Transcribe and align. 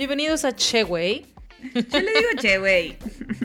Bienvenidos 0.00 0.46
a 0.46 0.56
Cheway. 0.56 1.26
Yo 1.74 2.00
le 2.00 2.10
digo 2.14 2.30
Cheway. 2.40 2.96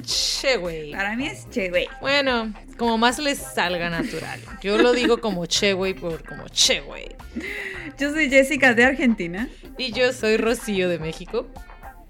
Cheway. 0.04 0.92
Para 0.94 1.18
mí 1.18 1.28
es 1.28 1.50
Cheway. 1.50 1.90
Bueno, 2.00 2.54
como 2.78 2.98
más 2.98 3.20
les 3.20 3.40
salga 3.40 3.90
natural. 3.90 4.40
Yo 4.62 4.78
lo 4.78 4.94
digo 4.94 5.20
como 5.20 5.46
Cheway 5.48 5.94
por 5.96 6.24
como 6.24 6.48
Cheway. 6.48 7.14
Yo 8.00 8.14
soy 8.14 8.30
Jessica 8.30 8.74
de 8.74 8.86
Argentina. 8.86 9.50
Y 9.78 9.92
yo 9.92 10.14
soy 10.14 10.38
Rocío 10.38 10.88
de 10.88 10.98
México. 10.98 11.46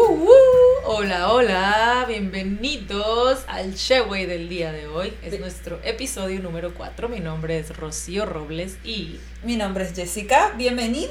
Hola, 0.00 1.32
hola, 1.32 2.04
bienvenidos 2.06 3.42
al 3.48 3.74
Sheway 3.74 4.26
del 4.26 4.48
día 4.48 4.70
de 4.70 4.86
hoy. 4.86 5.12
Es 5.24 5.40
nuestro 5.40 5.80
episodio 5.82 6.38
número 6.38 6.72
4. 6.72 7.08
Mi 7.08 7.18
nombre 7.18 7.58
es 7.58 7.76
Rocío 7.76 8.24
Robles 8.24 8.78
y. 8.84 9.18
Mi 9.42 9.56
nombre 9.56 9.82
es 9.82 9.96
Jessica. 9.96 10.54
¡Bienvenidos! 10.56 11.10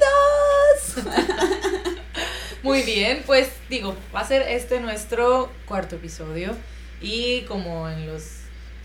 Muy 2.62 2.80
bien, 2.80 3.24
pues 3.26 3.50
digo, 3.68 3.94
va 4.14 4.20
a 4.20 4.26
ser 4.26 4.40
este 4.40 4.80
nuestro 4.80 5.52
cuarto 5.66 5.96
episodio. 5.96 6.56
Y 7.02 7.42
como 7.42 7.90
en 7.90 8.06
los. 8.06 8.24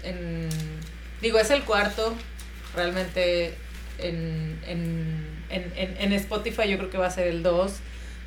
En, 0.03 0.49
digo, 1.22 1.39
es 1.39 1.49
el 1.49 1.64
cuarto. 1.64 2.14
Realmente 2.75 3.55
en, 3.99 4.59
en, 4.67 5.25
en, 5.49 5.97
en 5.97 6.14
Spotify 6.14 6.67
yo 6.67 6.77
creo 6.77 6.89
que 6.89 6.97
va 6.97 7.08
a 7.08 7.11
ser 7.11 7.27
el 7.27 7.42
2 7.42 7.72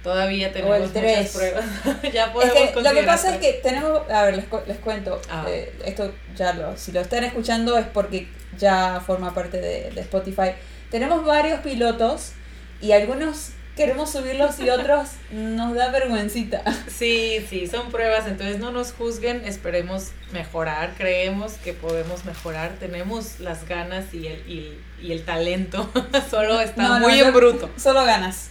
Todavía 0.07 0.53
tenemos 0.53 0.79
muchas 0.79 1.31
pruebas. 1.35 1.65
ya 2.13 2.33
podemos 2.33 2.57
es 2.57 2.71
que 2.71 2.81
Lo 2.81 2.93
que 2.93 3.03
pasa 3.03 3.35
es 3.35 3.41
que 3.41 3.53
tenemos, 3.55 4.09
a 4.09 4.23
ver, 4.23 4.37
les, 4.37 4.45
les 4.69 4.79
cuento, 4.79 5.21
Ah. 5.29 5.45
eh, 5.49 5.73
esto 5.85 6.15
ya 6.37 6.53
lo, 6.53 6.77
si 6.77 6.93
lo 6.93 7.01
están 7.01 7.25
escuchando 7.25 7.77
es 7.77 7.87
porque 7.87 8.29
ya 8.57 9.03
forma 9.05 9.35
parte 9.35 9.61
de, 9.61 9.91
de 9.91 10.01
Spotify. 10.03 10.53
Tenemos 10.93 11.25
varios 11.25 11.59
pilotos 11.61 12.35
y 12.81 12.93
algunos 12.93 13.51
queremos 13.77 14.11
subirlos 14.11 14.59
y 14.59 14.71
otros 14.71 15.11
nos 15.31 15.75
da 15.75 15.91
vergüencita. 15.91 16.63
Sí, 16.89 17.45
sí, 17.49 17.67
son 17.67 17.91
pruebas, 17.91 18.27
entonces 18.27 18.59
no 18.59 18.71
nos 18.71 18.93
juzguen, 18.93 19.45
esperemos 19.45 20.13
mejorar, 20.33 20.95
creemos 20.97 21.53
que 21.55 21.75
podemos 21.75 22.25
mejorar, 22.25 22.73
tenemos 22.81 23.39
las 23.39 23.69
ganas 23.69 24.15
y 24.15 24.27
el, 24.29 24.51
y, 24.51 24.81
y 25.03 25.13
el 25.13 25.25
talento, 25.25 25.91
solo 26.31 26.61
está 26.61 26.83
No, 26.83 27.01
muy 27.01 27.21
en 27.21 27.35
bruto. 27.35 27.71
Solo 27.77 28.05
ganas 28.07 28.51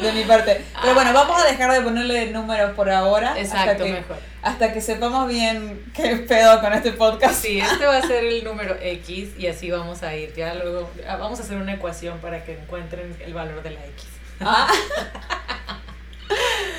de 0.00 0.12
mi 0.12 0.24
parte. 0.24 0.64
Pero 0.82 0.94
bueno, 0.94 1.12
vamos 1.12 1.40
a 1.40 1.46
dejar 1.46 1.72
de 1.72 1.80
ponerle 1.82 2.32
números 2.32 2.72
por 2.72 2.90
ahora. 2.90 3.38
Exacto, 3.38 3.70
hasta 3.70 3.84
que, 3.84 3.92
mejor. 3.92 4.16
Hasta 4.42 4.72
que 4.72 4.80
sepamos 4.80 5.28
bien 5.28 5.84
qué 5.94 6.16
pedo 6.16 6.60
con 6.60 6.72
este 6.72 6.92
podcast. 6.92 7.40
Sí, 7.42 7.60
este 7.60 7.86
va 7.86 7.98
a 7.98 8.02
ser 8.02 8.24
el 8.24 8.42
número 8.42 8.76
X 8.80 9.30
y 9.38 9.46
así 9.46 9.70
vamos 9.70 10.02
a 10.02 10.16
ir, 10.16 10.34
ya 10.34 10.54
luego 10.54 10.90
ah, 11.06 11.16
vamos 11.16 11.38
a 11.38 11.42
hacer 11.44 11.56
una 11.58 11.74
ecuación 11.74 12.18
para 12.18 12.44
que 12.44 12.58
encuentren 12.58 13.16
el 13.24 13.34
valor 13.34 13.62
de 13.62 13.70
la 13.70 13.86
X. 13.86 14.17
Ah. 14.40 14.68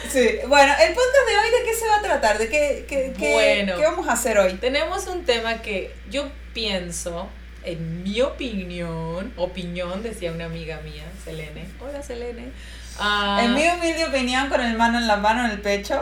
Sí, 0.10 0.40
bueno, 0.48 0.74
el 0.82 0.94
podcast 0.96 1.28
de 1.28 1.38
hoy, 1.38 1.60
¿de 1.60 1.66
qué 1.70 1.76
se 1.76 1.88
va 1.88 1.98
a 1.98 2.02
tratar? 2.02 2.40
¿De 2.40 2.50
qué, 2.50 2.86
qué, 2.90 3.14
qué, 3.16 3.32
Bueno. 3.32 3.76
qué 3.78 3.84
vamos 3.84 4.08
a 4.08 4.14
hacer 4.14 4.40
hoy? 4.40 4.54
Tenemos 4.54 5.06
un 5.06 5.24
tema 5.24 5.62
que 5.62 5.94
yo 6.10 6.28
pienso, 6.52 7.30
en 7.64 8.02
mi 8.02 8.20
opinión, 8.22 9.32
opinión, 9.38 10.02
decía 10.02 10.32
una 10.32 10.46
amiga 10.46 10.82
mía, 10.82 11.04
Selene. 11.24 11.68
Hola, 11.80 12.02
Selene. 12.02 12.52
Ah, 12.98 13.42
En 13.44 13.54
mi 13.54 13.62
humilde 13.68 14.04
opinión, 14.06 14.50
con 14.50 14.62
el 14.62 14.76
mano 14.78 14.98
en 14.98 15.06
la 15.06 15.18
mano 15.18 15.46
en 15.46 15.52
el 15.52 15.62
pecho. 15.62 16.02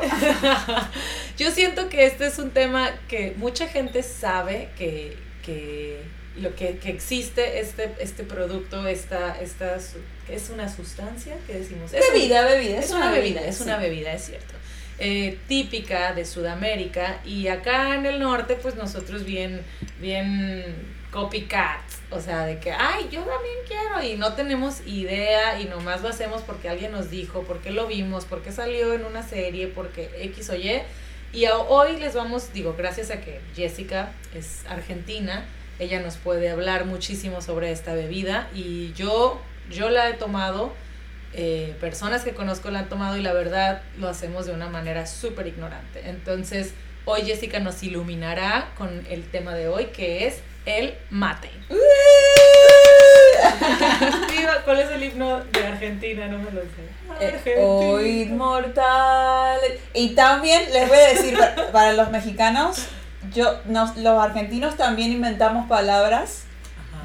Yo 1.37 1.51
siento 1.51 1.89
que 1.89 2.05
este 2.05 2.27
es 2.27 2.39
un 2.39 2.51
tema 2.51 2.89
que 3.09 3.33
mucha 3.35 3.67
gente 3.67 4.03
sabe 4.03 4.69
que, 4.77 5.17
que 5.45 6.01
lo 6.37 6.55
que, 6.55 6.77
que 6.77 6.91
existe 6.91 7.59
este, 7.59 7.93
este 7.99 8.23
producto, 8.23 8.87
esta, 8.87 9.37
esta 9.41 9.77
es 10.29 10.49
una 10.49 10.73
sustancia 10.73 11.35
que 11.45 11.53
decimos. 11.59 11.93
Es 11.93 12.05
un- 12.07 12.13
bebida, 12.13 12.43
bebida. 12.43 12.79
es 12.79 12.91
una 12.91 13.11
bebida, 13.11 13.41
es 13.41 13.57
sí. 13.57 13.63
una 13.63 13.77
bebida, 13.77 14.13
es 14.13 14.25
cierto. 14.25 14.53
Eh, 14.99 15.37
típica 15.47 16.13
de 16.13 16.25
Sudamérica 16.25 17.19
y 17.23 17.49
acá 17.49 17.93
en 17.95 18.07
el 18.07 18.19
norte 18.19 18.55
pues 18.55 18.73
nosotros 18.75 19.25
bien, 19.25 19.61
bien 20.01 20.75
copycat, 21.11 21.81
o 22.09 22.19
sea, 22.19 22.45
de 22.45 22.59
que, 22.59 22.71
ay, 22.71 23.07
yo 23.11 23.21
también 23.21 23.55
quiero 23.67 24.03
y 24.03 24.17
no 24.17 24.33
tenemos 24.33 24.81
idea 24.85 25.59
y 25.61 25.65
nomás 25.65 26.01
lo 26.01 26.09
hacemos 26.09 26.41
porque 26.41 26.67
alguien 26.69 26.91
nos 26.91 27.09
dijo, 27.11 27.43
porque 27.43 27.69
lo 27.71 27.87
vimos, 27.87 28.25
porque 28.25 28.51
salió 28.51 28.93
en 28.93 29.05
una 29.05 29.21
serie, 29.23 29.67
porque 29.67 30.09
X 30.19 30.49
o 30.49 30.55
Y. 30.55 30.81
Y 31.33 31.45
hoy 31.47 31.97
les 31.97 32.15
vamos, 32.15 32.51
digo, 32.53 32.73
gracias 32.77 33.11
a 33.11 33.21
que 33.21 33.39
Jessica 33.55 34.11
es 34.33 34.65
argentina, 34.67 35.45
ella 35.77 35.99
nos 35.99 36.17
puede 36.17 36.49
hablar 36.49 36.85
muchísimo 36.85 37.41
sobre 37.41 37.71
esta 37.71 37.93
bebida 37.93 38.49
y 38.55 38.93
yo, 38.93 39.39
yo 39.69 39.89
la 39.89 40.09
he 40.09 40.13
tomado 40.13 40.73
eh, 41.33 41.75
personas 41.79 42.23
que 42.23 42.33
conozco 42.33 42.69
la 42.71 42.79
han 42.79 42.89
tomado 42.89 43.17
y 43.17 43.21
la 43.21 43.33
verdad 43.33 43.81
lo 43.99 44.07
hacemos 44.09 44.45
de 44.45 44.53
una 44.53 44.69
manera 44.69 45.05
súper 45.05 45.47
ignorante. 45.47 46.09
Entonces, 46.09 46.73
hoy 47.05 47.21
Jessica 47.23 47.59
nos 47.59 47.83
iluminará 47.83 48.69
con 48.77 49.05
el 49.09 49.23
tema 49.29 49.53
de 49.53 49.67
hoy 49.67 49.85
que 49.87 50.25
es 50.27 50.39
el 50.65 50.95
mate. 51.09 51.49
¿Cuál 54.65 54.79
es 54.81 54.89
el 54.91 55.03
himno 55.03 55.39
de 55.45 55.65
Argentina? 55.65 56.27
No 56.27 56.39
me 56.39 56.51
lo 56.51 56.61
sé. 56.61 56.67
Eh, 57.21 57.27
Argentina. 57.35 57.65
Oíd 57.65 58.29
mortal. 58.31 59.59
Y 59.93 60.09
también 60.15 60.61
les 60.73 60.89
voy 60.89 60.97
a 60.97 61.07
decir, 61.13 61.37
pa- 61.37 61.71
para 61.71 61.93
los 61.93 62.09
mexicanos, 62.11 62.87
yo, 63.33 63.59
nos, 63.65 63.95
los 63.97 64.21
argentinos 64.21 64.75
también 64.75 65.11
inventamos 65.11 65.67
palabras. 65.69 66.43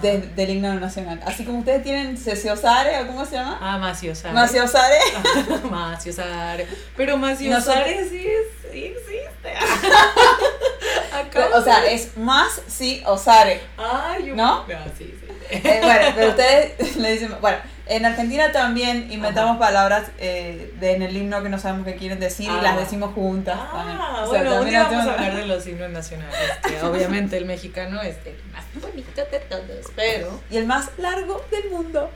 De- 0.02 0.18
del 0.18 0.50
himno 0.50 0.74
nacional. 0.74 1.20
Así 1.24 1.44
como 1.44 1.60
ustedes 1.60 1.82
tienen 1.82 2.18
sesiosare, 2.18 3.00
¿o 3.02 3.06
cómo 3.06 3.24
se 3.24 3.36
llama? 3.36 3.58
Ah, 3.60 3.78
Maciosare. 3.78 4.34
Maciosare. 4.34 4.98
Maciosare. 5.70 6.66
Pero 6.96 7.16
Maciosare 7.16 8.08
sí, 8.08 8.26
es, 8.26 8.72
sí 8.72 8.84
existe. 8.84 9.52
Acá. 11.12 11.48
O 11.54 11.62
sea, 11.62 11.84
es 11.86 12.16
más 12.16 12.60
sí 12.66 13.02
o 13.06 13.16
sare. 13.16 13.60
Ay, 13.76 14.26
yo- 14.26 14.34
¿no? 14.36 14.64
Ah, 14.74 14.84
sí, 14.96 15.14
sí. 15.20 15.26
Eh, 15.50 15.80
bueno, 15.82 16.08
pero 16.14 16.28
ustedes 16.36 16.96
le 16.96 17.12
dicen, 17.12 17.36
bueno, 17.40 17.58
en 17.96 18.06
Argentina 18.06 18.52
también 18.52 19.10
inventamos 19.12 19.58
palabras 19.58 20.10
eh, 20.18 20.72
de, 20.80 20.92
en 20.94 21.02
el 21.02 21.16
himno 21.16 21.42
que 21.42 21.48
no 21.48 21.58
sabemos 21.58 21.86
qué 21.86 21.96
quieren 21.96 22.18
decir 22.20 22.46
y 22.46 22.54
Ah. 22.56 22.62
las 22.62 22.78
decimos 22.78 23.12
juntas. 23.14 23.58
también. 23.72 23.98
Ah, 24.00 24.24
O 24.26 24.30
sea, 24.30 24.42
bueno, 24.42 24.56
también 24.56 24.82
vamos 24.82 25.06
a 25.06 25.12
hablar 25.14 25.36
de 25.36 25.46
los 25.46 25.66
himnos 25.66 25.90
nacionales, 25.90 26.36
que 26.66 26.80
obviamente 26.86 27.36
el 27.36 27.44
mexicano 27.46 28.00
es 28.02 28.16
el 28.26 28.36
más 28.52 28.64
bonito 28.80 29.22
de 29.30 29.38
todos, 29.40 29.86
pero... 29.94 30.40
Y 30.50 30.56
el 30.56 30.66
más 30.66 30.90
largo 30.98 31.44
del 31.50 31.70
mundo. 31.70 32.10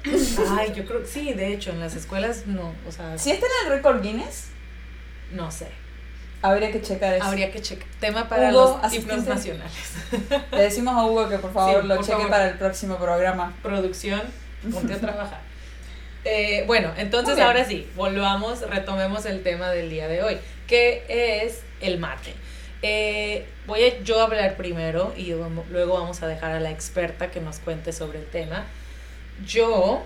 Ay, 0.57 0.73
yo 0.75 0.85
creo 0.87 1.01
que 1.03 1.07
sí, 1.09 1.33
de 1.33 1.53
hecho, 1.53 1.71
en 1.71 1.81
las 1.81 1.95
escuelas 1.97 2.47
no, 2.47 2.73
o 2.87 2.93
sea, 2.93 3.17
Si 3.19 3.31
está 3.31 3.47
en 3.47 3.67
el 3.73 3.77
récord 3.77 4.03
Guinness, 4.03 4.49
no 5.33 5.51
sé, 5.51 5.69
habría 6.43 6.71
que 6.71 6.81
checar 6.83 7.15
eso. 7.15 7.25
habría 7.25 7.51
que 7.51 7.61
checar. 7.61 7.89
Tema 8.01 8.29
para 8.29 8.51
Hugo, 8.51 8.79
los 8.83 8.93
himnos 8.95 9.25
nacionales. 9.27 9.73
Le 10.53 10.63
decimos 10.63 10.95
a 10.95 11.05
Hugo 11.05 11.29
que 11.29 11.39
por 11.39 11.53
favor 11.55 11.83
Sí, 11.83 11.89
lo 11.89 11.97
por 11.97 12.05
cheque 12.05 12.17
favor. 12.17 12.31
para 12.31 12.49
el 12.49 12.59
próximo 12.59 12.97
programa. 12.97 13.53
Producción, 13.63 14.23
ponte 14.73 14.95
a 14.95 14.99
trabajar. 14.99 15.41
Eh, 16.29 16.65
bueno, 16.67 16.93
entonces 16.97 17.39
ahora 17.39 17.65
sí, 17.65 17.87
volvamos, 17.95 18.69
retomemos 18.69 19.27
el 19.27 19.45
tema 19.45 19.71
del 19.71 19.89
día 19.89 20.09
de 20.09 20.25
hoy, 20.25 20.39
que 20.67 21.05
es 21.09 21.63
el 21.81 21.99
mate. 21.99 22.35
Eh, 22.83 23.47
voy 23.69 23.85
a 23.85 24.03
yo 24.03 24.21
hablar 24.21 24.57
primero 24.57 25.15
y 25.17 25.33
luego 25.71 25.95
vamos 25.95 26.25
a 26.25 26.27
dejar 26.27 26.51
a 26.51 26.59
la 26.59 26.71
experta 26.73 27.31
que 27.31 27.41
nos 27.41 27.61
cuente 27.61 27.93
sobre 27.93 28.19
el 28.19 28.27
tema. 28.27 28.67
Yo, 29.47 30.03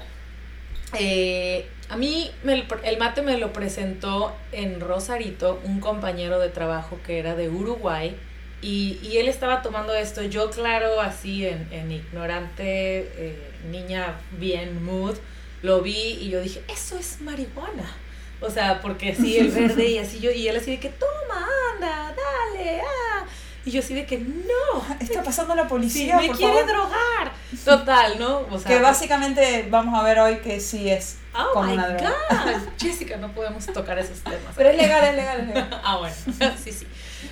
eh, 0.98 1.66
a 1.88 1.96
mí 1.96 2.30
me 2.44 2.52
el, 2.52 2.66
el 2.84 2.98
mate 2.98 3.22
me 3.22 3.38
lo 3.38 3.54
presentó 3.54 4.36
en 4.52 4.78
Rosarito 4.78 5.58
un 5.64 5.80
compañero 5.80 6.38
de 6.38 6.50
trabajo 6.50 6.98
que 7.06 7.18
era 7.18 7.34
de 7.34 7.48
Uruguay 7.48 8.14
y, 8.60 8.98
y 9.02 9.16
él 9.16 9.28
estaba 9.28 9.62
tomando 9.62 9.94
esto, 9.94 10.22
yo 10.22 10.50
claro, 10.50 11.00
así 11.00 11.46
en, 11.46 11.66
en 11.72 11.90
ignorante, 11.90 13.08
eh, 13.16 13.38
niña 13.70 14.16
bien 14.32 14.84
mood, 14.84 15.16
lo 15.62 15.80
vi 15.82 16.18
y 16.20 16.30
yo 16.30 16.40
dije, 16.40 16.62
eso 16.68 16.98
es 16.98 17.20
marihuana. 17.20 17.96
O 18.40 18.48
sea, 18.50 18.80
porque 18.80 19.12
así 19.12 19.36
el 19.38 19.50
verde 19.50 19.86
y 19.86 19.98
así 19.98 20.18
yo, 20.20 20.30
y 20.30 20.48
él 20.48 20.56
así 20.56 20.70
de 20.72 20.80
que, 20.80 20.88
toma, 20.88 21.46
anda, 21.74 22.14
dale, 22.16 22.80
ah. 22.80 23.24
Y 23.66 23.70
yo 23.72 23.80
así 23.80 23.92
de 23.92 24.06
que, 24.06 24.16
no, 24.18 24.96
Está 25.00 25.22
pasando 25.22 25.54
la 25.54 25.64
Sí, 25.64 25.68
policía, 25.68 26.16
me 26.16 26.28
por 26.28 26.36
quiere 26.38 26.52
favor. 26.64 26.66
drogar. 26.68 27.32
Total, 27.62 28.18
¿no? 28.18 28.46
O 28.50 28.58
sea, 28.58 28.70
que 28.70 28.80
básicamente 28.82 29.66
vamos 29.70 29.98
a 29.98 30.02
ver 30.02 30.18
hoy 30.20 30.38
que 30.38 30.58
sí 30.60 30.88
es 30.88 31.18
Oh 31.34 31.50
como 31.52 31.66
my 31.68 31.74
una 31.74 31.88
droga. 31.88 32.14
God. 32.30 32.60
Jessica, 32.80 33.18
no 33.18 33.30
podemos 33.32 33.66
tocar 33.66 33.98
esos 33.98 34.20
temas. 34.20 34.54
Pero 34.56 34.70
es 34.70 34.76
legal, 34.78 35.04
es 35.04 35.14
legal, 35.16 35.40
es 35.40 35.46
legal. 35.48 35.80
Ah, 35.84 35.98
bueno, 35.98 36.16
sí, 36.64 36.72
sí. 36.72 36.86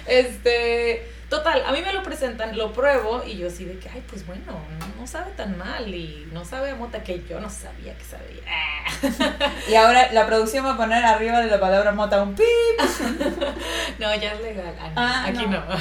Este, 0.07 1.11
total, 1.29 1.63
a 1.67 1.73
mí 1.73 1.83
me 1.83 1.93
lo 1.93 2.03
presentan, 2.03 2.57
lo 2.57 2.73
pruebo 2.73 3.23
y 3.27 3.37
yo 3.39 3.51
sí 3.51 3.65
de 3.65 3.79
que, 3.79 3.89
ay, 3.89 4.03
pues 4.09 4.27
bueno, 4.27 4.45
no, 4.79 5.01
no 5.01 5.07
sabe 5.07 5.31
tan 5.33 5.57
mal 5.59 5.93
y 5.95 6.27
no 6.33 6.45
sabe 6.45 6.71
a 6.71 6.75
mota 6.75 7.03
que 7.03 7.23
yo 7.29 7.39
no 7.41 7.51
sabía 7.51 7.95
que 7.97 8.05
sabía. 8.05 8.39
Y 9.69 9.75
ahora 9.75 10.11
la 10.13 10.27
producción 10.27 10.65
va 10.65 10.73
a 10.75 10.77
poner 10.77 11.05
arriba 11.05 11.41
de 11.41 11.47
la 11.51 11.61
palabra 11.61 11.93
mota 11.93 12.23
un 12.23 12.35
pip. 12.35 12.47
No, 13.99 14.15
ya 14.15 14.33
es 14.35 14.41
legal. 14.41 14.75
Ah, 14.81 14.91
no, 14.95 15.01
Ah, 15.01 15.25
aquí 15.27 15.47
no. 15.47 15.59
no. 15.65 15.77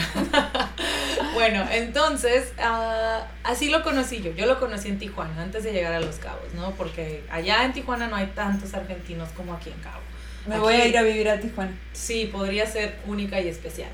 bueno, 1.36 1.66
entonces, 1.72 2.52
ah, 2.60 3.22
así 3.44 3.70
lo 3.70 3.84
conocí 3.84 4.22
yo. 4.22 4.32
Yo 4.32 4.46
lo 4.48 4.60
conocí 4.60 4.88
en 4.90 4.98
Tijuana, 4.98 5.44
antes 5.44 5.64
de 5.64 5.72
llegar 5.72 5.94
a 5.94 6.00
Los 6.00 6.16
Cabos, 6.16 6.52
¿no? 6.56 6.72
Porque 6.72 7.24
allá 7.30 7.64
en 7.64 7.74
Tijuana 7.74 8.08
no 8.08 8.16
hay 8.16 8.28
tantos 8.28 8.74
argentinos 8.74 9.30
como 9.36 9.54
aquí 9.54 9.70
en 9.70 9.80
Cabo. 9.80 10.02
Me 10.48 10.56
Aquí- 10.56 10.62
voy 10.64 10.74
a 10.76 10.86
ir 10.88 10.98
a 10.98 11.02
vivir 11.04 11.30
a 11.30 11.40
Tijuana. 11.40 11.72
Sí, 11.94 12.30
podría 12.32 12.66
ser 12.66 12.96
única 13.06 13.40
y 13.42 13.50
especial. 13.50 13.90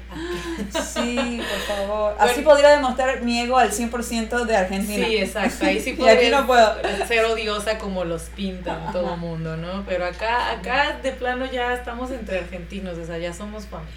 Sí, 0.93 1.41
por 1.67 1.75
favor. 1.77 2.15
Así 2.19 2.41
podría 2.41 2.69
demostrar 2.69 3.21
mi 3.23 3.39
ego 3.41 3.57
al 3.57 3.71
100% 3.71 4.45
de 4.45 4.55
Argentina. 4.55 5.05
Sí, 5.07 5.17
exacto. 5.17 5.65
Ahí 5.65 5.79
sí 5.79 5.89
Y 5.91 5.93
aquí 5.93 5.99
podría 6.01 6.41
no 6.41 6.47
puedo. 6.47 6.75
ser 7.07 7.25
odiosa 7.25 7.77
como 7.77 8.03
los 8.05 8.23
pintan 8.23 8.91
todo 8.91 9.13
el 9.15 9.19
mundo, 9.19 9.57
¿no? 9.57 9.83
Pero 9.87 10.05
acá, 10.05 10.51
acá 10.51 10.99
de 11.01 11.11
plano 11.11 11.45
ya 11.51 11.73
estamos 11.73 12.11
entre 12.11 12.39
argentinos, 12.39 12.97
o 12.97 13.05
sea, 13.05 13.17
ya 13.17 13.33
somos 13.33 13.65
familia. 13.65 13.93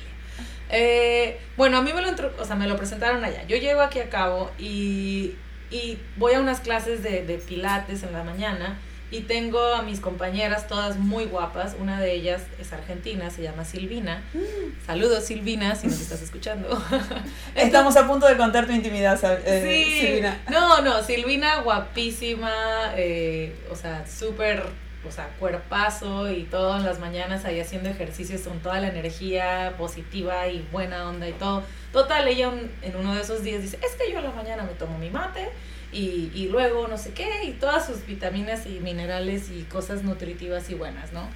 Eh, 0.71 1.39
bueno, 1.57 1.77
a 1.79 1.83
mí 1.83 1.93
me 1.93 2.03
lo, 2.03 2.09
o 2.39 2.45
sea, 2.45 2.57
me 2.57 2.67
lo 2.67 2.77
presentaron 2.77 3.25
allá. 3.25 3.45
Yo 3.47 3.57
llego 3.57 3.81
aquí 3.83 4.01
a 4.01 4.09
cabo 4.11 4.51
y, 4.59 5.35
y 5.71 5.99
voy 6.17 6.35
a 6.35 6.41
unas 6.41 6.61
clases 6.61 7.03
de, 7.03 7.23
de 7.25 7.39
pilates 7.39 8.03
en 8.03 8.13
la 8.13 8.25
mañana 8.25 8.79
y 9.11 9.21
tengo 9.21 9.61
a 9.75 9.83
mis 9.83 10.01
compañeras 10.01 10.67
todas 10.67 10.97
muy 10.99 11.27
guapas. 11.27 11.77
Una 11.79 12.01
de 12.01 12.13
ellas 12.13 12.43
es 12.61 12.73
argentina, 12.73 13.31
se 13.31 13.43
llama 13.43 13.65
Silvina. 13.65 14.23
Saludos 14.85 15.25
Silvina, 15.25 15.75
si 15.77 15.87
nos 15.87 16.01
estás 16.01 16.23
escuchando. 16.23 16.69
Estamos 17.55 17.97
a 17.97 18.07
punto 18.07 18.27
de 18.27 18.37
contar 18.37 18.67
tu 18.67 18.73
intimidad, 18.73 19.19
eh, 19.45 19.63
Sí, 19.95 20.01
Silvina. 20.07 20.41
no, 20.51 20.81
no, 20.83 21.03
Silvina 21.05 21.61
guapísima, 21.61 22.53
eh, 22.97 23.55
o 23.71 23.77
sea, 23.77 24.05
súper, 24.09 24.65
o 25.07 25.11
sea, 25.13 25.29
cuerpazo 25.39 26.31
y 26.31 26.43
todas 26.43 26.83
las 26.83 26.99
mañanas 26.99 27.45
ahí 27.45 27.61
haciendo 27.61 27.89
ejercicios 27.89 28.41
con 28.43 28.59
toda 28.59 28.81
la 28.81 28.89
energía 28.89 29.75
positiva 29.79 30.49
y 30.49 30.67
buena 30.73 31.09
onda 31.09 31.29
y 31.29 31.33
todo. 31.33 31.63
Total, 31.93 32.27
ella 32.27 32.51
en 32.83 32.97
uno 32.97 33.15
de 33.15 33.23
esos 33.23 33.43
días 33.45 33.63
dice, 33.63 33.79
es 33.87 33.93
que 33.95 34.11
yo 34.13 34.19
a 34.19 34.23
la 34.23 34.31
mañana 34.33 34.65
me 34.65 34.73
tomo 34.75 34.99
mi 34.99 35.11
mate 35.11 35.49
y, 35.93 36.31
y 36.35 36.49
luego 36.49 36.89
no 36.89 36.99
sé 36.99 37.13
qué 37.13 37.45
y 37.45 37.53
todas 37.53 37.87
sus 37.87 38.05
vitaminas 38.07 38.67
y 38.67 38.81
minerales 38.81 39.51
y 39.51 39.63
cosas 39.63 40.03
nutritivas 40.03 40.69
y 40.71 40.75
buenas, 40.75 41.13
¿no? 41.13 41.29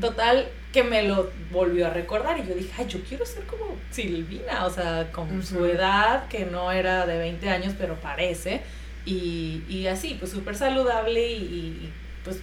Total, 0.00 0.48
que 0.72 0.84
me 0.84 1.02
lo 1.02 1.30
volvió 1.50 1.86
a 1.86 1.90
recordar 1.90 2.38
y 2.38 2.46
yo 2.46 2.54
dije, 2.54 2.72
ay, 2.78 2.86
yo 2.88 3.00
quiero 3.02 3.26
ser 3.26 3.44
como 3.44 3.76
Silvina, 3.90 4.64
o 4.64 4.70
sea, 4.70 5.10
con 5.12 5.44
su 5.44 5.64
edad, 5.66 6.28
que 6.28 6.46
no 6.46 6.72
era 6.72 7.04
de 7.06 7.18
20 7.18 7.50
años, 7.50 7.74
pero 7.78 7.96
parece, 7.96 8.62
y, 9.04 9.62
y 9.68 9.86
así, 9.86 10.16
pues 10.18 10.30
súper 10.30 10.56
saludable 10.56 11.30
y, 11.32 11.42
y, 11.42 11.92
pues 12.24 12.40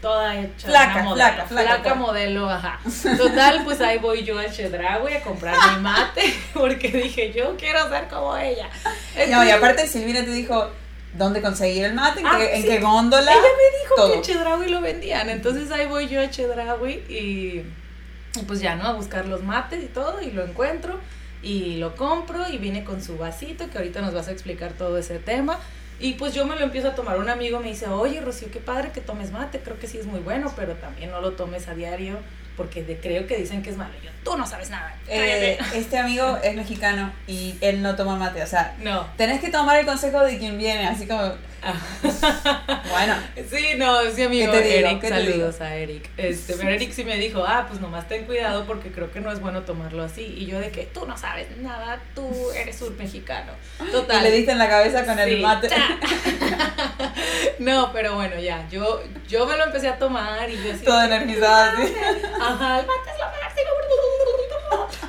toda 0.00 0.40
hecha 0.40 0.68
Flaca, 0.68 1.02
modelo, 1.02 1.14
flaca, 1.14 1.46
flaca, 1.46 1.82
pues. 1.82 1.96
modelo, 1.96 2.48
ajá. 2.48 2.80
Total, 3.18 3.62
pues 3.64 3.80
ahí 3.82 3.98
voy 3.98 4.24
yo 4.24 4.38
al 4.38 4.50
Chedraui 4.50 5.12
a 5.12 5.22
comprar 5.22 5.56
mi 5.74 5.82
mate, 5.82 6.34
porque 6.54 6.88
dije, 6.88 7.32
yo 7.32 7.56
quiero 7.56 7.86
ser 7.90 8.08
como 8.08 8.36
ella. 8.36 8.70
No, 9.28 9.44
y 9.44 9.50
aparte 9.50 9.86
Silvina 9.86 10.24
te 10.24 10.30
dijo 10.32 10.70
dónde 11.14 11.42
conseguir 11.42 11.84
el 11.84 11.94
mate, 11.94 12.20
en, 12.20 12.26
Ah, 12.26 12.36
qué, 12.38 12.56
en 12.56 12.62
sí. 12.62 12.68
qué 12.68 12.78
góndola. 12.80 13.32
Ella 13.32 13.40
me 13.42 13.78
dijo 13.82 13.94
todo. 13.96 14.08
que 14.10 14.16
en 14.18 14.22
Chedraui 14.22 14.68
lo 14.70 14.80
vendían. 14.80 15.28
Entonces 15.28 15.70
ahí 15.70 15.86
voy 15.86 16.08
yo 16.08 16.20
a 16.20 16.30
Chedraui 16.30 16.92
y, 17.08 17.62
y 18.38 18.42
pues 18.46 18.60
ya, 18.60 18.76
¿no? 18.76 18.84
A 18.86 18.92
buscar 18.92 19.26
los 19.26 19.42
mates 19.42 19.82
y 19.82 19.86
todo 19.86 20.20
y 20.22 20.30
lo 20.30 20.44
encuentro 20.44 20.98
y 21.42 21.76
lo 21.76 21.96
compro 21.96 22.48
y 22.48 22.58
viene 22.58 22.84
con 22.84 23.02
su 23.02 23.16
vasito 23.16 23.68
que 23.70 23.78
ahorita 23.78 24.02
nos 24.02 24.12
vas 24.14 24.28
a 24.28 24.32
explicar 24.32 24.72
todo 24.72 24.98
ese 24.98 25.18
tema. 25.18 25.58
Y 25.98 26.14
pues 26.14 26.32
yo 26.32 26.46
me 26.46 26.56
lo 26.56 26.62
empiezo 26.64 26.88
a 26.88 26.94
tomar. 26.94 27.18
Un 27.18 27.28
amigo 27.28 27.60
me 27.60 27.68
dice, 27.68 27.86
oye 27.88 28.20
Rocío, 28.20 28.48
qué 28.50 28.60
padre 28.60 28.90
que 28.92 29.00
tomes 29.02 29.32
mate, 29.32 29.60
creo 29.60 29.78
que 29.78 29.86
sí 29.86 29.98
es 29.98 30.06
muy 30.06 30.20
bueno, 30.20 30.50
pero 30.56 30.74
también 30.74 31.10
no 31.10 31.20
lo 31.20 31.32
tomes 31.32 31.68
a 31.68 31.74
diario 31.74 32.18
porque 32.60 32.82
de- 32.84 32.98
creo 33.00 33.26
que 33.26 33.38
dicen 33.38 33.62
que 33.62 33.70
es 33.70 33.76
malo. 33.78 33.90
Y 34.02 34.04
Yo, 34.04 34.10
tú 34.22 34.36
no 34.36 34.46
sabes 34.46 34.68
nada. 34.68 34.94
Eh, 35.08 35.56
cállate". 35.58 35.78
este 35.78 35.96
amigo 35.96 36.36
es 36.42 36.54
mexicano 36.54 37.10
y 37.26 37.54
él 37.62 37.80
no 37.80 37.96
toma 37.96 38.16
mate. 38.16 38.42
O 38.42 38.46
sea, 38.46 38.74
no. 38.82 39.06
tenés 39.16 39.40
que 39.40 39.48
tomar 39.48 39.78
el 39.78 39.86
consejo 39.86 40.20
de 40.20 40.36
quien 40.36 40.58
viene, 40.58 40.86
así 40.86 41.06
como, 41.06 41.22
bueno, 42.90 43.14
Sí, 43.50 43.74
no, 43.78 44.00
es 44.02 44.14
mi 44.16 44.22
amigo 44.24 44.52
¿Qué 44.52 44.58
te 44.60 44.64
digo? 44.76 44.88
Eric, 44.88 45.00
¿Qué 45.00 45.08
te 45.08 45.14
saludos 45.14 45.60
a 45.62 45.74
Eric. 45.74 46.10
Este, 46.18 46.54
pero 46.54 46.68
Eric 46.68 46.92
sí 46.92 47.04
me 47.04 47.16
dijo, 47.16 47.44
ah, 47.46 47.64
pues 47.68 47.80
nomás 47.80 48.06
ten 48.08 48.24
cuidado 48.26 48.66
porque 48.66 48.92
creo 48.92 49.10
que 49.10 49.20
no 49.20 49.32
es 49.32 49.40
bueno 49.40 49.62
tomarlo 49.62 50.02
así. 50.02 50.22
Y 50.22 50.44
yo 50.46 50.58
de 50.60 50.70
que 50.70 50.84
tú 50.84 51.06
no 51.06 51.16
sabes 51.16 51.48
nada, 51.58 51.98
tú 52.14 52.30
eres 52.54 52.80
un 52.82 52.94
mexicano. 52.98 53.52
y 53.86 53.90
Total. 53.90 54.22
le 54.22 54.30
diste 54.32 54.52
en 54.52 54.58
la 54.58 54.68
cabeza 54.68 55.04
con 55.06 55.18
el 55.18 55.36
Sí, 55.36 55.42
mate. 55.42 55.68
cha. 55.68 55.98
no, 57.58 57.90
pero 57.92 58.14
bueno, 58.16 58.38
ya, 58.40 58.66
yo, 58.70 59.02
yo 59.28 59.46
me 59.46 59.56
lo 59.56 59.64
empecé 59.64 59.88
a 59.88 59.98
tomar 59.98 60.48
y 60.50 60.56
yo 60.62 60.72
así. 60.72 60.84
Toda 60.84 61.06
energizada, 61.06 61.72
así. 61.72 61.92
Ajá, 62.50 62.80
el 62.80 62.86
mate 62.86 63.10
es 63.10 63.18
lo 63.18 63.26
máximo. 63.26 63.70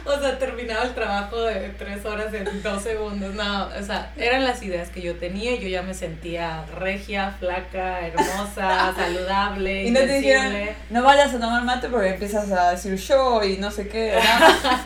O 0.03 0.19
sea, 0.19 0.37
terminaba 0.37 0.83
el 0.83 0.93
trabajo 0.93 1.41
de 1.43 1.69
tres 1.69 2.05
horas 2.05 2.33
en 2.33 2.61
dos 2.61 2.83
segundos. 2.83 3.33
No, 3.33 3.67
o 3.67 3.83
sea, 3.83 4.11
eran 4.17 4.43
las 4.43 4.61
ideas 4.61 4.89
que 4.89 5.01
yo 5.01 5.15
tenía 5.15 5.55
yo 5.55 5.67
ya 5.67 5.81
me 5.81 5.93
sentía 5.93 6.65
regia, 6.77 7.35
flaca, 7.39 8.05
hermosa, 8.05 8.93
saludable, 8.95 9.85
Y 9.85 9.91
no 9.91 9.99
te 9.99 10.19
dijeron, 10.19 10.53
no 10.89 11.03
vayas 11.03 11.33
a 11.33 11.39
tomar 11.39 11.63
mate 11.63 11.87
porque 11.87 12.09
empiezas 12.09 12.51
a 12.51 12.71
decir 12.71 12.95
yo 12.95 13.43
y 13.43 13.57
no 13.57 13.71
sé 13.71 13.87
qué. 13.87 14.19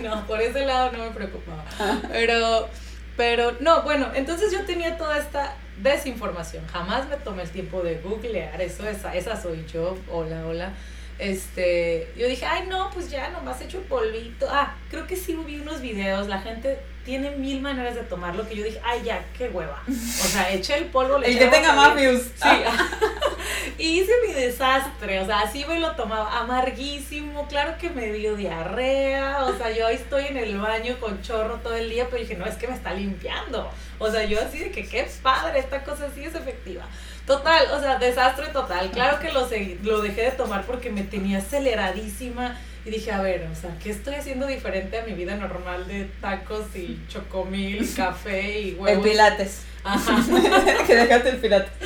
¿no? 0.02 0.16
no, 0.16 0.28
por 0.28 0.42
ese 0.42 0.66
lado 0.66 0.92
no 0.92 1.00
me 1.06 1.12
preocupaba. 1.12 1.64
Pero, 2.12 2.70
pero, 3.18 3.54
no, 3.62 3.84
bueno, 3.84 4.08
entonces 4.14 4.52
yo 4.52 4.66
tenía 4.66 4.98
toda 4.98 5.18
esta 5.18 5.54
desinformación. 5.82 6.68
Jamás 6.68 7.08
me 7.08 7.16
tomé 7.16 7.44
el 7.44 7.50
tiempo 7.50 7.82
de 7.82 7.96
googlear, 8.00 8.62
eso, 8.62 8.88
esa, 8.88 9.16
esa 9.16 9.42
soy 9.42 9.66
yo, 9.72 9.98
hola, 10.12 10.46
hola. 10.46 10.74
Este, 11.18 12.12
yo 12.18 12.28
dije, 12.28 12.46
ay, 12.46 12.68
no, 12.68 12.90
pues 12.94 13.10
ya 13.10 13.30
nomás 13.30 13.62
he 13.62 13.66
hecho 13.66 13.80
el 13.80 13.86
polvito. 13.86 14.48
Ah, 14.50 14.76
creo 14.90 15.08
que 15.08 15.16
sí 15.16 15.38
vi 15.46 15.60
unos 15.60 15.82
videos, 15.82 16.28
la 16.28 16.42
gente 16.42 16.80
tiene 17.06 17.32
mil 17.32 17.62
maneras 17.62 17.96
de 17.96 18.02
tomarlo 18.02 18.48
que 18.50 18.56
yo 18.56 18.64
dije, 18.64 18.82
ay, 18.84 19.04
ya, 19.06 19.24
qué 19.38 19.48
hueva. 19.48 19.82
O 19.88 20.28
sea, 20.28 20.52
eché 20.52 20.76
el 20.78 20.86
polvo, 20.86 21.20
le 21.20 21.28
El 21.28 21.38
que 21.38 21.48
tenga 21.48 21.74
más 21.74 21.96
views. 21.96 22.24
Sí. 22.36 22.50
y 23.78 24.02
hice 24.02 24.12
mi 24.28 24.34
desastre, 24.34 25.20
o 25.20 25.26
sea, 25.26 25.42
así 25.42 25.64
me 25.66 25.80
lo 25.80 25.96
tomaba, 25.96 26.40
amarguísimo, 26.40 27.48
claro 27.48 27.78
que 27.78 27.92
me 27.92 28.12
dio 28.12 28.36
diarrea, 28.36 29.46
o 29.46 29.56
sea, 29.56 29.72
yo 29.72 29.86
ahí 29.86 29.96
estoy 29.96 30.26
en 30.26 30.38
el 30.38 30.58
baño 30.58 30.98
con 31.00 31.22
chorro 31.22 31.60
todo 31.62 31.76
el 31.76 31.90
día, 31.90 32.08
pero 32.10 32.22
dije, 32.22 32.36
no, 32.36 32.46
es 32.46 32.56
que 32.56 32.68
me 32.68 32.74
está 32.74 32.94
limpiando. 32.94 33.70
O 34.00 34.12
sea, 34.12 34.26
yo 34.26 34.42
así 34.42 34.60
de 34.60 34.72
que 34.72 34.86
qué 34.88 35.08
padre, 35.22 35.60
esta 35.60 35.84
cosa 35.84 36.10
sí 36.14 36.24
es 36.24 36.36
efectiva. 36.36 36.86
Total, 37.26 37.66
o 37.72 37.80
sea, 37.80 37.98
desastre 37.98 38.48
total. 38.48 38.92
Claro 38.92 39.20
que 39.20 39.32
lo, 39.32 39.50
segui- 39.50 39.80
lo 39.82 40.02
dejé 40.02 40.22
de 40.24 40.32
tomar 40.32 40.64
porque 40.66 40.92
me 40.92 41.02
tenía 41.02 41.40
aceleradísima 41.40 42.56
y 42.86 42.92
dije, 42.92 43.12
a 43.12 43.20
ver, 43.22 43.48
o 43.52 43.56
sea, 43.56 43.72
¿qué 43.82 43.90
estoy 43.90 44.14
haciendo 44.16 44.46
diferente 44.46 45.00
a 45.00 45.04
mi 45.04 45.14
vida 45.14 45.36
normal 45.36 45.88
de 45.88 46.06
tacos 46.22 46.76
y 46.76 47.00
chocomil, 47.08 47.88
café 47.96 48.60
y 48.60 48.70
El 48.70 48.76
huevos? 48.76 49.04
pilates. 49.08 49.62
Ajá. 49.84 50.18
que 50.88 50.96
dejaste 50.96 51.30
el 51.30 51.38
pilates. 51.38 51.72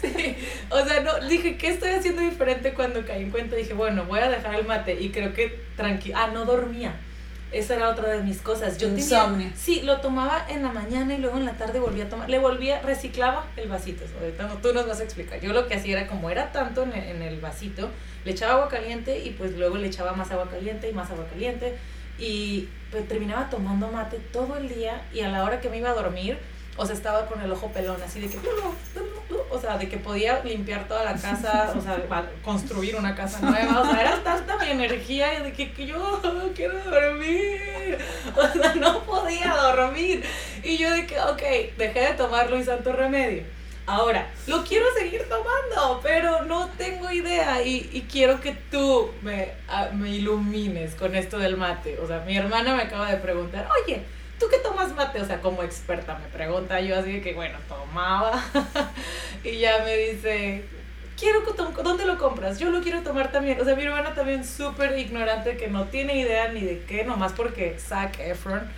Sí, 0.00 0.36
o 0.70 0.84
sea, 0.84 1.00
no, 1.00 1.20
dije, 1.28 1.56
¿qué 1.56 1.68
estoy 1.68 1.90
haciendo 1.90 2.22
diferente 2.22 2.72
cuando 2.72 3.04
caí 3.06 3.22
en 3.22 3.30
cuenta? 3.30 3.56
Dije, 3.56 3.74
bueno, 3.74 4.04
voy 4.04 4.20
a 4.20 4.28
dejar 4.28 4.54
el 4.56 4.66
mate 4.66 4.94
y 5.00 5.10
creo 5.10 5.32
que 5.34 5.58
tranquilo. 5.76 6.16
Ah, 6.18 6.30
no 6.32 6.44
dormía. 6.44 6.94
Esa 7.50 7.76
era 7.76 7.88
otra 7.88 8.08
de 8.10 8.22
mis 8.22 8.42
cosas. 8.42 8.76
Yo 8.78 8.88
tenía- 8.88 9.02
Insomnio. 9.02 9.50
sí, 9.56 9.80
lo 9.82 10.00
tomaba 10.00 10.44
en 10.48 10.62
la 10.62 10.70
mañana 10.70 11.14
y 11.14 11.18
luego 11.18 11.38
en 11.38 11.46
la 11.46 11.52
tarde 11.52 11.80
volvía 11.80 12.04
a 12.04 12.08
tomar. 12.08 12.28
Le 12.28 12.38
volvía, 12.38 12.82
reciclaba 12.82 13.46
el 13.56 13.68
vasito. 13.68 14.04
Ahorita 14.20 14.46
no, 14.46 14.54
tú 14.58 14.72
nos 14.74 14.86
vas 14.86 15.00
a 15.00 15.04
explicar. 15.04 15.40
Yo 15.40 15.52
lo 15.54 15.66
que 15.66 15.74
hacía 15.74 15.98
era, 15.98 16.06
como 16.08 16.28
era 16.30 16.52
tanto 16.52 16.82
en 16.82 16.92
el, 16.92 17.04
en 17.16 17.22
el 17.22 17.40
vasito, 17.40 17.88
le 18.24 18.32
echaba 18.32 18.54
agua 18.54 18.68
caliente 18.68 19.18
y 19.24 19.30
pues 19.30 19.56
luego 19.56 19.78
le 19.78 19.86
echaba 19.86 20.12
más 20.12 20.30
agua 20.30 20.48
caliente 20.50 20.90
y 20.90 20.92
más 20.92 21.10
agua 21.10 21.26
caliente. 21.30 21.76
Y 22.18 22.68
pues 22.90 23.06
terminaba 23.08 23.48
tomando 23.48 23.88
mate 23.92 24.18
todo 24.32 24.56
el 24.58 24.68
día 24.68 25.02
y 25.14 25.20
a 25.20 25.28
la 25.28 25.44
hora 25.44 25.60
que 25.60 25.70
me 25.70 25.78
iba 25.78 25.90
a 25.90 25.94
dormir, 25.94 26.38
o 26.78 26.86
sea, 26.86 26.94
estaba 26.94 27.26
con 27.26 27.42
el 27.42 27.50
ojo 27.50 27.70
pelón, 27.72 28.00
así 28.02 28.20
de 28.20 28.28
que, 28.28 28.38
o 29.50 29.60
sea, 29.60 29.76
de 29.76 29.88
que 29.88 29.98
podía 29.98 30.42
limpiar 30.44 30.86
toda 30.86 31.04
la 31.04 31.14
casa, 31.14 31.74
o 31.76 31.80
sea, 31.80 32.00
construir 32.44 32.94
una 32.94 33.16
casa 33.16 33.40
nueva, 33.40 33.80
o 33.80 33.84
sea, 33.84 34.00
era 34.00 34.22
tanta 34.22 34.56
mi 34.58 34.70
energía 34.70 35.42
de 35.42 35.52
que, 35.52 35.86
yo 35.86 36.22
quiero 36.54 36.78
dormir, 36.84 37.98
o 38.36 38.52
sea, 38.52 38.74
no 38.76 39.02
podía 39.02 39.54
dormir. 39.54 40.24
Y 40.62 40.78
yo 40.78 40.90
de 40.92 41.04
que, 41.04 41.18
ok, 41.20 41.42
dejé 41.76 42.00
de 42.00 42.14
tomarlo 42.14 42.58
y 42.58 42.64
santo 42.64 42.92
remedio. 42.92 43.42
Ahora, 43.86 44.28
lo 44.46 44.62
quiero 44.64 44.84
seguir 44.96 45.26
tomando, 45.28 46.00
pero 46.02 46.44
no 46.44 46.68
tengo 46.76 47.10
idea 47.10 47.62
y, 47.62 47.88
y 47.90 48.02
quiero 48.02 48.38
que 48.38 48.52
tú 48.70 49.10
me, 49.22 49.52
ah, 49.66 49.88
me 49.94 50.10
ilumines 50.10 50.94
con 50.94 51.16
esto 51.16 51.38
del 51.38 51.56
mate. 51.56 51.98
O 51.98 52.06
sea, 52.06 52.20
mi 52.20 52.36
hermana 52.36 52.76
me 52.76 52.82
acaba 52.82 53.10
de 53.10 53.16
preguntar, 53.16 53.66
oye, 53.82 54.02
¿tú 54.38 54.46
qué 54.50 54.58
tomas 54.58 54.94
mate? 54.94 55.20
O 55.20 55.26
sea, 55.26 55.40
como 55.40 55.62
experta 55.62 56.18
me 56.18 56.28
pregunta 56.28 56.80
yo 56.80 56.98
así 56.98 57.12
de 57.12 57.20
que, 57.20 57.34
bueno, 57.34 57.58
tomaba. 57.68 58.42
y 59.44 59.58
ya 59.58 59.82
me 59.84 59.96
dice, 59.96 60.64
quiero 61.18 61.40
¿dónde 61.82 62.04
lo 62.04 62.18
compras? 62.18 62.58
Yo 62.58 62.70
lo 62.70 62.80
quiero 62.80 63.02
tomar 63.02 63.32
también. 63.32 63.60
O 63.60 63.64
sea, 63.64 63.74
mi 63.74 63.82
hermana 63.82 64.14
también 64.14 64.44
súper 64.44 64.98
ignorante 64.98 65.56
que 65.56 65.68
no 65.68 65.86
tiene 65.86 66.18
idea 66.18 66.48
ni 66.48 66.62
de 66.62 66.82
qué, 66.84 67.04
nomás 67.04 67.32
porque 67.32 67.76
Zac 67.78 68.18
Efron 68.20 68.68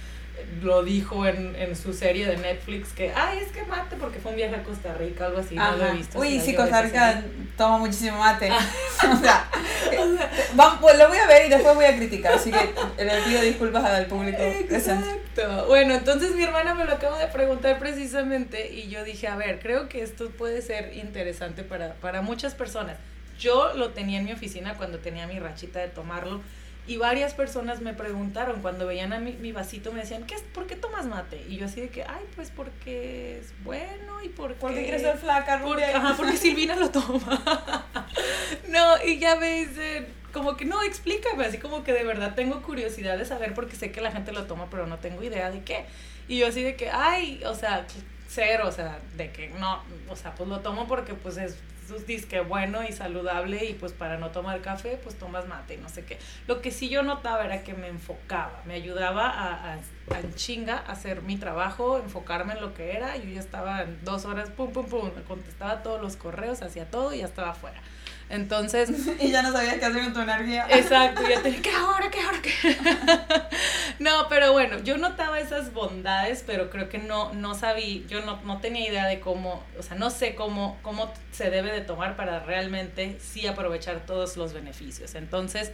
lo 0.63 0.83
dijo 0.83 1.27
en, 1.27 1.55
en 1.57 1.75
su 1.77 1.93
serie 1.93 2.27
de 2.27 2.37
Netflix 2.37 2.93
que, 2.93 3.13
ay, 3.15 3.39
es 3.39 3.53
que 3.53 3.63
mate 3.65 3.97
porque 3.97 4.19
fue 4.19 4.31
un 4.33 4.37
viaje 4.37 4.55
a 4.57 4.63
Costa 4.63 4.95
Rica, 4.95 5.27
algo 5.27 5.39
así, 5.39 5.55
no 5.55 5.77
lo 5.77 5.87
he 5.87 5.93
visto. 5.93 6.19
Uy, 6.19 6.41
sí, 6.41 6.55
Costa 6.55 6.83
Rica 6.83 7.23
toma 7.57 7.79
muchísimo 7.79 8.19
mate. 8.19 8.51
o 9.13 9.17
sea, 9.21 9.49
eh, 9.93 9.99
va- 10.59 10.79
pues 10.81 10.99
lo 10.99 11.09
voy 11.09 11.19
a 11.19 11.27
ver 11.27 11.47
y 11.47 11.49
después 11.51 11.75
voy 11.75 11.85
a 11.85 11.97
criticar. 11.97 12.35
Así 12.35 12.51
que 12.51 13.05
le 13.05 13.23
pido 13.23 13.43
disculpas 13.43 13.85
al 13.85 14.07
público 14.07 14.39
presente. 14.69 15.09
Exacto. 15.11 15.67
Bueno, 15.69 15.95
entonces 15.95 16.35
mi 16.35 16.43
hermana 16.43 16.75
me 16.75 16.85
lo 16.85 16.93
acaba 16.93 17.19
de 17.19 17.27
preguntar 17.29 17.79
precisamente 17.79 18.73
y 18.73 18.89
yo 18.89 19.05
dije, 19.05 19.29
a 19.29 19.37
ver, 19.37 19.61
creo 19.61 19.89
que 19.89 20.03
esto 20.03 20.31
puede 20.31 20.63
ser 20.63 20.97
interesante 20.97 21.63
para, 21.63 21.95
para 21.95 22.23
muchas 22.23 22.55
personas. 22.55 22.97
Yo 23.39 23.73
lo 23.75 23.91
tenía 23.91 24.19
en 24.19 24.27
mi 24.27 24.33
oficina 24.33 24.75
cuando 24.75 24.99
tenía 24.99 25.27
mi 25.27 25.39
rachita 25.39 25.79
de 25.81 25.89
tomarlo 25.89 26.43
y 26.91 26.97
varias 26.97 27.35
personas 27.35 27.81
me 27.81 27.95
preguntaron 27.95 28.63
cuando 28.63 28.85
veían 28.85 29.13
a 29.13 29.21
mi, 29.21 29.35
mi 29.35 29.53
vasito, 29.53 29.93
me 29.93 30.01
decían, 30.01 30.25
¿Qué 30.25 30.35
es, 30.35 30.43
¿por 30.43 30.67
qué 30.67 30.75
tomas 30.75 31.07
mate? 31.07 31.41
Y 31.49 31.57
yo 31.57 31.67
así 31.67 31.81
de 31.81 31.89
que, 31.89 32.03
ay, 32.03 32.25
pues 32.35 32.51
porque 32.51 33.39
es 33.39 33.55
bueno 33.63 34.21
y 34.25 34.29
porque... 34.29 34.57
Porque 34.57 34.83
quieres 34.83 35.03
ser 35.03 35.17
flaca, 35.17 35.61
Porque, 35.63 35.85
ajá, 35.85 36.15
porque 36.17 36.37
Silvina 36.37 36.75
lo 36.75 36.91
toma. 36.91 37.87
no, 38.71 39.05
y 39.05 39.21
ya 39.21 39.37
me 39.37 39.67
dicen, 39.67 40.09
como 40.33 40.57
que 40.57 40.65
no, 40.65 40.83
explícame, 40.83 41.45
así 41.45 41.59
como 41.59 41.85
que 41.85 41.93
de 41.93 42.03
verdad 42.03 42.35
tengo 42.35 42.61
curiosidad 42.61 43.17
de 43.17 43.25
saber 43.25 43.55
porque 43.55 43.77
sé 43.77 43.93
que 43.93 44.01
la 44.01 44.11
gente 44.11 44.33
lo 44.33 44.47
toma, 44.47 44.67
pero 44.69 44.89
no 44.89 44.99
tengo 44.99 45.23
idea 45.23 45.49
de 45.53 45.63
qué. 45.63 45.87
Y 46.27 46.39
yo 46.39 46.49
así 46.49 46.65
de 46.65 46.75
que, 46.75 46.91
ay, 46.91 47.41
o 47.47 47.55
sea, 47.55 47.87
cero, 48.27 48.65
o 48.67 48.73
sea, 48.73 48.99
de 49.17 49.31
que 49.31 49.51
no, 49.51 49.81
o 50.09 50.17
sea, 50.17 50.35
pues 50.35 50.49
lo 50.49 50.59
tomo 50.59 50.89
porque 50.89 51.15
pues 51.15 51.37
es 51.37 51.57
es 51.97 52.07
disque 52.07 52.41
bueno 52.41 52.83
y 52.83 52.93
saludable 52.93 53.65
y 53.65 53.75
pues 53.75 53.93
para 53.93 54.19
no 54.19 54.31
tomar 54.31 54.61
café, 54.61 54.99
pues 55.03 55.19
tomas 55.19 55.47
mate 55.47 55.75
y 55.75 55.77
no 55.79 55.89
sé 55.89 56.05
qué. 56.05 56.19
Lo 56.47 56.61
que 56.61 56.71
sí 56.71 56.89
yo 56.89 57.03
notaba 57.03 57.45
era 57.45 57.63
que 57.63 57.75
me 57.75 57.89
enfocaba, 57.89 58.63
me 58.67 58.75
ayudaba 58.75 59.29
a, 59.29 59.73
a, 59.73 59.75
a 59.75 60.35
chinga 60.35 60.79
hacer 60.79 61.23
mi 61.23 61.37
trabajo, 61.37 61.99
enfocarme 61.99 62.55
en 62.55 62.61
lo 62.61 62.75
que 62.75 62.97
era. 62.97 63.17
Yo 63.17 63.31
ya 63.31 63.41
estaba 63.41 63.85
dos 64.03 64.25
horas, 64.25 64.51
pum, 64.51 64.73
pum, 64.73 64.87
pum, 64.87 65.11
contestaba 65.27 65.83
todos 65.83 66.01
los 66.01 66.17
correos, 66.17 66.63
hacía 66.63 66.91
todo 66.91 67.13
y 67.13 67.19
ya 67.19 67.27
estaba 67.27 67.51
afuera. 67.51 67.81
Entonces, 68.31 68.91
Y 69.21 69.31
ya 69.31 69.43
no 69.43 69.53
sabías 69.53 69.75
qué 69.75 69.85
hacer 69.85 70.05
con 70.05 70.13
tu 70.15 70.21
energía. 70.21 70.67
Exacto, 70.71 71.23
ya 71.29 71.43
tenía, 71.43 71.61
¿qué 71.63 71.71
ahora? 71.73 72.11
¿Qué 72.11 72.21
ahora? 72.21 72.39
¿Qué? 72.41 72.77
no, 73.99 74.29
pero 74.29 74.53
bueno, 74.53 74.79
yo 74.79 74.97
notaba 74.97 75.41
esas 75.41 75.75
bondades, 75.75 76.45
pero 76.47 76.71
creo 76.71 76.89
que 76.89 76.99
no, 76.99 77.33
no 77.35 77.55
sabía, 77.55 78.07
yo 78.07 78.25
no, 78.25 78.41
no 78.43 78.61
tenía 78.61 78.89
idea 78.89 79.07
de 79.07 79.19
cómo, 79.19 79.65
o 79.77 79.83
sea, 79.83 79.97
no 79.97 80.11
sé 80.11 80.37
cómo, 80.37 80.79
cómo 80.83 81.13
se 81.33 81.51
debe 81.51 81.73
de 81.73 81.81
tomar 81.81 82.17
para 82.17 82.41
realmente 82.41 83.19
sí 83.21 83.49
aprovechar 83.49 84.07
todos 84.07 84.37
los 84.37 84.53
beneficios. 84.53 85.17
Entonces, 85.17 85.73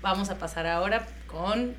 vamos 0.00 0.28
a 0.28 0.38
pasar 0.38 0.66
ahora 0.66 1.06
con, 1.28 1.76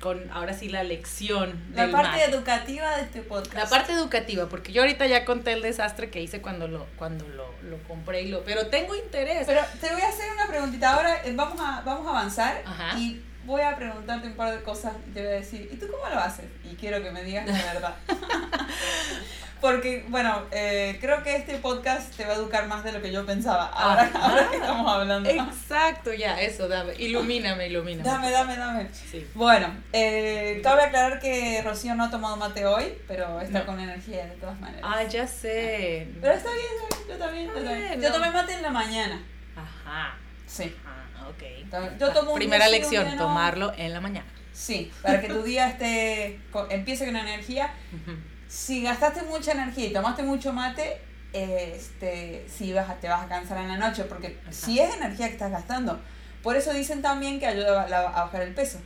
con 0.00 0.30
ahora 0.30 0.52
sí 0.52 0.68
la 0.68 0.82
lección. 0.82 1.62
La 1.74 1.82
del 1.82 1.90
parte 1.90 2.24
educativa 2.24 2.96
de 2.96 3.02
este 3.02 3.22
podcast. 3.22 3.54
La 3.54 3.66
parte 3.66 3.92
educativa, 3.92 4.48
porque 4.48 4.72
yo 4.72 4.82
ahorita 4.82 5.06
ya 5.06 5.24
conté 5.24 5.52
el 5.52 5.62
desastre 5.62 6.10
que 6.10 6.20
hice 6.20 6.40
cuando 6.42 6.68
lo, 6.68 6.86
cuando 6.96 7.26
lo, 7.28 7.52
lo 7.62 7.78
compré 7.88 8.22
y 8.22 8.28
lo, 8.28 8.44
pero 8.44 8.66
tengo 8.66 8.94
interés. 8.94 9.46
Pero 9.46 9.62
te 9.80 9.92
voy 9.92 10.02
a 10.02 10.08
hacer 10.08 10.32
una 10.32 10.46
preguntita. 10.46 10.94
Ahora 10.94 11.24
eh, 11.24 11.32
vamos 11.34 11.58
a, 11.60 11.82
vamos 11.82 12.06
a 12.06 12.10
avanzar 12.10 12.62
Ajá. 12.66 12.98
y 12.98 13.22
voy 13.44 13.62
a 13.62 13.76
preguntarte 13.76 14.26
un 14.26 14.34
par 14.34 14.56
de 14.56 14.62
cosas 14.62 14.92
y 15.08 15.10
te 15.12 15.20
voy 15.20 15.32
a 15.32 15.36
decir, 15.36 15.68
¿y 15.72 15.76
tú 15.76 15.86
cómo 15.90 16.08
lo 16.08 16.18
haces? 16.18 16.46
Y 16.70 16.74
quiero 16.76 17.02
que 17.02 17.10
me 17.10 17.22
digas 17.22 17.46
la 17.46 17.72
verdad. 17.72 17.94
Porque, 19.64 20.04
bueno, 20.08 20.42
eh, 20.50 20.98
creo 21.00 21.22
que 21.22 21.36
este 21.36 21.54
podcast 21.56 22.14
te 22.14 22.26
va 22.26 22.32
a 22.32 22.36
educar 22.36 22.66
más 22.68 22.84
de 22.84 22.92
lo 22.92 23.00
que 23.00 23.10
yo 23.10 23.24
pensaba. 23.24 23.64
Ahora, 23.68 24.02
Ajá. 24.02 24.18
ahora 24.28 24.50
que 24.50 24.56
estamos 24.56 24.92
hablando. 24.92 25.30
Exacto, 25.30 26.12
ya, 26.12 26.38
eso, 26.38 26.68
dame, 26.68 26.92
ilumíname, 26.98 27.68
ilumíname. 27.68 28.06
Dame, 28.06 28.30
dame, 28.30 28.56
dame. 28.58 28.88
Sí. 28.92 29.26
Bueno, 29.34 29.74
eh, 29.94 30.60
cabe 30.62 30.82
aclarar 30.82 31.18
que 31.18 31.62
Rocío 31.64 31.94
no 31.94 32.04
ha 32.04 32.10
tomado 32.10 32.36
mate 32.36 32.66
hoy, 32.66 32.92
pero 33.08 33.40
está 33.40 33.60
No. 33.60 33.64
con 33.64 33.80
energía 33.80 34.26
de 34.26 34.32
todas 34.32 34.60
maneras. 34.60 34.82
Ah, 34.84 35.02
ya 35.04 35.26
sé. 35.26 36.08
Pero 36.20 36.34
está 36.34 36.50
bien, 36.50 36.66
está 36.82 36.96
bien, 36.98 37.08
yo 37.08 37.16
también, 37.24 37.46
yo 37.46 37.52
Está 37.54 37.64
también. 37.70 37.88
bien, 37.88 38.02
Yo 38.02 38.12
tomé 38.12 38.30
mate 38.32 38.52
en 38.52 38.62
la 38.62 38.70
mañana. 38.70 39.22
Ajá. 39.56 40.14
Sí. 40.46 40.76
Ah, 40.86 41.26
ok. 41.26 41.42
Entonces, 41.62 41.98
Yo 41.98 42.12
tomo 42.12 42.32
un 42.32 42.36
Primera 42.36 42.68
lección, 42.68 43.16
tomarlo 43.16 43.72
en 43.78 43.94
la 43.94 44.02
mañana. 44.02 44.26
Sí, 44.52 44.92
para 45.00 45.22
que 45.22 45.28
tu 45.28 45.42
día 45.42 45.70
esté, 45.70 46.38
empiece 46.68 47.06
con 47.06 47.16
energía. 47.16 47.72
Ujú. 47.90 48.14
Si 48.54 48.82
gastaste 48.82 49.22
mucha 49.22 49.50
energía 49.50 49.86
y 49.86 49.92
tomaste 49.92 50.22
mucho 50.22 50.52
mate, 50.52 51.00
este, 51.32 52.46
sí 52.48 52.72
vas 52.72 52.88
a, 52.88 52.94
te 52.94 53.08
vas 53.08 53.24
a 53.24 53.28
cansar 53.28 53.58
en 53.58 53.66
la 53.68 53.76
noche, 53.76 54.04
porque 54.04 54.38
si 54.50 54.78
es 54.78 54.94
energía 54.94 55.26
que 55.26 55.32
estás 55.32 55.50
gastando. 55.50 56.00
Por 56.40 56.54
eso 56.56 56.72
dicen 56.72 57.02
también 57.02 57.40
que 57.40 57.46
ayuda 57.48 57.82
a, 57.82 58.22
bajar 58.24 58.42
el 58.42 58.54
peso. 58.54 58.78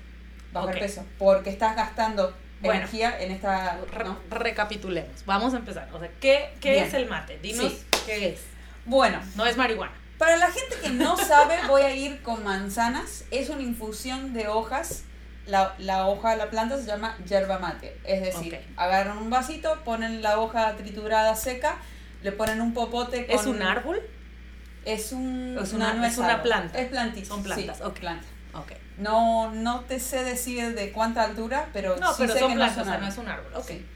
Bajar 0.55 0.75
Ok. 0.75 0.81
peso. 0.81 1.05
Porque 1.19 1.51
estás 1.51 1.77
gastando 1.77 2.35
Bueno. 2.63 2.79
energía 2.81 3.21
en 3.21 3.31
esta. 3.31 3.79
Recapitulemos. 4.31 5.27
Vamos 5.27 5.53
a 5.53 5.59
empezar. 5.59 5.91
O 5.93 5.99
sea, 6.01 6.09
¿qué, 6.19 6.51
qué 6.63 6.81
es 6.81 6.95
el 6.95 7.07
mate? 7.07 7.39
Dinos 7.39 7.71
Sí. 7.73 7.85
qué 8.07 8.29
es. 8.31 8.41
Bueno, 8.87 9.21
No 9.37 9.45
es 9.45 9.59
marihuana. 9.59 9.93
para 10.17 10.39
la 10.39 10.51
gente 10.51 10.77
que 10.83 10.89
no 10.89 11.15
sabe, 11.19 11.57
voy 11.67 11.83
a 11.83 11.95
ir 11.95 12.23
con 12.23 12.43
manzanas. 12.43 13.25
Es 13.31 13.51
una 13.51 13.61
infusión 13.63 14.33
de 14.33 14.49
hojas. 14.49 15.03
La, 15.49 15.75
la 15.79 16.07
hoja 16.07 16.31
de 16.33 16.37
la 16.37 16.51
planta 16.51 16.77
se 16.77 16.85
llama 16.85 17.17
yerba 17.27 17.59
mate. 17.59 17.99
Es 18.05 18.21
decir, 18.23 18.55
Ok. 18.55 18.61
agarran 18.77 19.19
un 19.19 19.31
vasito, 19.31 19.83
ponen 19.85 20.23
la 20.23 20.39
hoja 20.39 20.77
triturada 20.77 21.35
seca, 21.35 21.77
le 22.23 22.33
ponen 22.33 22.61
un 22.61 22.75
popote 22.75 23.27
con... 23.27 23.35
¿Es 23.41 23.47
un 23.47 23.63
árbol? 23.63 24.01
Es 24.85 25.13
un 25.13 25.59
Es 25.61 25.73
una- 25.73 25.95
no 25.95 26.05
es 26.05 26.19
una 26.19 26.29
árbol. 26.35 26.43
planta. 26.43 26.79
Es 26.79 26.89
plantita. 26.89 27.27
Son 27.29 27.43
plantas, 27.43 27.79
sí, 27.79 27.83
planta. 28.01 28.27
Ok. 28.55 28.73
No, 28.99 29.51
no 29.53 29.81
te 29.81 30.01
sé 30.01 30.23
decir 30.25 30.75
de 30.75 30.93
cuánta 30.93 31.23
altura, 31.25 31.69
pero 31.73 31.97
No, 31.97 32.09
sí 32.13 32.17
pero 32.19 32.33
sé 32.35 32.39
son 32.41 32.51
que 32.51 32.55
plantas, 32.57 32.77
no 32.77 32.83
o 32.83 32.85
son 32.85 32.93
sea, 32.93 32.99
no 33.01 33.07
árboles. 33.07 33.15
es 33.15 33.19
un 33.19 33.29
árbol. 33.29 33.53
Ok. 33.55 33.67
Sí. 33.69 33.87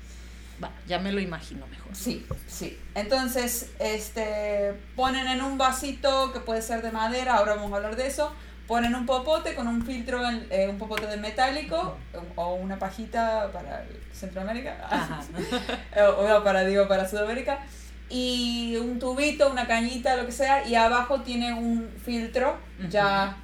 Va, 0.63 0.71
ya 0.87 0.99
me 1.01 1.13
lo 1.13 1.21
imagino 1.21 1.67
mejor. 1.67 1.95
Sí, 1.95 2.25
sí. 2.47 2.79
Entonces, 2.95 3.71
este, 3.79 4.73
ponen 4.97 5.27
en 5.27 5.43
un 5.43 5.59
vasito 5.59 6.33
que 6.33 6.41
puede 6.41 6.63
ser 6.63 6.83
de 6.83 6.93
madera, 6.93 7.35
ahora 7.35 7.55
vamos 7.57 7.73
a 7.73 7.77
hablar 7.77 7.97
de 7.97 8.07
eso. 8.07 8.33
Ponen 8.67 8.95
un 8.95 9.07
popote 9.07 9.55
con 9.55 9.67
un 9.67 9.85
filtro, 9.85 10.27
en- 10.27 10.47
eh, 10.51 10.69
un 10.69 10.79
popote 10.79 11.07
de 11.07 11.17
metálico 11.17 11.97
o 12.37 12.55
una 12.55 12.79
pajita 12.79 13.51
para 13.53 13.85
Centroamérica, 14.13 14.77
o, 15.97 16.37
o 16.39 16.45
para, 16.45 16.65
digo, 16.65 16.87
para 16.89 17.09
Sudamérica. 17.09 17.59
Y 18.09 18.77
un 18.77 18.99
tubito, 18.99 19.51
una 19.51 19.67
cañita, 19.67 20.17
lo 20.17 20.27
que 20.27 20.33
sea, 20.33 20.67
y 20.67 20.75
abajo 20.75 21.23
tiene 21.23 21.55
un 21.55 21.89
filtro 22.05 22.59
ya 22.91 23.37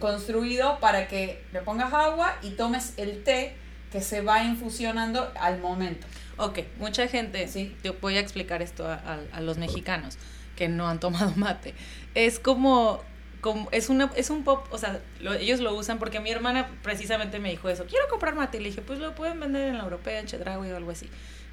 construido 0.00 0.78
para 0.80 1.06
que 1.08 1.44
le 1.52 1.60
pongas 1.62 1.92
agua 1.92 2.34
y 2.42 2.50
tomes 2.50 2.94
el 2.96 3.22
té 3.22 3.54
que 3.92 4.00
se 4.00 4.20
va 4.20 4.42
infusionando 4.42 5.32
al 5.40 5.60
momento. 5.60 6.06
Ok, 6.38 6.58
mucha 6.78 7.06
gente, 7.08 7.46
Sí. 7.48 7.74
yo 7.82 7.94
voy 8.00 8.16
a 8.16 8.20
explicar 8.20 8.62
esto 8.62 8.86
a, 8.86 8.94
a- 8.94 9.18
a 9.32 9.40
los 9.40 9.58
mexicanos 9.58 10.18
que 10.56 10.68
no 10.68 10.88
han 10.88 10.98
tomado 11.00 11.32
mate. 11.36 11.74
Es 12.14 12.38
como, 12.40 13.02
como 13.46 13.68
es, 13.72 13.88
una, 13.88 14.10
es 14.16 14.30
un 14.30 14.42
pop, 14.44 14.66
o 14.70 14.78
sea, 14.78 15.00
lo- 15.20 15.34
ellos 15.34 15.60
lo 15.60 15.74
usan 15.74 15.98
porque 15.98 16.20
mi 16.20 16.30
hermana 16.30 16.68
precisamente 16.82 17.38
me 17.38 17.50
dijo 17.50 17.68
eso, 17.68 17.86
quiero 17.86 18.06
comprar 18.08 18.34
mate. 18.34 18.58
Y 18.58 18.60
le 18.60 18.68
dije, 18.70 18.82
pues 18.82 18.98
lo 18.98 19.14
pueden 19.14 19.38
vender 19.40 19.68
en 19.68 19.78
la 19.78 19.84
europea, 19.84 20.18
en 20.20 20.26
Chedraui 20.26 20.70
o 20.70 20.76
algo 20.76 20.90
así. 20.90 21.08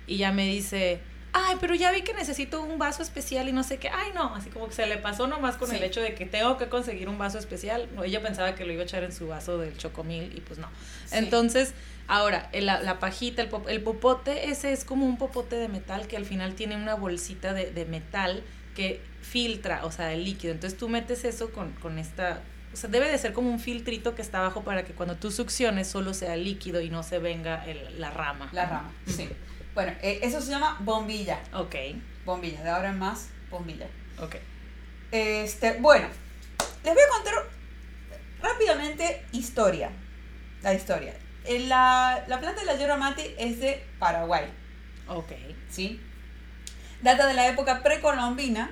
Y 0.07 0.17
ya 0.17 0.31
me 0.31 0.45
dice, 0.45 0.99
ay, 1.33 1.55
pero 1.61 1.75
ya 1.75 1.91
vi 1.91 2.01
que 2.01 2.13
necesito 2.13 2.61
un 2.61 2.77
vaso 2.79 3.01
especial 3.03 3.47
y 3.47 3.51
no 3.51 3.63
sé 3.63 3.77
qué. 3.77 3.89
Ay, 3.89 4.11
no, 4.13 4.35
así 4.35 4.49
como 4.49 4.67
que 4.67 4.73
se 4.73 4.85
le 4.87 4.97
pasó 4.97 5.27
nomás 5.27 5.55
con 5.57 5.69
Sí. 5.69 5.75
el 5.77 5.83
hecho 5.83 6.01
de 6.01 6.13
que 6.15 6.25
tengo 6.25 6.57
que 6.57 6.67
conseguir 6.67 7.07
un 7.09 7.17
vaso 7.17 7.37
especial. 7.39 7.87
No, 7.95 8.03
ella 8.03 8.21
pensaba 8.21 8.55
que 8.55 8.65
lo 8.65 8.73
iba 8.73 8.81
a 8.81 8.85
echar 8.85 9.03
en 9.03 9.11
su 9.13 9.27
vaso 9.27 9.57
del 9.57 9.77
chocomil 9.77 10.33
y 10.35 10.41
pues 10.41 10.59
no. 10.59 10.67
Sí. 11.05 11.15
Entonces, 11.17 11.73
ahora, 12.07 12.49
la, 12.53 12.81
la 12.81 12.99
pajita, 12.99 13.41
el, 13.41 13.49
pop- 13.49 13.69
el 13.69 13.81
popote, 13.81 14.49
ese 14.49 14.73
es 14.73 14.83
como 14.83 15.05
un 15.05 15.17
popote 15.17 15.55
de 15.55 15.67
metal 15.69 16.07
que 16.07 16.17
al 16.17 16.25
final 16.25 16.55
tiene 16.55 16.75
una 16.75 16.95
bolsita 16.95 17.53
de, 17.53 17.71
de 17.71 17.85
metal 17.85 18.43
que 18.75 18.99
filtra, 19.33 19.83
o 19.83 19.91
sea, 19.91 20.13
el 20.13 20.23
líquido. 20.23 20.53
Entonces 20.53 20.77
tú 20.77 20.87
metes 20.89 21.23
eso 21.25 21.51
con, 21.51 21.71
con 21.73 21.97
esta... 21.97 22.41
O 22.71 22.75
sea, 22.75 22.87
debe 22.89 23.09
de 23.09 23.17
ser 23.17 23.33
como 23.33 23.49
un 23.49 23.59
filtrito 23.59 24.13
que 24.15 24.21
está 24.21 24.37
abajo 24.39 24.63
para 24.63 24.83
que 24.85 24.93
cuando 24.93 25.15
tú 25.15 25.31
succiones 25.31 25.87
solo 25.87 26.13
sea 26.13 26.35
líquido 26.35 26.81
y 26.81 26.89
no 26.91 27.01
se 27.03 27.17
venga 27.19 27.65
el- 27.65 27.99
la 27.99 28.11
rama. 28.11 28.49
La 28.51 28.65
rama, 28.67 28.91
sí. 29.07 29.27
Bueno, 29.73 29.91
eh, 30.03 30.19
eso 30.21 30.39
se 30.39 30.51
llama 30.51 30.77
bombilla. 30.81 31.39
Ok, 31.53 31.75
Bombilla, 32.25 32.61
de 32.63 32.69
ahora 32.69 32.89
en 32.89 32.99
más, 32.99 33.29
bombilla. 33.49 33.87
ok. 34.19 34.35
Este, 35.11 35.73
bueno, 35.79 36.07
les 36.83 36.93
voy 36.93 37.03
a 37.03 37.15
contar 37.17 37.33
rápidamente 38.41 39.23
historia. 39.31 39.89
La 40.61 40.73
historia. 40.73 41.13
Eh, 41.45 41.59
La, 41.67 42.23
la 42.27 42.39
planta 42.39 42.61
de 42.61 42.65
la 42.67 42.75
yerba 42.75 42.97
mate 42.97 43.35
es 43.37 43.59
de 43.59 43.83
Paraguay, 43.99 44.45
Ok. 45.07 45.31
¿sí? 45.69 45.99
Data 47.01 47.27
de 47.27 47.33
la 47.33 47.47
época 47.49 47.83
precolombina 47.83 48.71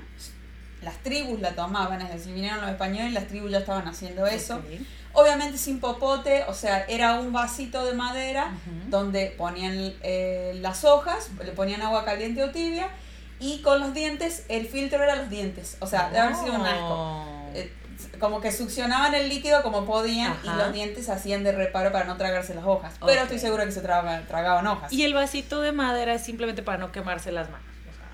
las 0.82 0.98
tribus 1.04 1.40
la 1.42 1.52
tomaban, 1.54 2.02
es 2.02 2.12
decir, 2.12 2.34
vinieron 2.34 2.62
los 2.62 2.70
españoles 2.70 3.12
y 3.12 3.14
las 3.14 3.28
tribus 3.28 3.52
ya 3.52 3.60
estaban 3.60 3.88
haciendo 3.88 4.26
eso. 4.28 4.62
Obviamente 5.14 5.58
sin 5.58 5.80
popote, 5.82 6.46
o 6.48 6.54
sea, 6.54 6.86
era 6.86 7.20
un 7.20 7.34
vasito 7.34 7.84
de 7.86 7.94
madera 7.94 8.52
donde 8.88 9.34
ponían 9.38 9.94
eh, 10.04 10.54
las 10.62 10.84
hojas, 10.86 11.30
le 11.44 11.52
ponían 11.52 11.82
agua 11.82 12.06
caliente 12.06 12.42
o 12.44 12.52
tibia 12.52 12.88
y 13.40 13.62
con 13.62 13.80
los 13.80 13.94
dientes, 13.94 14.46
el 14.50 14.68
filtro 14.68 15.04
era 15.04 15.16
los 15.16 15.30
dientes, 15.30 15.76
o 15.82 15.88
sea, 15.88 16.10
de 16.10 16.18
haber 16.20 16.36
sido 16.36 16.54
un 16.54 16.66
asco. 16.66 16.88
Oh. 16.94 17.50
Eh, 17.54 17.74
como 18.20 18.40
que 18.40 18.52
succionaban 18.52 19.14
el 19.14 19.30
líquido 19.30 19.62
como 19.64 19.86
podían 19.86 20.36
y 20.44 20.48
los 20.48 20.74
dientes 20.74 21.10
hacían 21.10 21.44
de 21.44 21.52
reparo 21.52 21.92
para 21.92 22.06
no 22.06 22.18
tragarse 22.18 22.54
las 22.56 22.64
hojas. 22.66 22.94
Pero 23.06 23.22
estoy 23.24 23.40
segura 23.40 23.66
que 23.66 23.72
se 23.72 23.82
traga- 23.82 24.26
tragaban 24.28 24.66
hojas. 24.68 24.92
Y 24.94 25.04
el 25.04 25.14
vasito 25.14 25.62
de 25.62 25.72
madera 25.72 26.14
es 26.14 26.24
simplemente 26.24 26.62
para 26.64 26.78
no 26.78 26.92
quemarse 26.92 27.32
las 27.32 27.50
manos. 27.50 27.66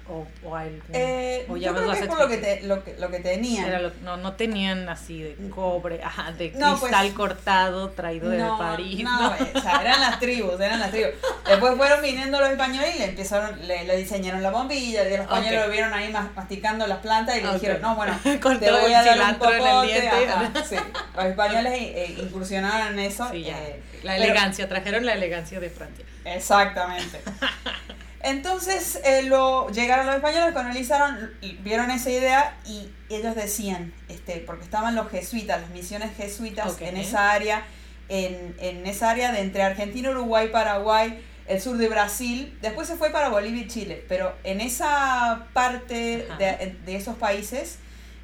O, 0.10 0.26
o, 0.44 0.56
algún- 0.56 0.82
Eh, 0.94 1.46
o 1.50 1.58
yo 1.58 1.74
me 1.74 1.80
creo 1.80 1.92
que 1.92 2.00
es 2.00 2.08
por 2.08 2.20
lo 2.20 2.28
que, 2.30 2.38
te, 2.38 2.62
lo, 2.64 2.82
que, 2.84 2.96
lo 2.98 3.12
que 3.12 3.20
tenían. 3.20 3.66
Era 3.68 3.80
lo- 3.80 3.92
no, 4.04 4.16
no 4.16 4.34
tenían 4.34 4.88
así 4.88 5.22
de 5.22 5.36
cobre, 5.50 6.02
ajá, 6.02 6.32
de 6.32 6.52
No, 6.56 6.78
cristal 6.80 7.08
pues, 7.08 7.14
cortado 7.14 7.90
traído 7.90 8.30
de 8.30 8.40
París. 8.58 9.04
No, 9.04 9.22
¿no? 9.22 9.36
o 9.54 9.62
sea, 9.62 9.82
eran 9.82 10.00
las 10.00 10.20
tribus, 10.20 10.60
eran 10.62 10.80
las 10.80 10.92
tribus. 10.92 11.12
Después 11.46 11.76
fueron 11.76 12.02
viniendo 12.02 12.40
los 12.40 12.50
españoles 12.50 12.96
y 12.96 13.00
le 13.00 13.06
empezaron, 13.06 13.68
le, 13.68 13.84
le 13.84 13.98
diseñaron 13.98 14.42
la 14.42 14.50
bombilla, 14.52 15.04
y 15.06 15.10
los 15.10 15.20
españoles 15.20 15.60
Ok. 15.60 15.66
lo 15.66 15.72
vieron 15.74 15.94
ahí 15.94 16.10
mas- 16.14 16.34
masticando 16.36 16.88
las 16.88 17.00
plantas 17.00 17.38
y 17.38 17.42
le 17.42 17.48
Ok. 17.50 17.54
dijeron, 17.56 17.82
no, 17.82 17.96
bueno, 17.98 18.18
Con 18.42 18.60
te 18.60 18.72
voy 18.72 18.94
a 18.94 19.04
dar 19.04 19.20
un 19.34 19.38
popote. 19.40 19.88
diente. 19.88 20.08
ajá, 20.30 20.52
sí. 20.68 20.76
Los 21.16 21.26
españoles 21.26 21.74
eh, 21.76 22.16
incursionaron 22.20 22.94
en 22.94 23.00
eso. 23.00 23.28
Sí, 23.32 23.44
ya. 23.44 23.58
eh, 23.62 23.82
la 24.04 24.14
pero- 24.14 24.24
elegancia, 24.24 24.70
trajeron 24.70 25.06
la 25.06 25.14
elegancia 25.14 25.60
de 25.60 25.70
Francia. 25.70 26.06
Exactamente. 26.24 27.20
Entonces 28.32 29.00
eh, 29.06 29.24
lo, 29.24 29.70
llegaron 29.70 30.06
los 30.06 30.16
españoles, 30.16 30.54
colonizaron, 30.54 31.32
vieron 31.62 31.90
esa 31.92 32.10
idea 32.10 32.58
y 32.66 32.90
ellos 33.10 33.36
decían, 33.36 33.94
este, 34.10 34.44
porque 34.46 34.66
estaban 34.66 34.96
los 34.96 35.10
jesuitas, 35.10 35.62
las 35.62 35.70
misiones 35.70 36.16
jesuitas 36.18 36.66
en 36.90 36.98
esa 37.08 37.32
área, 37.32 37.66
en, 38.10 38.54
en 38.60 38.86
esa 38.86 39.12
área 39.12 39.32
de 39.32 39.40
entre 39.40 39.64
Argentina, 39.64 40.10
Uruguay, 40.10 40.50
Paraguay, 40.52 41.24
el 41.48 41.62
sur 41.62 41.78
de 41.78 41.88
Brasil, 41.88 42.58
después 42.62 42.86
se 42.90 42.98
fue 42.98 43.12
para 43.12 43.30
Bolivia 43.30 43.62
y 43.62 43.68
Chile, 43.70 44.04
pero 44.10 44.36
en 44.44 44.60
esa 44.60 45.46
parte 45.54 46.28
de, 46.38 46.76
de 46.86 46.96
esos 46.98 47.16
países 47.16 47.78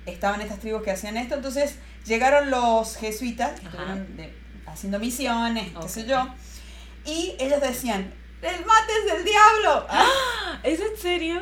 estaban 0.05 0.41
estas 0.41 0.59
tribus 0.59 0.83
que 0.83 0.91
hacían 0.91 1.15
esto, 1.15 1.35
entonces 1.35 1.75
llegaron 2.05 2.49
los 2.49 2.97
jesuitas, 2.97 3.57
que 3.57 3.67
estuvieron 3.67 4.17
de- 4.17 4.33
haciendo 4.65 4.99
misiones, 4.99 5.71
qué 5.81 5.87
sé 5.87 6.05
yo, 6.05 6.27
y 7.05 7.37
ellos 7.39 7.61
decían, 7.61 8.13
el 8.43 8.65
mate 8.65 8.91
es 9.05 9.13
del 9.13 9.23
diablo. 9.25 9.85
Ah, 9.89 10.59
¿Es 10.63 10.79
en 10.79 10.97
serio? 10.97 11.41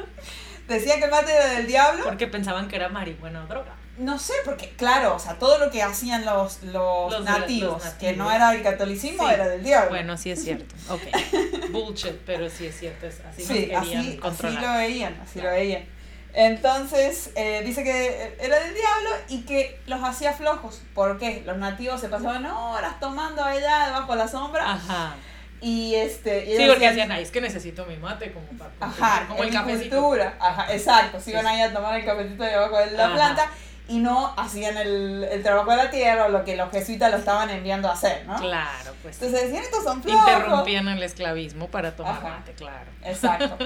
Decían 0.68 1.00
que 1.00 1.06
el 1.06 1.12
mate 1.12 1.34
era 1.34 1.48
del 1.48 1.68
diablo. 1.68 2.04
Porque 2.04 2.28
pensaban 2.28 2.68
que 2.68 2.76
era 2.78 2.90
marihuana 2.90 3.44
o 3.44 3.48
droga. 3.48 3.76
No 3.98 4.18
sé, 4.18 4.34
porque 4.46 4.70
claro, 4.78 5.16
o 5.16 5.20
sea, 5.20 5.38
todo 5.38 5.60
lo 5.60 5.70
que 5.70 5.84
hacían 5.84 6.26
los, 6.26 6.64
los, 6.64 7.24
nativos, 7.24 7.84
que 8.00 8.14
no 8.14 8.32
era 8.32 8.54
el 8.54 8.64
catolicismo, 8.64 9.28
Sí. 9.28 9.34
era 9.34 9.48
del 9.48 9.64
diablo. 9.64 9.90
Bueno, 9.90 10.18
sí 10.18 10.32
es 10.32 10.44
cierto. 10.44 10.74
Ok. 10.90 11.02
Bullshit, 11.72 12.16
pero 12.26 12.50
sí 12.50 12.66
es 12.68 12.80
cierto. 12.80 13.06
Así 13.08 13.44
sí, 13.44 13.70
nos 13.72 13.88
querían 13.88 14.20
así, 14.24 14.58
lo 14.62 14.74
veían, 14.74 15.20
así 15.22 15.34
Claro. 15.40 15.50
lo 15.50 15.56
veían. 15.56 15.86
Entonces, 16.34 17.32
eh, 17.36 17.62
dice 17.66 17.84
que 17.84 18.36
era 18.40 18.60
del 18.62 18.74
diablo 18.74 19.10
y 19.28 19.42
que 19.42 19.80
los 19.86 20.02
hacía 20.02 20.32
flojos. 20.34 20.82
¿Por 20.96 21.20
qué? 21.20 21.44
Los 21.46 21.58
nativos 21.58 22.00
se 22.00 22.08
pasaban 22.08 22.46
horas 22.46 23.00
tomando 23.02 23.44
allá 23.44 23.88
debajo 23.88 24.14
de 24.14 24.18
la 24.18 24.28
sombra. 24.30 24.72
Ajá. 24.72 25.16
Y 25.62 25.94
este. 25.96 26.46
y 26.46 26.58
Sí, 26.58 26.64
porque 26.68 26.88
decían, 26.88 26.92
hacían, 26.92 27.12
ay, 27.12 27.24
es 27.24 27.30
que 27.32 27.40
necesito 27.40 27.86
mi 27.86 27.96
mate 27.98 28.32
como 28.32 28.48
para 28.58 28.72
Ajá, 28.80 29.28
como 29.28 29.44
el 29.44 29.50
en 29.50 29.54
cafecito. 29.56 29.98
cultura. 30.02 30.36
Ajá, 30.40 30.74
exacto. 30.74 31.20
Se 31.20 31.32
iban 31.32 31.46
ahí 31.46 31.62
a 31.62 31.72
tomar 31.72 32.00
el 32.00 32.06
cafecito 32.06 32.44
debajo 32.44 32.78
de 32.78 32.92
la 32.92 33.06
Ajá. 33.06 33.14
planta 33.14 33.52
y 33.88 34.00
no 34.00 34.34
hacían 34.38 34.78
el, 34.78 35.24
el 35.24 35.44
trabajo 35.44 35.70
de 35.72 35.78
la 35.78 35.92
tierra 35.92 36.26
o 36.26 36.30
lo 36.30 36.44
que 36.44 36.56
los 36.56 36.72
jesuitas 36.72 37.12
lo 37.12 37.18
estaban 37.18 37.50
enviando 37.52 37.90
a 37.90 37.94
hacer, 37.94 38.26
¿no? 38.26 38.36
Claro, 38.40 38.94
pues. 39.04 39.22
Entonces 39.22 39.44
decían, 39.50 39.64
estos 39.64 39.84
son 39.84 40.02
flojos. 40.02 40.22
Interrumpían 40.28 40.88
el 40.88 41.04
esclavismo 41.04 41.68
para 41.68 41.96
tomar 41.96 42.14
Ajá. 42.16 42.30
mate, 42.40 42.54
claro. 42.54 42.90
Exacto. 43.04 43.58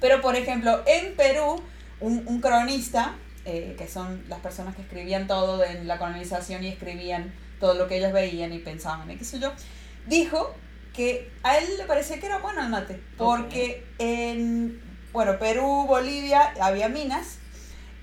Pero, 0.00 0.20
por 0.20 0.36
ejemplo, 0.36 0.82
en 0.86 1.14
Perú, 1.16 1.60
un, 2.00 2.22
un 2.26 2.40
cronista, 2.40 3.14
eh, 3.44 3.74
que 3.76 3.88
son 3.88 4.22
las 4.28 4.38
personas 4.40 4.76
que 4.76 4.82
escribían 4.82 5.26
todo 5.26 5.58
de 5.58 5.82
la 5.84 5.98
colonización 5.98 6.62
y 6.62 6.68
escribían 6.68 7.34
todo 7.58 7.74
lo 7.74 7.88
que 7.88 7.96
ellos 7.96 8.12
veían 8.12 8.52
y 8.52 8.58
pensaban 8.60 9.10
y 9.10 9.16
qué 9.16 9.24
sé 9.24 9.38
yo, 9.40 9.52
dijo 10.06 10.54
que 10.94 11.30
a 11.42 11.56
él 11.58 11.64
le 11.78 11.84
parecía 11.84 12.18
que 12.18 12.26
era 12.26 12.38
bueno 12.38 12.62
el 12.62 12.68
mate, 12.68 13.00
porque 13.16 13.86
en, 13.98 14.80
bueno, 15.12 15.38
Perú, 15.38 15.86
Bolivia, 15.86 16.52
había 16.60 16.88
minas 16.88 17.38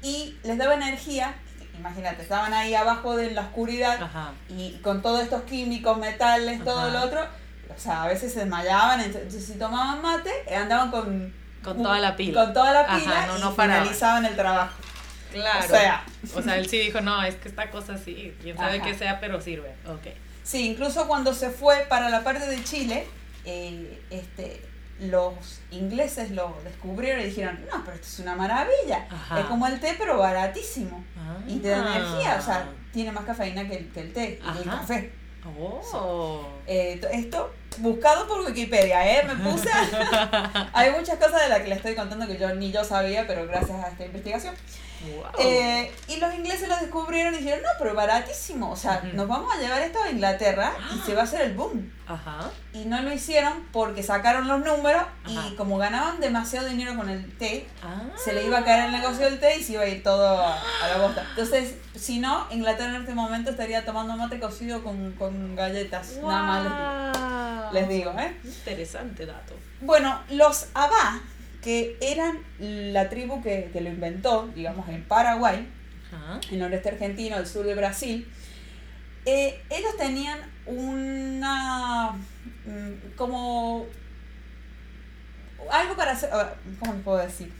y 0.02 0.38
les 0.43 0.58
daba 0.58 0.76
energía, 0.76 1.36
imagínate, 1.78 2.21
estaban 2.21 2.54
ahí 2.54 2.73
abajo 2.76 3.15
de 3.15 3.32
la 3.32 3.41
oscuridad 3.41 4.02
Ajá. 4.02 4.32
y 4.50 4.80
con 4.82 5.02
todos 5.02 5.21
estos 5.21 5.43
químicos, 5.43 5.97
metales, 5.97 6.63
todo 6.63 6.80
Ajá. 6.80 6.89
lo 6.89 7.02
otro, 7.06 7.28
o 7.76 7.80
sea, 7.80 8.04
a 8.04 8.08
veces 8.08 8.34
se 8.34 8.39
desmayaban, 8.39 9.02
entonces 9.02 9.45
si 9.45 9.60
tomaban 9.60 10.02
mate, 10.02 10.32
eh, 10.47 10.56
andaban 10.56 10.89
con... 10.89 11.34
Con 11.63 11.84
toda 11.84 12.00
la 12.00 12.15
pila. 12.15 12.45
Con 12.45 12.54
toda 12.54 12.71
la 12.71 12.82
Ajá, 12.82 12.97
pila 13.00 13.28
no, 13.28 13.38
y 13.38 13.41
no 13.41 13.52
finalizaban 13.52 14.26
el 14.26 14.36
trabajo. 14.36 14.73
Claro. 15.34 15.65
O 15.65 15.67
sea, 15.67 16.06
O 16.36 16.41
sea, 16.41 16.58
él 16.58 16.69
sí 16.69 16.80
dijo, 16.80 17.02
no, 17.02 17.21
es 17.21 17.36
que 17.36 17.50
esta 17.50 17.69
cosa 17.69 17.97
sí, 17.97 18.34
quién 18.41 18.56
sabe 18.56 18.78
Ajá. 18.78 18.86
qué 18.86 18.93
sea, 18.95 19.19
pero 19.19 19.41
sirve. 19.41 19.76
Ok. 19.86 20.08
Sí, 20.48 20.70
incluso 20.72 21.08
cuando 21.08 21.34
se 21.34 21.50
fue 21.50 21.86
para 21.90 22.10
la 22.10 22.24
parte 22.24 22.48
de 22.48 22.64
Chile, 22.64 23.06
eh, 23.46 24.02
este, 24.10 24.62
los 25.00 25.34
ingleses 25.72 26.32
lo 26.32 26.56
descubrieron 26.64 27.22
y 27.22 27.26
dijeron, 27.26 27.60
no, 27.72 27.84
pero 27.84 27.96
esto 27.96 28.08
es 28.08 28.20
una 28.20 28.36
maravilla. 28.36 29.06
Ajá. 29.12 29.40
Es 29.42 29.46
como 29.46 29.68
el 29.68 29.80
té, 29.80 29.96
pero 30.00 30.18
baratísimo. 30.18 31.04
Y 31.48 31.58
te 31.60 31.70
da 31.70 31.84
Ah. 31.86 31.98
energía, 31.98 32.38
o 32.40 32.42
sea, 32.42 32.70
tiene 32.94 33.12
más 33.12 33.26
cafeína 33.26 33.68
que 33.68 33.76
el, 33.78 33.92
que 33.92 34.00
el 34.02 34.14
té 34.14 34.40
y 34.56 34.58
el 34.60 34.64
café. 34.64 35.12
Oh. 35.60 36.46
Eh, 36.66 36.98
to- 37.00 37.08
esto 37.10 37.54
buscado 37.78 38.28
por 38.28 38.42
Wikipedia, 38.42 39.20
¿eh? 39.20 39.24
Me 39.26 39.36
puse. 39.50 39.70
Hay 40.74 40.92
muchas 40.92 41.18
cosas 41.20 41.42
de 41.44 41.50
las 41.50 41.60
que 41.62 41.68
le 41.70 41.76
estoy 41.76 41.96
contando 41.96 42.28
que 42.28 42.38
yo 42.38 42.54
ni 42.56 42.72
yo 42.72 42.84
sabía, 42.84 43.26
pero 43.28 43.46
gracias 43.48 43.82
a 43.84 43.90
esta 43.90 44.06
investigación. 44.06 44.56
Wow. 45.02 45.26
Eh, 45.40 45.92
y 46.08 46.18
los 46.18 46.34
ingleses 46.34 46.68
lo 46.68 46.76
descubrieron 46.78 47.34
y 47.36 47.38
dijeron, 47.38 47.62
no, 47.62 47.70
pero 47.80 47.94
baratísimo. 47.94 48.72
O 48.72 48.76
sea, 48.76 49.02
Ujú. 49.06 49.16
nos 49.16 49.28
vamos 49.28 49.54
a 49.56 49.60
llevar 49.60 49.82
esto 49.82 50.02
a 50.02 50.10
Inglaterra 50.10 50.74
y 50.96 51.00
se 51.06 51.14
va 51.14 51.22
a 51.22 51.24
hacer 51.26 51.42
el 51.42 51.54
boom. 51.54 51.92
Ajá. 52.08 52.50
Y 52.74 52.86
no 52.86 53.02
lo 53.02 53.12
hicieron 53.12 53.68
porque 53.72 54.02
sacaron 54.02 54.48
los 54.48 54.60
números 54.64 55.04
y 55.28 55.38
Ajá. 55.38 55.50
como 55.58 55.78
ganaban 55.78 56.20
demasiado 56.20 56.68
dinero 56.68 56.96
con 56.96 57.10
el 57.10 57.38
té, 57.38 57.68
Ah. 57.84 58.02
se 58.18 58.34
le 58.34 58.46
iba 58.46 58.60
a 58.60 58.64
caer 58.64 58.86
el 58.86 58.92
negocio 58.92 59.26
del 59.26 59.40
té 59.40 59.58
y 59.58 59.64
se 59.64 59.74
iba 59.74 59.84
a 59.84 59.88
ir 59.88 60.04
todo 60.04 60.28
a, 60.42 60.56
a 60.58 60.88
la 60.90 60.98
bosta. 60.98 61.26
Entonces, 61.30 61.76
si 61.96 62.20
no, 62.20 62.48
Inglaterra 62.50 62.96
en 62.96 63.02
este 63.02 63.14
momento 63.14 63.52
estaría 63.52 63.86
tomando 63.86 64.16
mate 64.16 64.40
cocido 64.40 64.84
con, 64.84 65.12
con 65.14 65.56
galletas. 65.56 66.18
Nada 66.24 66.44
más 66.44 66.64
les 66.64 66.72
digo. 66.72 67.64
Wow. 67.64 67.74
Les 67.74 67.90
digo, 67.90 68.12
¿eh? 68.20 68.38
Interesante 68.44 69.26
dato. 69.26 69.54
Bueno, 69.82 70.22
los 70.30 70.68
Abá, 70.74 71.22
que 71.62 71.98
eran 72.02 72.39
la 72.60 73.10
tribu 73.10 73.41
que, 73.41 73.70
que 73.74 73.82
lo 73.82 73.89
inventó, 73.89 74.48
digamos, 74.56 74.88
en 74.89 75.04
Paraguay, 75.04 75.67
Ajá. 76.13 76.39
el 76.52 76.60
noreste 76.60 76.89
argentino, 76.89 77.38
el 77.38 77.48
sur 77.48 77.65
de 77.65 77.76
Brasil, 77.76 78.28
eh, 79.26 79.62
ellos 79.70 79.98
tenían 79.98 80.39
una. 80.65 82.12
mm, 82.65 83.15
como. 83.17 83.86
algo 85.72 85.96
para 85.96 86.12
hacer. 86.12 86.30
¿Cómo 86.80 86.93
puedo 87.02 87.17
decir? 87.17 87.52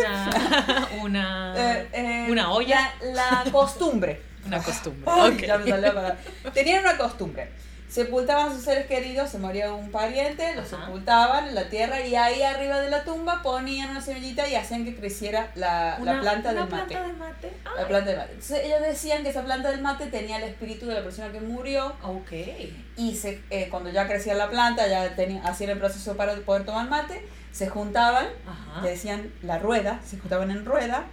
Una, 0.00 0.88
una, 1.02 1.54
Eh, 1.56 1.88
eh, 1.92 2.26
una 2.30 2.50
olla, 2.52 2.92
La, 3.14 3.42
la 3.44 3.52
costumbre. 3.52 4.20
una 4.44 4.60
costumbre. 4.62 5.04
Ay, 5.06 5.32
Ok. 5.34 5.40
ya 5.46 5.58
me 5.58 5.70
salió 5.70 5.86
la 5.86 5.94
palabra. 5.94 6.18
Tenían 6.52 6.80
una 6.80 6.96
costumbre. 6.98 7.48
Sepultaban 7.96 8.50
a 8.50 8.52
sus 8.52 8.62
seres 8.62 8.84
queridos, 8.88 9.30
se 9.30 9.38
moría 9.38 9.72
un 9.72 9.90
pariente, 9.90 10.54
lo 10.54 10.62
sepultaban 10.66 11.48
en 11.48 11.54
la 11.54 11.70
tierra 11.70 11.98
y 12.04 12.14
ahí 12.14 12.42
arriba 12.42 12.78
de 12.82 12.90
la 12.90 13.04
tumba 13.04 13.40
ponían 13.42 13.88
una 13.88 14.02
semillita 14.02 14.46
y 14.46 14.54
hacían 14.54 14.84
que 14.84 14.94
creciera 14.94 15.50
la, 15.54 15.98
la 16.04 16.20
planta 16.20 16.50
una 16.50 16.60
del 16.66 16.70
mate. 16.70 16.94
planta 16.94 17.06
de 17.06 17.12
mate. 17.14 17.52
La 17.64 17.88
planta 17.88 18.10
del 18.10 18.18
mate. 18.18 18.32
Entonces 18.34 18.60
ellos 18.66 18.80
decían 18.82 19.22
que 19.22 19.30
esa 19.30 19.42
planta 19.44 19.70
del 19.70 19.80
mate 19.80 20.08
tenía 20.08 20.36
el 20.36 20.42
espíritu 20.44 20.84
de 20.84 20.92
la 20.92 21.02
persona 21.02 21.32
que 21.32 21.40
murió 21.40 21.94
Ok. 22.02 22.32
y 22.98 23.14
se, 23.16 23.40
eh, 23.48 23.68
cuando 23.70 23.88
ya 23.88 24.06
crecía 24.06 24.34
la 24.34 24.50
planta, 24.50 24.86
ya 24.88 25.16
tenía, 25.16 25.42
hacían 25.46 25.70
el 25.70 25.78
proceso 25.78 26.18
para 26.18 26.34
poder 26.34 26.66
tomar 26.66 26.90
mate, 26.90 27.26
se 27.50 27.66
juntaban, 27.70 28.26
Ajá. 28.46 28.82
le 28.82 28.90
decían 28.90 29.32
la 29.40 29.58
rueda, 29.58 30.00
se 30.04 30.18
juntaban 30.18 30.50
en 30.50 30.66
rueda 30.66 31.06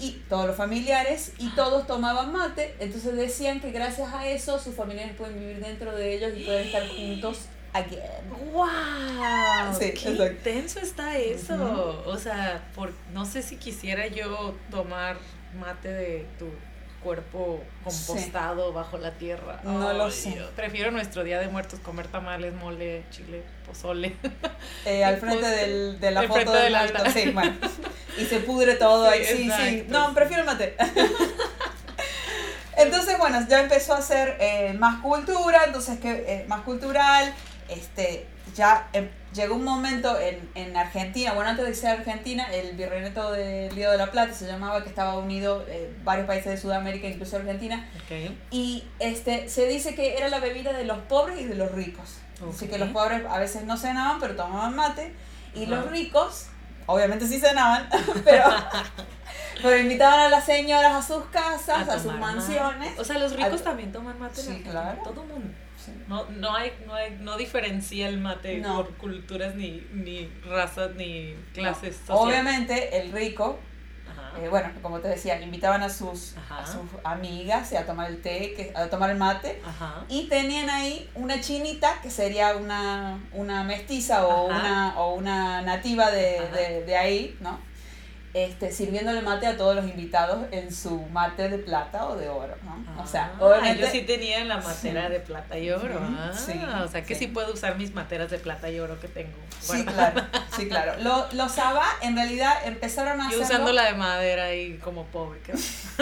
y 0.00 0.22
todos 0.28 0.46
los 0.46 0.56
familiares 0.56 1.32
y 1.38 1.50
todos 1.50 1.86
tomaban 1.86 2.32
mate, 2.32 2.74
entonces 2.80 3.14
decían 3.14 3.60
que 3.60 3.70
gracias 3.70 4.12
a 4.12 4.26
eso 4.26 4.58
sus 4.58 4.74
familiares 4.74 5.14
pueden 5.16 5.38
vivir 5.38 5.60
dentro 5.60 5.94
de 5.94 6.14
ellos 6.14 6.32
y 6.36 6.44
pueden 6.44 6.66
estar 6.66 6.88
juntos 6.88 7.40
again. 7.72 8.00
¡Wow! 8.52 9.78
Sí, 9.78 9.92
¡Qué 9.92 10.10
intenso 10.10 10.80
está 10.80 11.16
eso! 11.18 12.02
O 12.06 12.16
sea, 12.16 12.62
por, 12.74 12.92
no 13.12 13.24
sé 13.24 13.42
si 13.42 13.56
quisiera 13.56 14.06
yo 14.06 14.54
tomar 14.70 15.18
mate 15.58 15.88
de 15.88 16.26
tu 16.38 16.46
cuerpo 17.02 17.62
compostado 17.82 18.72
bajo 18.72 18.98
la 18.98 19.12
tierra. 19.12 19.60
No 19.64 19.92
lo 19.92 20.10
sé. 20.10 20.30
Dios. 20.30 20.50
Prefiero 20.54 20.90
nuestro 20.90 21.24
Día 21.24 21.38
de 21.40 21.48
Muertos 21.48 21.80
comer 21.80 22.08
tamales, 22.08 22.54
mole, 22.54 23.04
chile, 23.10 23.42
pozole. 23.66 24.16
Eh, 24.84 25.04
al 25.04 25.18
frente 25.18 25.46
del, 25.46 26.00
de 26.00 26.10
la 26.10 26.22
foto 26.24 26.52
del 26.52 26.64
del 26.64 26.74
altar. 26.74 27.10
Sí, 27.12 27.30
bueno. 27.34 27.56
Y 28.18 28.24
se 28.24 28.40
pudre 28.40 28.74
todo 28.74 29.10
Sí, 29.10 29.18
ahí. 29.18 29.24
Sí, 29.24 29.50
sí. 29.50 29.84
No, 29.88 30.14
prefiero 30.14 30.42
el 30.42 30.46
mate. 30.46 30.76
Entonces, 32.76 33.18
bueno, 33.18 33.46
ya 33.48 33.60
empezó 33.60 33.94
a 33.94 34.00
ser 34.00 34.36
eh, 34.40 34.72
más 34.78 35.02
cultura, 35.02 35.64
entonces 35.66 35.98
que 35.98 36.10
eh, 36.10 36.44
más 36.48 36.62
cultural, 36.62 37.34
este, 37.68 38.26
ya 38.54 38.88
em, 38.92 39.08
llegó 39.32 39.54
un 39.54 39.64
momento 39.64 40.18
en, 40.18 40.48
en 40.54 40.76
Argentina, 40.76 41.32
bueno, 41.32 41.50
antes 41.50 41.66
de 41.66 41.74
ser 41.74 41.90
Argentina, 41.98 42.46
el 42.52 42.76
virreinato 42.76 43.32
del 43.32 43.70
Río 43.74 43.90
de 43.90 43.96
la 43.98 44.10
Plata 44.10 44.34
se 44.34 44.46
llamaba, 44.46 44.82
que 44.82 44.88
estaba 44.88 45.16
unido 45.18 45.64
eh, 45.68 45.92
varios 46.04 46.26
países 46.26 46.46
de 46.52 46.56
Sudamérica, 46.56 47.06
incluso 47.06 47.36
Argentina, 47.36 47.88
y 48.50 48.84
este, 48.98 49.48
se 49.48 49.66
dice 49.66 49.94
que 49.94 50.16
era 50.16 50.28
la 50.28 50.40
bebida 50.40 50.72
de 50.72 50.84
los 50.84 50.98
pobres 50.98 51.40
y 51.40 51.44
de 51.44 51.54
los 51.54 51.72
ricos. 51.72 52.18
Así 52.48 52.68
que 52.68 52.78
los 52.78 52.88
pobres 52.88 53.22
a 53.28 53.38
veces 53.38 53.64
no 53.64 53.76
cenaban, 53.76 54.18
pero 54.18 54.34
tomaban 54.34 54.74
mate. 54.74 55.12
Y 55.54 55.66
los 55.66 55.90
ricos, 55.90 56.46
obviamente 56.86 57.26
sí 57.26 57.38
cenaban, 57.38 57.88
pero, 58.24 58.44
pero 59.62 59.76
invitaban 59.78 60.20
a 60.20 60.28
las 60.30 60.44
señoras 60.46 60.92
a 60.92 61.02
sus 61.02 61.24
casas, 61.26 61.88
a, 61.88 61.94
sus 61.98 62.06
mate. 62.06 62.18
mansiones. 62.18 62.98
O 62.98 63.04
sea, 63.04 63.18
los 63.18 63.32
ricos 63.32 63.52
Al- 63.52 63.62
también 63.62 63.92
toman 63.92 64.18
mate. 64.18 64.40
Sí, 64.40 64.62
claro. 64.62 64.98
Todo 65.04 65.22
mundo. 65.24 65.52
No, 66.08 66.24
no 66.30 66.54
hay, 66.54 66.72
no 66.86 66.94
hay, 66.94 67.16
no 67.20 67.36
diferencia 67.36 68.08
el 68.08 68.18
mate 68.18 68.58
No. 68.58 68.76
por 68.76 68.94
culturas 68.96 69.54
ni, 69.54 69.86
ni 69.92 70.28
razas 70.48 70.94
ni 70.96 71.34
clases 71.54 72.00
No, 72.08 72.16
sociales. 72.16 72.22
Obviamente 72.40 72.98
el 73.00 73.12
rico, 73.12 73.58
eh, 74.42 74.48
bueno, 74.48 74.70
como 74.82 75.00
te 75.00 75.08
decía, 75.08 75.40
invitaban 75.40 75.82
a 75.82 75.88
sus, 75.90 76.34
a 76.48 76.64
sus 76.66 76.82
amigas 77.04 77.72
a 77.72 77.84
tomar 77.84 78.10
el 78.10 78.22
té, 78.22 78.54
que, 78.56 78.72
a 78.76 78.88
tomar 78.88 79.10
el 79.10 79.16
mate. 79.16 79.60
Ajá. 79.66 80.04
Y 80.08 80.28
tenían 80.28 80.70
ahí 80.70 81.08
una 81.14 81.40
chinita, 81.40 82.00
que 82.00 82.10
sería 82.10 82.56
una, 82.56 83.18
una 83.32 83.64
mestiza 83.64 84.26
o 84.26 84.50
Ajá. 84.50 84.60
una, 84.60 85.00
o 85.00 85.14
una 85.14 85.62
nativa 85.62 86.10
de, 86.10 86.40
de, 86.52 86.84
de 86.84 86.96
ahí, 86.96 87.36
¿no? 87.40 87.58
Este, 88.32 88.70
sirviéndole 88.70 89.22
mate 89.22 89.48
a 89.48 89.56
todos 89.56 89.74
los 89.74 89.84
invitados 89.86 90.46
en 90.52 90.72
su 90.72 91.00
mate 91.08 91.48
de 91.48 91.58
plata 91.58 92.06
o 92.06 92.14
de 92.16 92.28
oro, 92.28 92.54
¿no? 92.62 93.02
o 93.02 93.04
sea, 93.04 93.32
Ah, 93.34 93.44
obviamente... 93.44 93.80
yo 93.82 93.90
sí 93.90 94.02
tenía 94.02 94.44
la 94.44 94.58
matera 94.58 95.06
Sí. 95.08 95.12
de 95.14 95.18
plata 95.20 95.58
y 95.58 95.68
oro. 95.70 95.98
Ah, 96.00 96.30
sí, 96.32 96.52
o 96.84 96.86
sea 96.86 97.02
que 97.02 97.14
sí. 97.16 97.24
sí. 97.24 97.26
puedo 97.26 97.52
usar 97.52 97.76
mis 97.76 97.92
materas 97.92 98.30
de 98.30 98.38
plata 98.38 98.70
y 98.70 98.78
oro 98.78 99.00
que 99.00 99.08
tengo. 99.08 99.32
Sí, 99.58 99.84
claro, 99.84 100.22
sí, 100.56 100.68
claro. 100.68 100.92
Lo- 101.02 101.26
los 101.32 101.50
Saba 101.50 101.84
en 102.02 102.14
realidad 102.14 102.54
empezaron 102.66 103.20
a 103.20 103.24
Yo 103.24 103.42
hacerlo... 103.42 103.44
usando 103.46 103.72
la 103.72 103.86
de 103.86 103.94
madera 103.94 104.54
y 104.54 104.78
como 104.78 105.06
pobre. 105.06 105.40
¿qué? 105.40 105.54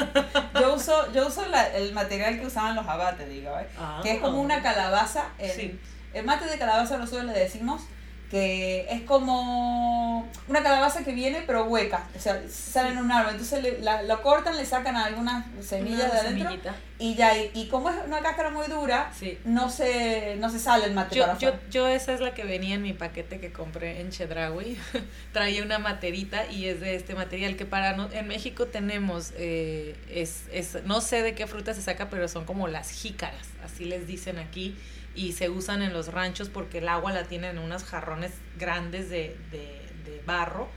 Yo 0.61 0.75
uso, 0.75 1.11
yo 1.12 1.27
uso 1.29 1.47
la- 1.47 1.75
el 1.77 1.95
material 1.95 2.38
que 2.41 2.47
usaban 2.47 2.75
los 2.77 2.87
abates, 2.87 3.27
digo, 3.29 3.59
¿eh? 3.59 3.67
Ah. 3.79 4.01
que 4.03 4.12
es 4.12 4.21
como 4.21 4.38
una 4.41 4.61
calabaza. 4.62 5.29
El, 5.38 5.51
Sí. 5.51 5.81
el 6.12 6.25
mate 6.27 6.45
de 6.45 6.59
calabaza 6.59 6.99
nosotros 6.99 7.25
le 7.25 7.33
decimos 7.33 7.83
que 8.31 8.87
es 8.91 9.03
como 9.03 10.29
una 10.49 10.62
calabaza 10.62 11.03
que 11.05 11.12
viene 11.12 11.43
pero 11.47 11.64
hueca, 11.64 12.07
o 12.17 12.21
sea, 12.21 12.43
sale 12.51 12.91
en 12.91 12.99
un 12.99 13.11
árbol, 13.11 13.33
entonces 13.33 13.62
le, 13.62 13.79
la, 13.81 14.03
lo 14.03 14.21
cortan, 14.23 14.57
le 14.57 14.67
sacan 14.67 14.97
algunas 14.97 15.47
semillas 15.62 16.12
de 16.12 16.19
adentro 16.19 16.45
semillita. 16.49 16.75
y 16.99 17.14
ya, 17.14 17.37
y, 17.38 17.51
y 17.55 17.69
como 17.69 17.88
es 17.88 17.97
una 18.07 18.21
cáscara 18.21 18.51
muy 18.51 18.67
dura, 18.67 19.11
Sí. 19.19 19.38
no 19.45 19.71
se, 19.71 20.37
no 20.38 20.51
se 20.51 20.59
sale 20.59 20.85
el 20.87 20.93
mate 20.93 21.17
Yo, 21.17 21.55
yo 21.71 21.88
esa 21.88 22.12
es 22.12 22.21
la 22.21 22.35
que 22.35 22.45
venía 22.45 22.75
en 22.75 22.83
mi 22.83 22.93
paquete 22.93 23.41
que 23.41 23.51
compré 23.51 24.01
en 24.01 24.11
Chedraui. 24.11 24.77
Traía 25.33 25.62
una 25.62 25.79
materita 25.79 26.47
y 26.51 26.67
es 26.67 26.81
de 26.81 26.97
este 26.97 27.14
material 27.14 27.57
que 27.57 27.64
para 27.64 27.97
no, 27.97 28.11
en 28.12 28.29
México 28.29 28.67
tenemos, 28.67 29.33
eh, 29.38 29.97
es, 30.11 30.43
es, 30.53 30.85
no 30.85 31.01
sé 31.01 31.23
de 31.23 31.35
qué 31.35 31.47
fruta 31.47 31.73
se 31.73 31.81
saca, 31.83 32.11
pero 32.11 32.29
son 32.29 32.45
como 32.45 32.69
las 32.69 32.91
jícaras, 32.91 33.47
así 33.64 33.85
les 33.87 34.07
dicen 34.07 34.38
aquí, 34.38 34.77
y 35.18 35.33
se 35.33 35.48
usan 35.50 35.83
en 35.83 35.92
los 35.92 36.12
ranchos 36.12 36.48
porque 36.48 36.78
el 36.78 36.88
agua 36.88 37.12
la 37.12 37.24
tienen 37.24 37.57
en 37.57 37.62
unos 37.62 37.85
jarrones 37.85 38.33
grandes 38.59 39.11
de, 39.11 39.37
de, 39.50 39.83
de 40.11 40.22
barro. 40.24 40.68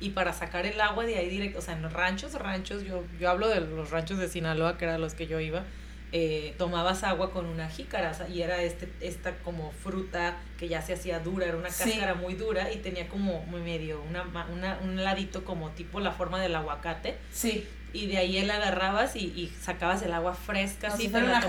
Y 0.00 0.10
para 0.10 0.32
sacar 0.32 0.64
el 0.66 0.80
agua 0.80 1.04
de 1.04 1.16
ahí 1.18 1.28
directo, 1.28 1.58
o 1.58 1.62
sea, 1.62 1.74
en 1.74 1.82
los 1.82 1.92
ranchos, 1.92 2.34
ranchos, 2.34 2.84
yo, 2.84 3.02
yo 3.18 3.28
hablo 3.28 3.48
de 3.48 3.60
los 3.60 3.90
ranchos 3.90 4.18
de 4.18 4.28
Sinaloa, 4.28 4.78
que 4.78 4.84
eran 4.84 5.00
los 5.00 5.14
que 5.14 5.26
yo 5.26 5.40
iba, 5.40 5.64
eh, 6.12 6.54
tomabas 6.56 7.02
agua 7.02 7.32
con 7.32 7.46
una 7.46 7.68
jícara 7.68 8.12
y 8.32 8.40
era 8.42 8.62
este 8.62 8.88
esta 9.00 9.36
como 9.38 9.72
fruta 9.72 10.36
que 10.58 10.68
ya 10.68 10.80
se 10.80 10.94
hacía 10.94 11.18
dura, 11.18 11.46
era 11.46 11.56
una 11.56 11.68
Sí. 11.70 11.90
cáscara 11.90 12.14
muy 12.14 12.34
dura 12.34 12.72
y 12.72 12.76
tenía 12.76 13.08
como 13.08 13.42
muy 13.46 13.60
medio 13.60 14.00
una, 14.08 14.22
una, 14.52 14.78
un 14.82 15.02
ladito 15.04 15.44
como 15.44 15.70
tipo 15.72 16.00
la 16.00 16.12
forma 16.12 16.40
del 16.40 16.54
aguacate 16.54 17.18
Sí, 17.30 17.66
y 17.92 18.06
de 18.06 18.16
ahí 18.18 18.38
él 18.38 18.50
agarrabas 18.50 19.16
y, 19.16 19.24
y 19.36 19.52
sacabas 19.60 20.00
el 20.02 20.12
agua 20.14 20.32
fresca 20.34 20.88
así 20.88 21.02
si 21.02 21.08
pero 21.08 21.26
la 21.26 21.40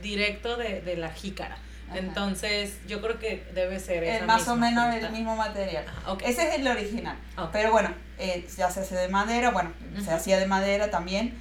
directo 0.00 0.56
de, 0.56 0.80
de 0.80 0.96
la 0.96 1.10
jícara 1.10 1.58
Ajá. 1.88 1.98
entonces 1.98 2.78
yo 2.86 3.00
creo 3.00 3.18
que 3.18 3.46
debe 3.54 3.78
ser 3.80 4.04
es 4.04 4.16
esa 4.16 4.26
más 4.26 4.46
o 4.48 4.56
misma 4.56 4.68
menos 4.68 4.90
fruta. 4.92 5.06
el 5.06 5.12
mismo 5.12 5.36
material. 5.36 5.84
Ajá, 5.88 6.12
ok. 6.12 6.22
Ese 6.24 6.48
es 6.48 6.54
el 6.56 6.66
original. 6.68 7.16
Ok. 7.36 7.50
Pero 7.52 7.70
bueno, 7.72 7.94
eh, 8.18 8.46
ya 8.56 8.70
se 8.70 8.80
hace 8.80 8.94
de 8.96 9.08
madera, 9.08 9.50
bueno, 9.50 9.72
se 9.96 10.02
Ujú. 10.02 10.10
hacía 10.12 10.38
de 10.38 10.46
madera 10.46 10.90
también. 10.90 11.38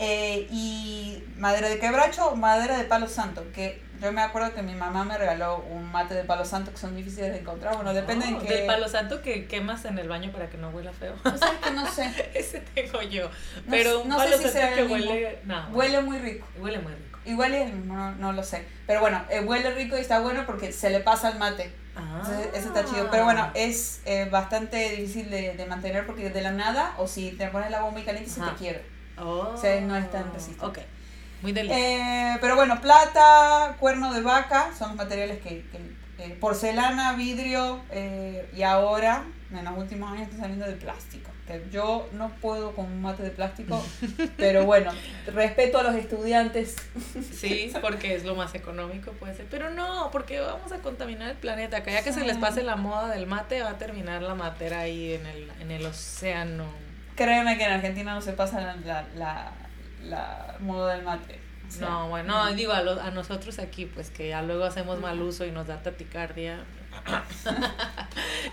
Eh, 0.00 0.46
y 0.52 1.24
madera 1.36 1.68
de 1.68 1.80
quebracho 1.80 2.28
o 2.28 2.36
madera 2.36 2.78
de 2.78 2.84
palo 2.84 3.08
santo, 3.08 3.44
que 3.52 3.82
yo 4.00 4.12
me 4.12 4.20
acuerdo 4.20 4.54
que 4.54 4.62
mi 4.62 4.76
mamá 4.76 5.02
me 5.02 5.18
regaló 5.18 5.58
un 5.58 5.90
mate 5.90 6.14
de 6.14 6.22
palo 6.22 6.44
santo 6.44 6.70
que 6.70 6.76
son 6.76 6.94
difíciles 6.94 7.32
de 7.32 7.40
encontrar, 7.40 7.74
bueno, 7.74 7.92
depende 7.92 8.26
Oh, 8.26 8.28
en 8.28 8.38
qué... 8.46 8.54
del 8.54 8.66
palo 8.66 8.86
santo 8.88 9.20
que 9.22 9.46
quemas 9.48 9.84
en 9.86 9.98
el 9.98 10.06
baño 10.06 10.30
para 10.30 10.48
que 10.48 10.56
no 10.56 10.68
huela 10.70 10.92
feo 10.92 11.16
O 11.24 11.36
sea, 11.36 11.50
que 11.60 11.72
no 11.72 11.84
sé, 11.90 12.30
ese 12.34 12.60
tengo 12.60 13.02
yo 13.02 13.24
No 13.24 13.30
pero 13.70 13.90
sé- 13.90 13.96
un 13.96 14.08
no 14.08 14.18
sé 14.20 14.24
palo 14.24 14.36
si 14.38 14.48
santo 14.50 14.76
que 14.76 14.84
huele 14.84 15.38
no, 15.46 15.68
huele 15.72 16.00
muy 16.02 16.18
rico. 16.18 16.46
huele 16.60 16.78
muy 16.78 16.92
rico 16.92 17.07
Igual 17.28 17.54
es 17.54 17.66
el 17.66 17.72
mismo, 17.74 17.94
no, 17.94 18.12
no 18.16 18.32
lo 18.32 18.42
sé. 18.42 18.64
Pero 18.86 19.00
bueno, 19.00 19.22
eh, 19.30 19.40
huele 19.40 19.70
rico 19.72 19.96
y 19.96 20.00
está 20.00 20.20
bueno 20.20 20.44
porque 20.46 20.72
se 20.72 20.90
le 20.90 21.00
pasa 21.00 21.28
al 21.28 21.38
mate. 21.38 21.72
ah. 21.96 22.20
Entonces, 22.20 22.48
ese 22.54 22.68
está 22.68 22.84
chido. 22.84 23.08
Pero 23.10 23.24
bueno, 23.24 23.50
es 23.54 24.00
eh, 24.04 24.28
bastante 24.30 24.90
difícil 24.96 25.30
de, 25.30 25.54
de 25.54 25.66
mantener 25.66 26.06
porque 26.06 26.30
de 26.30 26.40
la 26.42 26.52
nada, 26.52 26.94
o 26.98 27.06
si 27.06 27.32
te 27.32 27.48
pones 27.48 27.68
el 27.68 27.74
agua 27.74 27.90
muy 27.90 28.02
caliente, 28.02 28.30
se 28.30 28.40
te 28.40 28.52
quiere. 28.54 28.82
Oh, 29.18 29.52
o 29.54 29.56
sea, 29.56 29.80
no 29.80 29.96
es 29.96 30.10
tan 30.10 30.32
resistente. 30.32 30.64
ok 30.64 30.78
muy 31.40 31.52
Eh, 31.56 32.36
pero 32.40 32.56
bueno, 32.56 32.80
plata, 32.80 33.76
cuerno 33.78 34.12
de 34.12 34.22
vaca, 34.22 34.70
son 34.76 34.96
materiales 34.96 35.38
que, 35.40 35.64
que- 35.70 35.98
eh, 36.18 36.36
porcelana, 36.40 37.12
vidrio 37.12 37.80
y 37.94 38.58
y 38.58 38.62
ahora, 38.64 39.22
en 39.52 39.64
los 39.64 39.78
últimos 39.78 40.10
años, 40.10 40.22
está 40.28 40.38
saliendo 40.38 40.66
de 40.66 40.72
plástico. 40.74 41.30
Que 41.48 41.64
yo 41.72 42.06
no 42.12 42.28
puedo 42.42 42.72
con 42.76 42.84
un 42.84 43.00
mate 43.02 43.22
de 43.22 43.30
plástico, 43.30 43.82
pero 44.36 44.64
bueno, 44.66 44.92
respeto 45.34 45.78
a 45.78 45.82
los 45.82 45.94
estudiantes. 45.94 46.76
Sí, 47.32 47.72
porque 47.80 48.14
es 48.14 48.24
lo 48.24 48.34
más 48.34 48.54
económico, 48.54 49.12
puede 49.12 49.34
ser. 49.34 49.46
Pero 49.50 49.70
no, 49.70 50.10
porque 50.12 50.38
vamos 50.40 50.70
a 50.72 50.78
contaminar 50.78 51.30
el 51.30 51.36
planeta. 51.38 51.82
Que 51.82 51.92
ya 51.92 52.04
que 52.04 52.12
se 52.12 52.24
les 52.26 52.36
pase 52.36 52.62
la 52.62 52.76
moda 52.76 53.08
del 53.08 53.26
mate, 53.26 53.62
va 53.62 53.70
a 53.70 53.78
terminar 53.78 54.20
la 54.22 54.34
matera 54.34 54.80
ahí 54.80 55.14
en 55.14 55.24
el, 55.26 55.50
en 55.60 55.70
el 55.70 55.86
océano. 55.86 56.66
Créeme 57.16 57.56
que 57.56 57.64
en 57.64 57.72
Argentina 57.72 58.14
no 58.14 58.20
se 58.20 58.32
pasa 58.34 58.60
la, 58.60 58.76
la, 58.84 59.04
la, 59.16 59.52
la 60.04 60.56
moda 60.60 60.94
del 60.94 61.02
mate. 61.04 61.40
O 61.66 61.70
sea, 61.70 61.88
No, 61.88 62.08
bueno, 62.10 62.44
no, 62.46 62.54
digo 62.54 62.72
a, 62.72 62.82
lo- 62.82 63.00
a 63.00 63.10
nosotros 63.10 63.58
aquí, 63.58 63.86
pues 63.86 64.10
que 64.10 64.28
ya 64.28 64.42
luego 64.42 64.64
hacemos 64.64 65.00
mal 65.00 65.20
uso 65.20 65.44
y 65.46 65.50
nos 65.50 65.66
da 65.66 65.82
taticardia. 65.82 66.60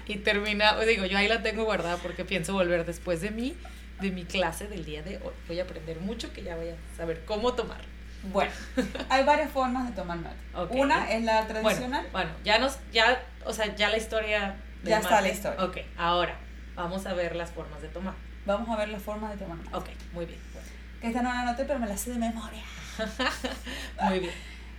y 0.08 0.18
termina, 0.18 0.80
digo, 0.82 1.06
yo 1.06 1.18
ahí 1.18 1.28
la 1.28 1.42
tengo 1.42 1.64
guardada 1.66 1.98
porque 1.98 2.26
pienso 2.26 2.54
volver 2.54 2.86
después 2.86 3.22
de 3.22 3.32
mí, 3.32 3.56
de 4.02 4.12
mi 4.12 4.26
clase 4.26 4.68
del 4.68 4.86
día 4.86 5.02
de 5.04 5.18
hoy. 5.18 5.34
Voy 5.48 5.60
a 5.60 5.64
aprender 5.64 6.00
mucho 6.00 6.32
que 6.34 6.44
ya 6.44 6.56
voy 6.56 6.70
a 6.70 6.76
saber 6.98 7.24
cómo 7.26 7.54
tomar. 7.54 7.82
Bueno, 8.32 8.52
hay 9.10 9.24
varias 9.24 9.52
formas 9.52 9.88
de 9.90 9.96
tomar 9.96 10.18
mate. 10.18 10.36
Ok. 10.56 10.72
Una 10.72 11.12
es 11.12 11.24
la 11.24 11.42
Bueno, 11.44 11.62
tradicional. 11.62 12.08
bueno, 12.12 12.32
ya 12.44 12.58
nos, 12.60 12.80
ya, 12.92 13.22
o 13.46 13.54
sea, 13.54 13.76
ya 13.76 13.90
la 13.90 13.98
historia. 13.98 14.56
del 14.82 14.90
Ya 14.92 14.98
está 14.98 15.12
mate. 15.12 15.28
la 15.28 15.34
historia. 15.34 15.64
Ok, 15.64 15.78
ahora 15.98 16.36
vamos 16.76 17.06
a 17.06 17.14
ver 17.14 17.36
las 17.36 17.52
formas 17.52 17.82
de 17.82 17.88
tomar. 17.90 18.14
Vamos 18.46 18.68
a 18.70 18.76
ver 18.78 18.90
las 18.90 19.02
formas 19.02 19.32
de 19.32 19.38
tomar 19.38 19.58
mate. 19.58 19.76
Ok, 19.78 19.90
muy 20.14 20.26
bien. 20.26 20.40
Que 21.02 21.08
esta 21.08 21.22
no 21.22 21.30
la 21.30 21.42
anoté, 21.42 21.66
pero 21.66 21.78
me 21.80 21.88
la 21.88 21.98
sé 21.98 22.12
de 22.12 22.18
memoria. 22.18 22.64
Muy 24.10 24.20
bien. 24.20 24.32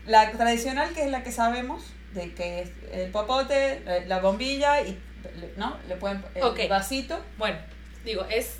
La 0.06 0.30
tradicional, 0.32 0.92
que 0.94 1.04
es 1.04 1.10
la 1.10 1.22
que 1.22 1.30
sabemos, 1.32 1.92
de 2.14 2.32
que 2.32 2.62
es 2.62 2.70
el 2.92 3.10
popote, 3.10 3.82
eh, 3.86 4.04
la 4.06 4.20
bombilla 4.20 4.80
y, 4.80 4.98
¿no? 5.56 5.76
Le 5.88 5.96
pueden 5.96 6.22
el 6.34 6.42
Ok. 6.42 6.60
vasito. 6.68 7.18
Bueno, 7.38 7.58
digo, 8.04 8.24
es. 8.30 8.58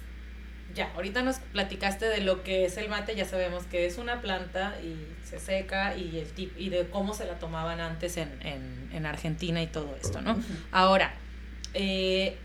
Ya, 0.75 0.93
ahorita 0.95 1.23
nos 1.23 1.37
platicaste 1.39 2.05
de 2.07 2.21
lo 2.21 2.43
que 2.43 2.67
es 2.67 2.77
el 2.77 2.89
mate, 2.91 3.15
ya 3.15 3.25
sabemos 3.25 3.65
que 3.65 3.87
es 3.87 3.97
una 3.97 4.21
planta 4.21 4.75
y 4.83 4.97
se 5.27 5.39
seca 5.39 5.97
y 5.97 6.19
el 6.19 6.31
tip 6.33 6.53
y 6.59 6.69
de 6.69 6.87
cómo 6.89 7.15
se 7.15 7.25
la 7.25 7.39
tomaban 7.39 7.81
antes 7.81 8.19
en, 8.19 8.29
en, 8.43 8.91
en 8.93 9.07
Argentina 9.07 9.63
y 9.63 9.69
todo 9.69 9.97
esto, 10.03 10.21
¿no? 10.21 10.39
Ahora, 10.73 11.15
eh, 11.73 12.37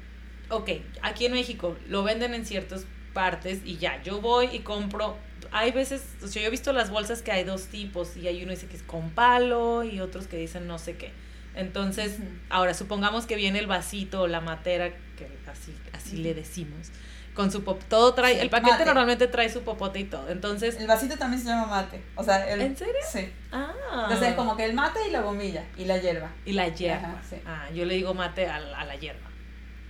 ok, 0.50 0.70
aquí 1.02 1.26
en 1.26 1.34
México 1.34 1.76
lo 1.90 2.04
venden 2.04 2.34
en 2.34 2.46
ciertas 2.46 2.86
partes 3.14 3.60
y 3.66 3.78
ya, 3.78 4.02
yo 4.04 4.22
voy 4.22 4.48
y 4.54 4.60
compro. 4.60 5.18
Hay 5.52 5.72
veces, 5.72 6.04
o 6.24 6.28
sea, 6.28 6.42
yo 6.42 6.48
he 6.48 6.52
visto 6.52 6.72
las 6.72 6.90
bolsas 6.90 7.22
que 7.22 7.32
hay 7.34 7.44
dos 7.44 7.66
tipos 7.66 8.16
y 8.16 8.28
hay 8.30 8.42
uno 8.44 8.52
dice 8.52 8.68
que 8.68 8.78
es 8.78 8.84
con 8.84 9.10
palo 9.10 9.84
y 9.84 10.00
otros 10.00 10.28
que 10.28 10.38
dicen 10.38 10.68
no 10.68 10.78
sé 10.80 10.96
qué. 10.96 11.12
Entonces, 11.56 12.18
ahora 12.50 12.74
supongamos 12.74 13.26
que 13.26 13.36
viene 13.36 13.60
el 13.60 13.68
vasito 13.68 14.22
o 14.22 14.28
la 14.28 14.42
matera, 14.42 14.90
que 15.18 15.28
así, 15.52 15.76
así 15.94 16.18
le 16.18 16.34
decimos. 16.34 16.90
con 17.34 17.50
su 17.50 17.64
pop, 17.64 17.82
todo 17.88 18.14
trae, 18.14 18.34
Sí, 18.36 18.40
el 18.42 18.50
paquete 18.50 18.72
mate. 18.74 18.86
normalmente 18.86 19.26
trae 19.28 19.50
su 19.50 19.62
popote 19.62 20.00
y 20.00 20.04
todo, 20.04 20.28
entonces, 20.30 20.76
El 20.78 20.86
vasito 20.88 21.18
también 21.18 21.42
se 21.42 21.48
llama 21.48 21.66
mate. 21.66 22.02
O 22.16 22.24
sea, 22.26 22.46
el, 22.50 22.60
¿En 22.62 22.76
serio? 22.76 22.94
Sí. 23.10 23.32
ah, 23.54 23.72
Entonces 24.04 24.30
es 24.30 24.36
como 24.36 24.58
que 24.58 24.66
el 24.66 24.74
mate 24.74 25.00
y 25.08 25.12
la 25.12 25.22
bombilla 25.22 25.64
y 25.78 25.86
la 25.86 25.98
hierba. 25.98 26.30
y 26.46 26.52
la 26.52 26.68
hierba, 26.68 27.08
Ajá, 27.08 27.22
sí. 27.30 27.38
ah, 27.46 27.70
yo 27.74 27.86
le 27.86 27.94
digo 27.96 28.14
mate 28.14 28.48
a, 28.48 28.60
la- 28.60 28.80
a 28.82 28.84
la 28.86 28.96
hierba, 28.98 29.30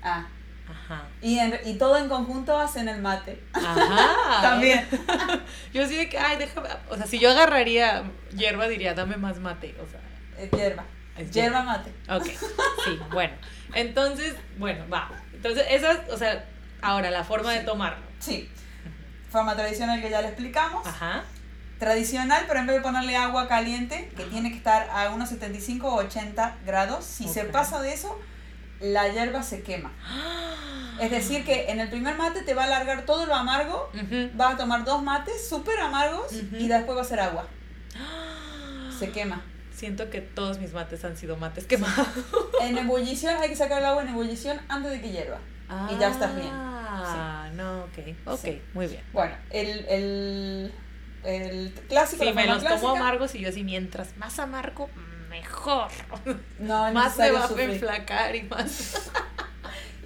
Ah. 0.03 0.27
ajá, 0.69 1.03
Y, 1.21 1.39
en- 1.39 1.59
y 1.65 1.73
todo 1.79 1.97
en 1.97 2.09
conjunto 2.09 2.55
hacen 2.59 2.87
el 2.87 3.01
mate. 3.01 3.41
ajá, 3.53 4.41
También. 4.43 4.87
yo 5.73 5.87
sí 5.87 5.95
de 5.95 6.09
que, 6.09 6.19
ay, 6.19 6.37
déjame, 6.37 6.69
o 6.91 6.95
sea, 6.95 7.07
si 7.07 7.17
yo 7.17 7.31
agarraría 7.31 8.03
hierba 8.37 8.67
diría, 8.67 8.93
dame 8.93 9.17
más 9.17 9.39
mate, 9.39 9.75
o 9.81 9.87
sea, 9.89 9.99
Es 10.37 10.51
hierba. 10.51 10.85
Es 11.17 11.31
Hierba 11.31 11.63
mate. 11.63 11.91
Ok, 12.09 12.25
sí, 12.25 12.99
bueno. 13.11 13.33
Entonces, 13.73 14.35
bueno, 14.57 14.83
va. 14.89 15.11
Entonces, 15.33 15.65
esa, 15.69 16.03
o 16.11 16.17
sea, 16.17 16.45
ahora 16.81 17.09
la 17.11 17.23
forma 17.23 17.51
de 17.51 17.61
tomarlo. 17.61 18.03
Sí. 18.19 18.49
Forma 19.29 19.55
tradicional 19.55 20.01
que 20.01 20.09
ya 20.09 20.21
le 20.21 20.27
explicamos. 20.27 20.85
Ajá. 20.85 21.23
Tradicional, 21.79 22.45
pero 22.47 22.59
en 22.59 22.67
vez 22.67 22.75
de 22.75 22.81
ponerle 22.81 23.15
agua 23.15 23.47
caliente, 23.47 24.11
que 24.15 24.25
tiene 24.25 24.51
que 24.51 24.57
estar 24.57 24.89
a 24.91 25.09
unos 25.09 25.29
75 25.29 25.87
o 25.87 25.95
80 25.95 26.57
grados, 26.65 27.05
si 27.05 27.27
se 27.27 27.45
pasa 27.45 27.81
de 27.81 27.93
eso, 27.93 28.19
la 28.79 29.07
hierba 29.07 29.43
se 29.43 29.63
quema. 29.63 29.91
Es 30.99 31.09
decir, 31.09 31.43
que 31.43 31.71
en 31.71 31.79
el 31.79 31.89
primer 31.89 32.15
mate 32.15 32.43
te 32.43 32.53
va 32.53 32.63
a 32.63 32.65
alargar 32.65 33.05
todo 33.05 33.25
lo 33.25 33.33
amargo, 33.33 33.89
Ujú. 33.95 34.29
vas 34.35 34.53
a 34.53 34.57
tomar 34.57 34.83
dos 34.83 35.01
mates 35.01 35.49
súper 35.49 35.79
amargos 35.79 36.31
y 36.31 36.67
después 36.67 36.95
va 36.95 37.01
a 37.01 37.05
ser 37.05 37.19
agua. 37.21 37.47
Se 38.99 39.09
quema. 39.09 39.41
Siento 39.81 40.11
que 40.11 40.21
todos 40.21 40.59
mis 40.59 40.73
mates 40.73 41.03
han 41.05 41.17
sido 41.17 41.37
mates 41.37 41.65
quemados. 41.65 42.07
En 42.61 42.77
ebullición 42.77 43.35
hay 43.37 43.49
que 43.49 43.55
sacar 43.55 43.79
el 43.79 43.85
agua 43.85 44.03
en 44.03 44.09
ebullición 44.09 44.61
antes 44.69 44.91
de 44.91 45.01
que 45.01 45.09
hierva. 45.11 45.39
Y 45.89 45.97
ya 45.97 46.09
estás 46.11 46.35
bien. 46.35 46.49
Ah, 46.51 47.49
no, 47.55 47.85
ok. 47.85 47.97
Ok, 48.27 48.39
Sí. 48.39 48.61
muy 48.75 48.85
bien. 48.85 49.01
Bueno, 49.11 49.33
el, 49.49 49.85
el, 49.89 50.73
el 51.23 51.73
clásico, 51.89 52.21
Si 52.21 52.29
la 52.29 52.35
me 52.35 52.45
los 52.45 52.57
tomo 52.57 52.67
clásica, 52.67 52.91
amargos 52.91 53.33
y 53.33 53.39
yo 53.39 53.49
así, 53.49 53.63
mientras 53.63 54.15
más 54.17 54.37
amargo, 54.37 54.87
mejor. 55.31 55.87
no 56.59 56.91
más 56.93 57.17
necesario 57.17 57.33
va 57.39 57.45
a 57.45 57.63
enflacar 57.63 58.35
y 58.35 58.43
más. 58.43 59.09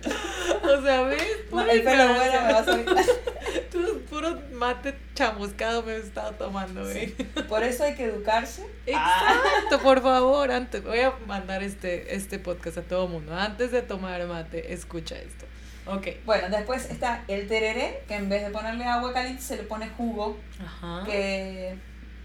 o 0.63 0.81
sea, 0.81 1.01
¿ves? 1.03 1.23
Pura 1.49 1.71
El 1.71 1.83
pelo 1.83 2.13
bueno 2.13 2.41
me 2.45 2.53
va 2.53 2.59
a 2.59 2.65
salir. 2.65 2.85
Tú 3.71 4.01
puro 4.09 4.39
mate 4.53 4.95
chamuscado 5.13 5.83
me 5.83 5.93
he 5.93 5.97
estado 5.97 6.31
tomando, 6.33 6.83
güey. 6.83 7.07
Por 7.47 7.63
eso 7.63 7.83
hay 7.83 7.95
que 7.95 8.05
educarse. 8.05 8.65
Ah. 8.93 9.41
Exacto, 9.43 9.79
por 9.81 10.01
favor, 10.01 10.51
antes 10.51 10.83
voy 10.83 10.99
a 10.99 11.13
mandar 11.27 11.63
este, 11.63 12.15
este 12.15 12.39
podcast 12.39 12.77
a 12.77 12.81
todo 12.83 13.07
mundo. 13.07 13.33
Antes 13.35 13.71
de 13.71 13.81
tomar 13.81 14.25
mate, 14.27 14.73
escucha 14.73 15.15
esto. 15.15 15.45
Ok. 15.87 16.07
Bueno, 16.25 16.49
después 16.49 16.89
está 16.89 17.23
el 17.27 17.47
tereré, 17.47 18.03
que 18.07 18.15
en 18.15 18.29
vez 18.29 18.43
de 18.43 18.49
ponerle 18.51 18.85
agua 18.85 19.13
caliente 19.13 19.41
se 19.41 19.57
le 19.57 19.63
pone 19.63 19.87
jugo, 19.89 20.37
Ajá. 20.59 21.03
que 21.05 21.75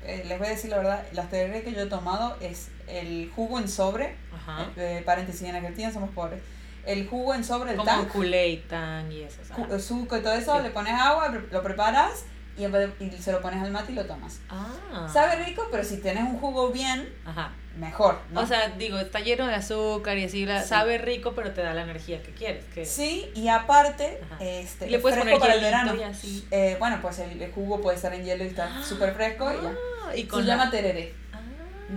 eh, 0.04 0.24
les 0.26 0.38
voy 0.38 0.46
a 0.46 0.50
decir 0.50 0.70
la 0.70 0.78
verdad, 0.78 1.06
las 1.12 1.28
tereré 1.28 1.62
que 1.62 1.72
yo 1.72 1.82
he 1.82 1.86
tomado 1.86 2.36
es 2.40 2.68
el 2.88 3.30
jugo 3.36 3.58
en 3.58 3.68
sobre, 3.68 4.16
Ajá. 4.34 4.70
eh, 4.76 5.02
paréntesis, 5.04 5.42
en 5.42 5.56
Argentina 5.56 5.92
somos 5.92 6.10
pobres, 6.10 6.40
el 6.86 7.06
jugo 7.08 7.34
en 7.34 7.44
sobre, 7.44 7.70
el 7.72 7.76
Como 7.76 7.88
tang, 7.90 8.08
Kool-Aid, 8.08 8.60
Tang 8.68 9.10
y 9.12 9.22
eso. 9.22 9.40
ajá. 9.50 9.78
suco 9.78 10.16
y 10.16 10.22
todo 10.22 10.32
eso, 10.34 10.56
Sí. 10.56 10.62
le 10.62 10.70
pones 10.70 10.94
agua, 10.94 11.32
lo 11.50 11.62
preparas 11.62 12.24
y, 12.56 12.64
en 12.64 12.72
vez 12.72 12.98
de- 12.98 13.04
y 13.06 13.10
se 13.12 13.32
lo 13.32 13.40
pones 13.40 13.62
al 13.62 13.70
mate 13.70 13.92
y 13.92 13.94
lo 13.94 14.04
tomas. 14.06 14.40
Ah. 14.48 15.08
Sabe 15.12 15.36
rico, 15.44 15.66
pero 15.70 15.84
si 15.84 15.98
tienes 15.98 16.22
un 16.24 16.38
jugo 16.38 16.70
bien, 16.70 17.08
Ajá. 17.24 17.52
mejor, 17.76 18.18
¿no? 18.32 18.40
O 18.40 18.46
sea, 18.46 18.68
digo, 18.76 18.98
está 18.98 19.20
lleno 19.20 19.46
de 19.46 19.54
azúcar 19.54 20.18
y 20.18 20.24
así, 20.24 20.44
la- 20.44 20.62
Sí. 20.62 20.68
sabe 20.68 20.98
rico, 20.98 21.32
pero 21.34 21.52
te 21.52 21.62
da 21.62 21.72
la 21.72 21.82
energía 21.82 22.22
que 22.22 22.32
quieres. 22.32 22.64
Que... 22.74 22.84
sí, 22.84 23.30
y 23.34 23.48
aparte, 23.48 24.20
Ajá. 24.24 24.44
este, 24.44 24.88
Y 24.88 24.90
le 24.90 24.98
puedes 24.98 25.18
fresco 25.20 25.38
poner 25.38 25.40
para 25.40 25.54
el 25.54 25.60
verano. 25.64 25.94
y 25.94 26.02
así. 26.02 26.46
Eh, 26.50 26.76
bueno, 26.78 26.98
pues 27.00 27.18
el, 27.20 27.40
el 27.40 27.52
jugo 27.52 27.80
puede 27.80 27.96
estar 27.96 28.12
en 28.12 28.24
hielo 28.24 28.44
y 28.44 28.48
está 28.48 28.82
súper 28.82 29.14
fresco 29.14 29.50
y 29.52 29.62
ya. 29.62 29.72
Ah, 30.06 30.16
y 30.16 30.22
Se 30.22 30.28
con 30.28 30.46
la- 30.46 30.56
llama 30.56 30.70
tereré. 30.70 31.14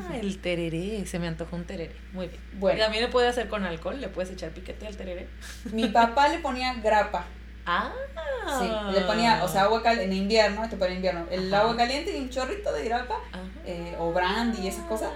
Ah, 0.10 0.18
el 0.18 0.40
tereré, 0.40 1.06
se 1.06 1.20
me 1.20 1.28
antojó 1.28 1.56
un 1.56 1.66
tereré. 1.66 1.96
Muy 2.12 2.28
bien. 2.28 2.42
Bueno. 2.54 2.80
También 2.80 3.04
le 3.04 3.10
puede 3.10 3.28
hacer 3.28 3.48
con 3.48 3.64
alcohol, 3.66 4.00
le 4.00 4.10
puedes 4.10 4.32
echar 4.32 4.52
piquete 4.52 4.88
al 4.88 4.96
tereré. 4.98 5.28
Mi 5.72 5.88
papá 5.88 6.30
le 6.30 6.40
ponía 6.40 6.74
grapa. 6.76 7.26
Ah. 7.66 7.92
Sí, 8.60 8.70
le 8.94 9.02
ponía, 9.06 9.44
o 9.44 9.48
sea, 9.48 9.64
agua 9.64 9.82
caliente, 9.82 10.14
en 10.14 10.22
invierno, 10.24 10.64
esto 10.66 10.78
para 10.78 10.94
invierno, 10.94 11.26
el 11.32 11.54
Ajá. 11.54 11.64
agua 11.64 11.78
caliente 11.78 12.16
y 12.16 12.20
un 12.20 12.30
chorrito 12.30 12.74
de 12.74 12.84
grapa, 12.84 13.20
eh, 13.66 13.96
o 13.98 14.12
brandy 14.12 14.64
y 14.64 14.68
esas 14.68 14.86
cosas, 14.86 15.10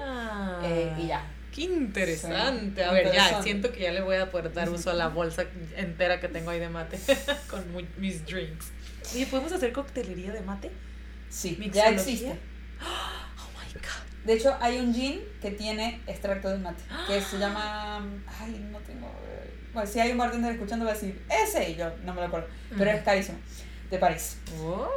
eh, 0.63 0.93
y 0.97 1.07
ya. 1.07 1.25
Qué 1.53 1.63
interesante. 1.63 2.81
Sí, 2.81 2.87
a 2.87 2.91
ver, 2.91 3.11
ya, 3.11 3.41
siento 3.41 3.71
que 3.73 3.81
ya 3.81 3.91
le 3.91 4.01
voy 4.01 4.15
a 4.15 4.31
poder 4.31 4.53
dar 4.53 4.69
uso 4.69 4.91
a 4.91 4.93
la 4.93 5.07
bolsa 5.09 5.43
entera 5.75 6.21
que 6.21 6.29
tengo 6.29 6.51
ahí 6.51 6.59
de 6.59 6.69
mate 6.69 6.97
con 7.49 7.65
mis 7.97 8.25
drinks. 8.25 8.71
Oye, 9.13 9.25
¿podemos 9.25 9.51
hacer 9.51 9.73
coctelería 9.73 10.31
de 10.31 10.41
mate? 10.41 10.71
Sí, 11.29 11.55
ya 11.55 11.59
Mixología. 11.59 11.89
existe. 11.91 12.39
Oh 12.79 13.49
my 13.59 13.73
god. 13.73 14.06
De 14.27 14.33
hecho, 14.33 14.55
hay 14.61 14.77
un 14.77 14.93
gin 14.93 15.21
que 15.41 15.49
tiene 15.51 16.01
extracto 16.05 16.49
de 16.49 16.57
mate, 16.59 16.83
que 17.07 17.19
se 17.21 17.37
llama, 17.39 17.97
ay, 18.39 18.67
no 18.71 18.77
tengo, 18.79 19.09
bueno, 19.73 19.89
si 19.89 19.99
hay 19.99 20.11
un 20.11 20.17
bartender 20.19 20.51
escuchando 20.53 20.85
va 20.85 20.91
a 20.91 20.93
decir, 20.93 21.23
ese, 21.43 21.69
y 21.71 21.75
yo 21.75 21.89
no 22.03 22.13
me 22.13 22.21
lo 22.21 22.27
acuerdo, 22.27 22.47
pero 22.77 22.91
es 22.91 23.01
carísimo, 23.03 23.37
de 23.89 23.97
París. 23.99 24.37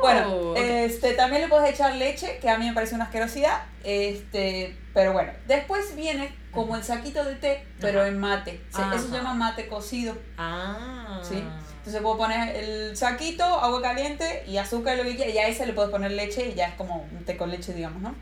Bueno, 0.03 0.33
Oh, 0.35 0.51
ok. 0.53 0.57
este, 0.59 1.13
también 1.15 1.43
le 1.43 1.49
puedes 1.49 1.71
echar 1.73 1.95
leche, 1.95 2.39
que 2.41 2.51
a 2.51 2.59
mí 2.59 2.67
me 2.67 2.75
parece 2.75 2.95
una 2.97 3.05
asquerosidad, 3.05 3.63
este, 3.85 4.77
pero 4.95 5.13
bueno. 5.13 5.33
Después 5.47 5.95
viene 5.95 6.33
como 6.51 6.75
el 6.77 6.83
saquito 6.83 7.25
de 7.25 7.37
té, 7.37 7.65
pero 7.81 8.01
Ajá. 8.01 8.09
en 8.09 8.19
mate. 8.19 8.61
Eso 8.71 8.99
se 9.09 9.13
llama 9.17 9.35
mate 9.35 9.69
cocido, 9.69 10.17
Ah. 10.39 11.21
¿sí? 11.23 11.37
Entonces 11.79 12.03
puedo 12.03 12.19
poner 12.19 12.57
el 12.57 12.97
saquito, 12.97 13.45
agua 13.45 13.81
caliente 13.81 14.43
y 14.47 14.57
azúcar, 14.59 14.97
lo 14.99 15.05
que 15.05 15.15
quieras, 15.17 15.35
y 15.35 15.39
a 15.39 15.47
ese 15.49 15.67
le 15.67 15.73
puedes 15.73 15.91
poner 15.93 16.11
leche 16.11 16.49
y 16.51 16.55
ya 16.55 16.67
es 16.69 16.75
como 16.75 16.97
un 17.13 17.25
té 17.25 17.37
con 17.37 17.51
leche, 17.51 17.73
digamos, 17.73 18.03
¿no? 18.03 18.15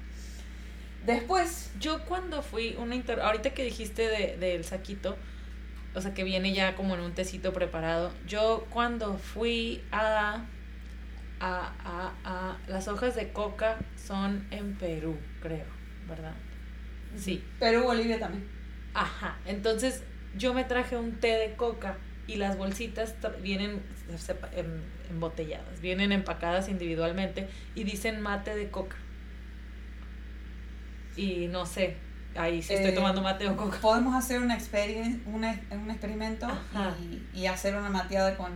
Después, 1.08 1.70
Yo 1.80 2.04
cuando 2.04 2.42
fui 2.42 2.76
una 2.78 2.94
inter... 2.94 3.20
ahorita 3.20 3.50
que 3.54 3.64
dijiste 3.64 4.08
de, 4.08 4.36
del 4.36 4.64
saquito, 4.64 5.16
o 5.94 6.00
sea 6.00 6.12
que 6.12 6.22
viene 6.24 6.52
ya 6.52 6.74
como 6.76 6.94
en 6.94 7.00
un 7.00 7.14
tecito 7.14 7.52
preparado, 7.52 8.12
yo 8.26 8.66
cuando 8.70 9.16
fui 9.16 9.82
a, 9.90 10.44
a, 11.40 11.72
a, 11.84 12.12
a 12.24 12.56
las 12.68 12.88
hojas 12.88 13.14
de 13.16 13.32
coca 13.32 13.78
son 14.06 14.46
en 14.50 14.74
Perú, 14.76 15.16
creo, 15.40 15.66
¿verdad? 16.08 16.34
Sí. 17.16 17.42
Perú, 17.58 17.84
Bolivia 17.84 18.18
también. 18.18 18.44
Ajá. 18.94 19.38
Entonces 19.46 20.02
yo 20.36 20.52
me 20.54 20.64
traje 20.64 20.96
un 20.96 21.12
té 21.20 21.28
de 21.36 21.54
coca 21.56 21.96
y 22.26 22.36
las 22.36 22.58
bolsitas 22.58 23.14
vienen 23.42 23.82
em- 24.52 24.82
embotelladas, 25.10 25.80
vienen 25.80 26.12
empacadas 26.12 26.68
individualmente 26.68 27.48
y 27.74 27.84
dicen 27.84 28.20
mate 28.20 28.54
de 28.54 28.70
coca. 28.70 28.96
Y 31.18 31.48
no 31.48 31.66
sé, 31.66 31.96
ahí 32.36 32.62
si 32.62 32.74
estoy 32.74 32.90
Eh, 32.90 32.94
tomando 32.94 33.20
mate 33.22 33.48
o 33.48 33.56
coca. 33.56 33.78
Podemos 33.80 34.14
hacer 34.14 34.40
una 34.40 34.56
una- 35.26 35.60
un 35.72 35.90
experimento 35.90 36.46
y, 37.34 37.40
y 37.40 37.46
hacer 37.46 37.74
una 37.76 37.90
mateada 37.90 38.36
con... 38.36 38.52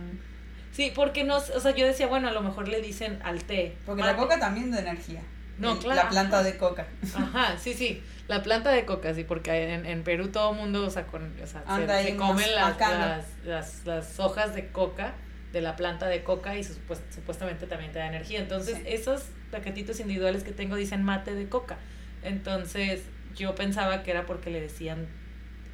Sí, 0.71 0.91
porque 0.95 1.23
no, 1.23 1.37
o 1.37 1.59
sea, 1.59 1.75
yo 1.75 1.85
decía, 1.85 2.07
bueno, 2.07 2.29
a 2.29 2.31
lo 2.31 2.41
mejor 2.41 2.67
le 2.67 2.81
dicen 2.81 3.19
al 3.23 3.43
té. 3.43 3.75
Porque 3.85 4.01
la 4.01 4.15
coca 4.15 4.39
también 4.39 4.71
de 4.71 4.79
energía. 4.79 5.21
No, 5.59 5.77
claro, 5.77 6.01
La 6.03 6.09
planta 6.09 6.37
ajá. 6.39 6.45
de 6.47 6.57
coca. 6.57 6.87
Ajá, 7.15 7.57
sí, 7.59 7.73
sí. 7.75 8.01
La 8.27 8.41
planta 8.41 8.71
de 8.71 8.85
coca, 8.85 9.13
sí, 9.13 9.23
porque 9.23 9.73
en, 9.73 9.85
en 9.85 10.03
Perú 10.03 10.29
todo 10.29 10.51
el 10.51 10.57
mundo, 10.57 10.83
o 10.85 10.89
sea, 10.89 11.05
con, 11.05 11.31
o 11.43 11.45
sea, 11.45 11.63
se, 11.75 12.03
se 12.11 12.15
comen 12.15 12.55
las, 12.55 12.79
las, 12.79 13.25
las, 13.45 13.85
las 13.85 14.19
hojas 14.19 14.55
de 14.55 14.69
coca, 14.69 15.13
de 15.51 15.61
la 15.61 15.75
planta 15.75 16.07
de 16.07 16.23
coca, 16.23 16.57
y 16.57 16.63
supues- 16.63 17.01
supuestamente 17.13 17.67
también 17.67 17.91
te 17.91 17.99
da 17.99 18.07
energía. 18.07 18.39
Entonces, 18.39 18.77
Sí. 18.77 18.83
esos 18.87 19.25
paquetitos 19.51 19.99
individuales 19.99 20.43
que 20.43 20.53
tengo 20.53 20.75
dicen 20.75 21.03
mate 21.03 21.35
de 21.35 21.47
coca. 21.49 21.77
Entonces, 22.23 23.01
yo 23.35 23.55
pensaba 23.55 24.03
que 24.03 24.11
era 24.11 24.25
porque 24.25 24.49
le 24.49 24.61
decían 24.61 25.07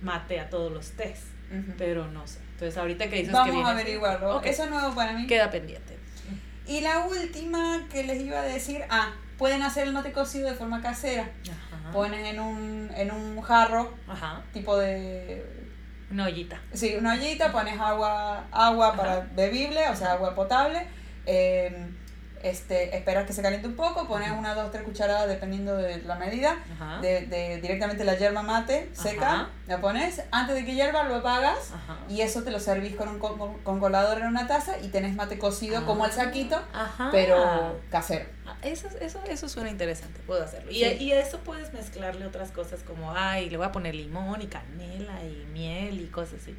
mate 0.02 0.40
a 0.40 0.50
todos 0.50 0.72
los 0.72 0.92
tés, 0.92 1.20
pero 1.78 2.08
no 2.08 2.26
sé. 2.28 2.40
Entonces, 2.54 2.78
ahorita 2.78 3.06
que 3.10 3.18
dices 3.18 3.30
que 3.30 3.34
Vamos 3.34 3.66
a 3.68 3.72
averiguarlo. 3.72 4.38
ok, 4.38 4.46
Eso 4.46 4.64
es 4.64 4.70
nuevo 4.70 4.94
para 4.96 5.14
mí. 5.14 5.28
queda 5.28 5.50
pendiente. 5.52 5.98
Y 6.68 6.82
la 6.82 7.00
última 7.00 7.88
que 7.92 8.04
les 8.04 8.22
iba 8.22 8.40
a 8.40 8.44
decir, 8.44 8.82
ah, 8.90 9.14
pueden 9.38 9.62
hacer 9.64 9.88
el 9.88 9.94
mate 9.94 10.12
cocido 10.12 10.48
de 10.50 10.56
forma 10.56 10.82
casera. 10.82 11.30
Ajá. 11.74 11.92
Ponen 11.92 12.26
en 12.26 12.40
un, 12.40 12.92
en 12.96 13.12
un 13.12 13.42
jarro, 13.42 13.94
Ajá. 14.08 14.44
tipo 14.54 14.78
de... 14.78 15.44
Una 16.12 16.26
ollita. 16.26 16.60
Sí, 16.74 16.96
una 16.98 17.14
ollita, 17.14 17.52
pones 17.52 17.80
agua, 17.80 18.48
agua 18.52 18.96
para 18.96 19.22
bebible, 19.36 19.88
o 19.90 19.96
sea, 19.96 20.14
agua 20.14 20.34
potable. 20.36 20.86
eh, 21.26 21.88
este, 22.44 22.96
esperas 22.96 23.26
que 23.26 23.34
se 23.34 23.42
caliente 23.42 23.68
un 23.68 23.76
poco, 23.76 24.08
pones 24.08 24.32
una, 24.32 24.54
dos, 24.56 24.72
tres 24.72 24.84
cucharadas 24.84 25.28
dependiendo 25.28 25.76
de 25.76 26.02
la 26.04 26.16
medida. 26.16 26.58
De, 27.02 27.26
de 27.28 27.60
directamente 27.62 28.04
la 28.04 28.18
yerba 28.18 28.42
mate 28.42 28.90
seca, 28.94 29.32
Ajá. 29.34 29.50
la 29.68 29.82
pones, 29.82 30.22
antes 30.32 30.56
de 30.56 30.66
que 30.66 30.74
hierva 30.76 31.04
lo 31.04 31.16
apagas 31.16 31.72
Ajá. 31.74 31.98
y 32.10 32.22
eso 32.22 32.44
te 32.44 32.52
lo 32.52 32.60
servís 32.60 32.96
con 32.96 33.10
un 33.10 33.20
con, 33.20 33.38
con- 33.64 33.80
colador 33.80 34.20
en 34.20 34.28
una 34.28 34.48
taza 34.48 34.78
y 34.80 34.88
tenés 34.90 35.16
mate 35.16 35.38
cocido 35.38 35.86
como 35.86 36.06
el 36.06 36.12
saquito, 36.12 36.62
pero 37.12 37.80
casero. 37.90 38.26
Ah, 38.46 38.56
Eso, 38.64 38.88
eso, 39.00 39.22
eso 39.28 39.48
suena 39.50 39.70
interesante, 39.70 40.20
puedo 40.26 40.44
hacerlo. 40.44 40.72
Y, 40.72 40.84
y 40.84 41.12
a 41.14 41.20
eso 41.20 41.40
puedes 41.40 41.72
mezclarle 41.74 42.26
otras 42.26 42.52
cosas 42.52 42.82
como, 42.82 43.12
ay, 43.16 43.50
le 43.50 43.58
voy 43.58 43.66
a 43.68 43.72
poner 43.72 43.94
limón 43.96 44.42
y 44.42 44.48
canela 44.48 45.24
y 45.24 45.46
miel 45.54 46.00
y 46.02 46.08
cosas 46.08 46.42
así. 46.42 46.56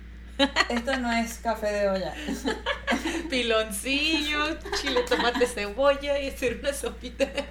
Esto 0.68 0.96
no 0.98 1.12
es 1.12 1.38
café 1.38 1.72
de 1.72 1.88
olla. 1.88 2.14
piloncillo, 3.30 4.58
chile, 4.80 5.04
tomate, 5.08 5.46
cebolla 5.46 6.18
y 6.18 6.28
hacer 6.28 6.58
una 6.60 6.72
sopita 6.72 7.26
de 7.26 7.44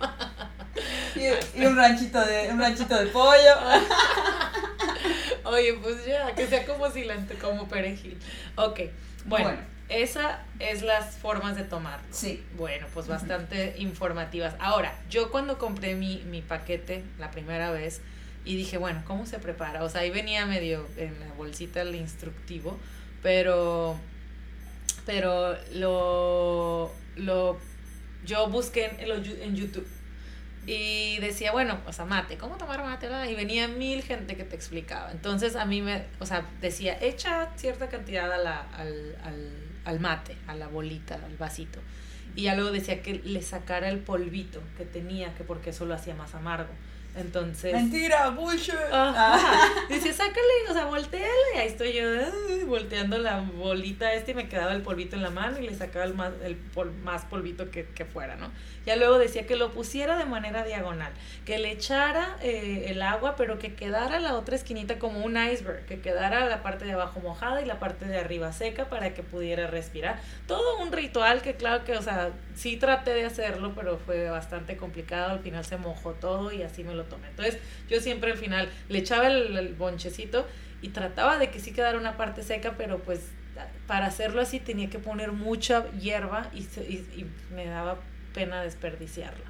y, 1.15 1.62
y, 1.62 1.65
un 1.65 1.75
ranchito 1.75 2.19
de 2.23 2.49
un 2.52 2.60
ranchito 2.60 2.97
de 2.97 3.08
pollo. 3.08 3.56
Oye, 5.45 5.73
pues 5.82 6.06
ya, 6.06 6.34
que 6.36 6.47
sea 6.47 6.65
como 6.65 6.89
cilantro, 6.89 7.38
como 7.39 7.67
perejil. 7.67 8.17
Ok, 8.56 8.82
bueno, 9.25 9.45
bueno. 9.45 9.62
esa 9.89 10.43
es 10.60 10.82
las 10.84 11.15
formas 11.15 11.56
de 11.56 11.63
tomarlo. 11.63 12.06
Sí. 12.12 12.43
Bueno, 12.56 12.88
pues 12.93 13.08
bastante 13.08 13.75
informativas. 13.78 14.54
Ahora, 14.60 14.93
yo 15.10 15.32
cuando 15.32 15.58
compré 15.58 15.95
mi, 15.95 16.17
mi 16.28 16.41
paquete 16.41 17.04
la 17.17 17.32
primera 17.32 17.71
vez 17.71 18.02
y 18.45 18.56
dije, 18.56 18.78
bueno, 18.78 19.04
¿cómo 19.06 19.25
se 19.25 19.39
prepara? 19.39 19.84
O 19.84 19.89
sea, 19.89 20.02
ahí 20.02 20.12
venía 20.12 20.45
medio 20.45 20.88
en 20.97 21.19
la 21.19 21.32
bolsita 21.34 21.82
el 21.82 21.95
instructivo, 21.95 22.78
pero, 23.21 23.97
pero 25.06 25.58
lo, 25.73 26.91
lo, 27.15 27.58
yo 28.25 28.47
busqué 28.49 28.95
en, 28.99 29.12
en 29.41 29.56
YouTube 29.56 29.88
y 30.71 31.17
decía, 31.19 31.52
bueno, 31.52 31.80
o 31.88 31.93
sea, 31.93 32.06
mate, 32.06 32.38
¿cómo 32.38 32.58
tomar 32.58 32.84
mate? 32.84 33.10
Y 33.30 33.34
venía 33.34 33.67
mil 33.67 34.04
gente 34.04 34.36
que 34.36 34.43
te 34.43 34.56
explicaba. 34.56 35.12
Entonces 35.12 35.56
a 35.56 35.65
mí 35.65 35.82
me, 35.82 36.04
o 36.19 36.25
sea, 36.25 36.45
decía, 36.62 36.97
echa 37.02 37.49
cierta 37.56 37.89
cantidad 37.89 38.32
a 38.32 38.38
la, 38.38 38.60
al, 38.78 39.17
al, 39.23 39.52
al 39.86 39.99
mate, 39.99 40.38
a 40.45 40.56
la 40.56 40.67
bolita, 40.67 41.15
al 41.15 41.38
vasito. 41.38 41.80
Y 42.36 42.43
ya 42.43 42.56
luego 42.56 42.71
decía 42.71 43.02
que 43.02 43.15
le 43.15 43.41
sacara 43.41 43.89
el 43.89 43.97
polvito 43.97 44.62
que 44.78 44.86
tenía, 44.86 45.34
que 45.34 45.43
porque 45.43 45.71
eso 45.71 45.86
lo 45.86 45.95
hacía 45.95 46.13
más 46.13 46.36
amargo. 46.36 46.69
Entonces. 47.19 47.73
Mentira, 47.73 48.29
bullshit. 48.29 48.73
Dice, 49.89 50.13
sácale, 50.13 50.69
o 50.69 50.73
sea, 50.73 50.86
volteale. 50.86 51.27
Y 51.55 51.58
ahí 51.58 51.67
estoy 51.67 51.93
yo 51.93 52.03
volteando 52.65 53.17
la 53.17 53.41
bolita 53.41 54.13
este 54.13 54.32
y 54.32 54.36
me 54.36 54.47
quedaba 54.47 54.73
el 54.73 54.82
polvito 54.82 55.15
en 55.15 55.23
la 55.23 55.29
mano 55.29 55.60
y 55.60 55.67
le 55.67 55.75
sacaba 55.75 56.05
el 56.05 56.13
más, 56.13 56.32
el 56.43 56.58
más 57.03 57.25
polvito 57.25 57.69
que, 57.71 57.86
que 57.88 58.05
fuera, 58.05 58.36
¿no? 58.36 58.51
Ya 58.86 58.95
luego 58.95 59.19
decía 59.19 59.45
que 59.45 59.55
lo 59.55 59.71
pusiera 59.71 60.17
de 60.17 60.25
manera 60.25 60.63
diagonal, 60.63 61.12
que 61.45 61.60
le 61.60 61.71
echara 61.71 62.38
eh, 62.41 62.86
el 62.88 63.01
agua, 63.01 63.36
pero 63.36 63.60
que 63.60 63.75
quedara 63.75 64.19
la 64.19 64.36
otra 64.36 64.55
esquinita 64.55 64.97
como 64.97 65.23
un 65.23 65.38
iceberg, 65.38 65.86
que 65.86 65.99
quedara 65.99 66.45
la 66.45 66.63
parte 66.63 66.86
de 66.86 66.93
abajo 66.93 67.19
mojada 67.19 67.62
y 67.62 67.65
la 67.65 67.79
parte 67.79 68.05
de 68.05 68.17
arriba 68.17 68.51
seca 68.51 68.89
para 68.89 69.13
que 69.13 69.21
pudiera 69.21 69.67
respirar. 69.67 70.19
Todo 70.47 70.79
un 70.79 70.91
ritual 70.91 71.41
que, 71.41 71.55
claro 71.55 71.84
que, 71.84 71.97
o 71.97 72.01
sea, 72.01 72.32
sí 72.55 72.77
traté 72.77 73.13
de 73.13 73.25
hacerlo, 73.25 73.73
pero 73.75 73.97
fue 73.97 74.29
bastante 74.29 74.77
complicado. 74.77 75.34
Al 75.34 75.39
final 75.41 75.65
se 75.65 75.77
mojó 75.77 76.13
todo 76.13 76.51
y 76.51 76.63
así 76.63 76.84
me 76.84 76.95
lo 76.95 77.03
Entonces, 77.30 77.58
yo 77.89 78.00
siempre 78.02 78.32
al 78.32 78.38
final 78.38 78.69
le 78.89 79.00
echaba 79.00 79.28
el, 79.28 79.76
bonchecito 79.76 80.48
y 80.82 80.89
trataba 80.89 81.38
de 81.38 81.50
que 81.50 81.60
sí 81.60 81.72
quedara 81.74 81.98
una 81.98 82.17
parte 82.17 82.43
seca, 82.43 82.76
pero 82.78 83.00
pues 83.00 83.22
para 83.88 84.06
hacerlo 84.06 84.41
así 84.41 84.60
tenía 84.60 84.89
que 84.89 85.00
poner 85.00 85.32
mucha 85.32 85.89
hierba 85.91 86.50
y, 86.54 86.60
y, 86.60 87.30
me 87.54 87.65
daba 87.65 88.00
pena 88.34 88.62
desperdiciarla. 88.62 89.45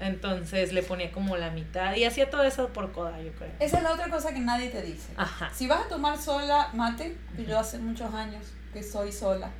Entonces 0.00 0.72
le 0.72 0.82
ponía 0.82 1.12
como 1.12 1.36
la 1.36 1.50
mitad 1.50 1.94
y 1.94 2.04
hacía 2.04 2.28
todo 2.28 2.42
eso 2.42 2.68
por 2.68 2.92
coda, 2.92 3.22
yo 3.22 3.32
creo. 3.32 3.52
Esa 3.60 3.78
es 3.78 3.82
la 3.84 3.92
otra 3.92 4.10
cosa 4.10 4.34
que 4.34 4.40
nadie 4.40 4.68
te 4.68 4.82
dice. 4.82 5.12
Ajá. 5.16 5.50
Si 5.54 5.66
vas 5.66 5.86
a 5.86 5.88
tomar 5.88 6.18
sola 6.18 6.70
mate, 6.74 7.16
que 7.36 7.44
yo 7.44 7.58
hace 7.58 7.78
muchos 7.78 8.12
años 8.12 8.44
que 8.74 8.82
soy 8.82 9.12
sola. 9.12 9.50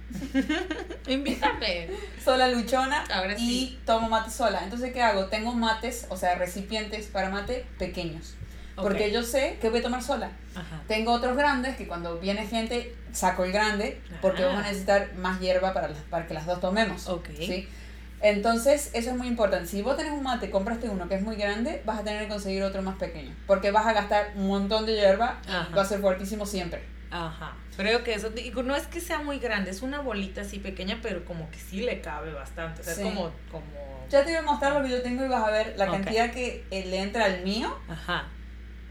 Invítame. 1.07 1.89
sola 2.23 2.49
luchona 2.49 3.05
Ahora 3.05 3.35
y 3.39 3.79
tomo 3.87 4.09
mate 4.11 4.31
sola. 4.31 4.61
Entonces, 4.65 4.93
¿qué 4.93 5.01
hago? 5.01 5.27
Tengo 5.27 5.53
mates, 5.53 6.07
o 6.11 6.17
sea, 6.17 6.35
recipientes 6.35 7.07
para 7.07 7.31
mate 7.31 7.65
pequeños. 7.79 8.35
Porque 8.75 9.13
yo 9.13 9.23
sé 9.23 9.57
que 9.61 9.71
voy 9.71 9.79
a 9.79 9.83
tomar 9.83 10.03
sola. 10.03 10.33
Tengo 10.89 11.13
otros 11.13 11.37
grandes 11.37 11.77
que 11.77 11.87
cuando 11.87 12.19
viene 12.19 12.45
gente 12.45 12.97
saco 13.13 13.45
el 13.45 13.53
grande 13.53 14.03
porque 14.21 14.45
vamos 14.45 14.65
a 14.65 14.67
necesitar 14.67 15.15
más 15.15 15.39
hierba 15.39 15.73
para, 15.73 15.89
para 16.11 16.27
que 16.27 16.35
las 16.35 16.45
dos 16.45 16.61
tomemos. 16.61 17.09
Okay. 17.09 17.69
Entonces, 18.21 18.91
eso 18.95 19.11
es 19.11 19.17
muy 19.17 19.29
importante. 19.29 19.69
Si 19.69 19.83
vos 19.83 19.97
tenés 19.97 20.13
un 20.13 20.25
mate, 20.25 20.51
compraste 20.51 20.89
uno 20.89 21.09
que 21.09 21.15
es 21.15 21.23
muy 21.23 21.37
grande, 21.37 21.83
vas 21.85 22.01
a 22.01 22.03
tener 22.03 22.23
que 22.23 22.29
conseguir 22.29 22.65
otro 22.65 22.83
más 22.83 22.97
pequeño. 22.97 23.33
Porque 23.47 23.71
vas 23.71 23.87
a 23.87 23.93
gastar 23.93 24.33
un 24.35 24.49
montón 24.49 24.87
de 24.87 24.95
hierba, 24.95 25.41
va 25.77 25.83
a 25.83 25.85
ser 25.85 26.01
fuertísimo 26.01 26.47
siempre. 26.47 26.94
Ajá. 27.15 27.53
Creo 27.77 28.03
que 28.03 28.15
eso, 28.15 28.31
digo, 28.31 28.65
no 28.65 28.75
es 28.75 28.89
que 28.89 29.01
sea 29.01 29.21
muy 29.21 29.39
grande, 29.39 29.71
es 29.71 29.83
una 29.83 30.01
bolita 30.01 30.41
así 30.41 30.59
pequeña, 30.59 30.99
pero 31.01 31.25
como 31.25 31.49
que 31.51 31.59
sí 31.59 31.81
le 31.83 32.01
cabe 32.01 32.33
bastante. 32.33 32.81
O 32.81 32.85
sea, 32.85 32.93
es 32.93 32.99
como, 32.99 33.31
como. 33.51 33.65
Ya 34.11 34.25
te 34.25 34.31
voy 34.31 34.39
a 34.39 34.43
mostrar 34.43 34.73
lo 34.73 34.83
que 34.83 34.91
yo 34.91 35.03
tengo 35.03 35.25
y 35.25 35.29
vas 35.29 35.47
a 35.47 35.51
ver 35.51 35.75
la 35.77 35.87
cantidad 35.87 36.33
que 36.33 36.65
eh, 36.71 36.87
le 36.87 37.01
entra 37.01 37.27
al 37.27 37.43
mío. 37.43 37.77
Ajá. 37.89 38.25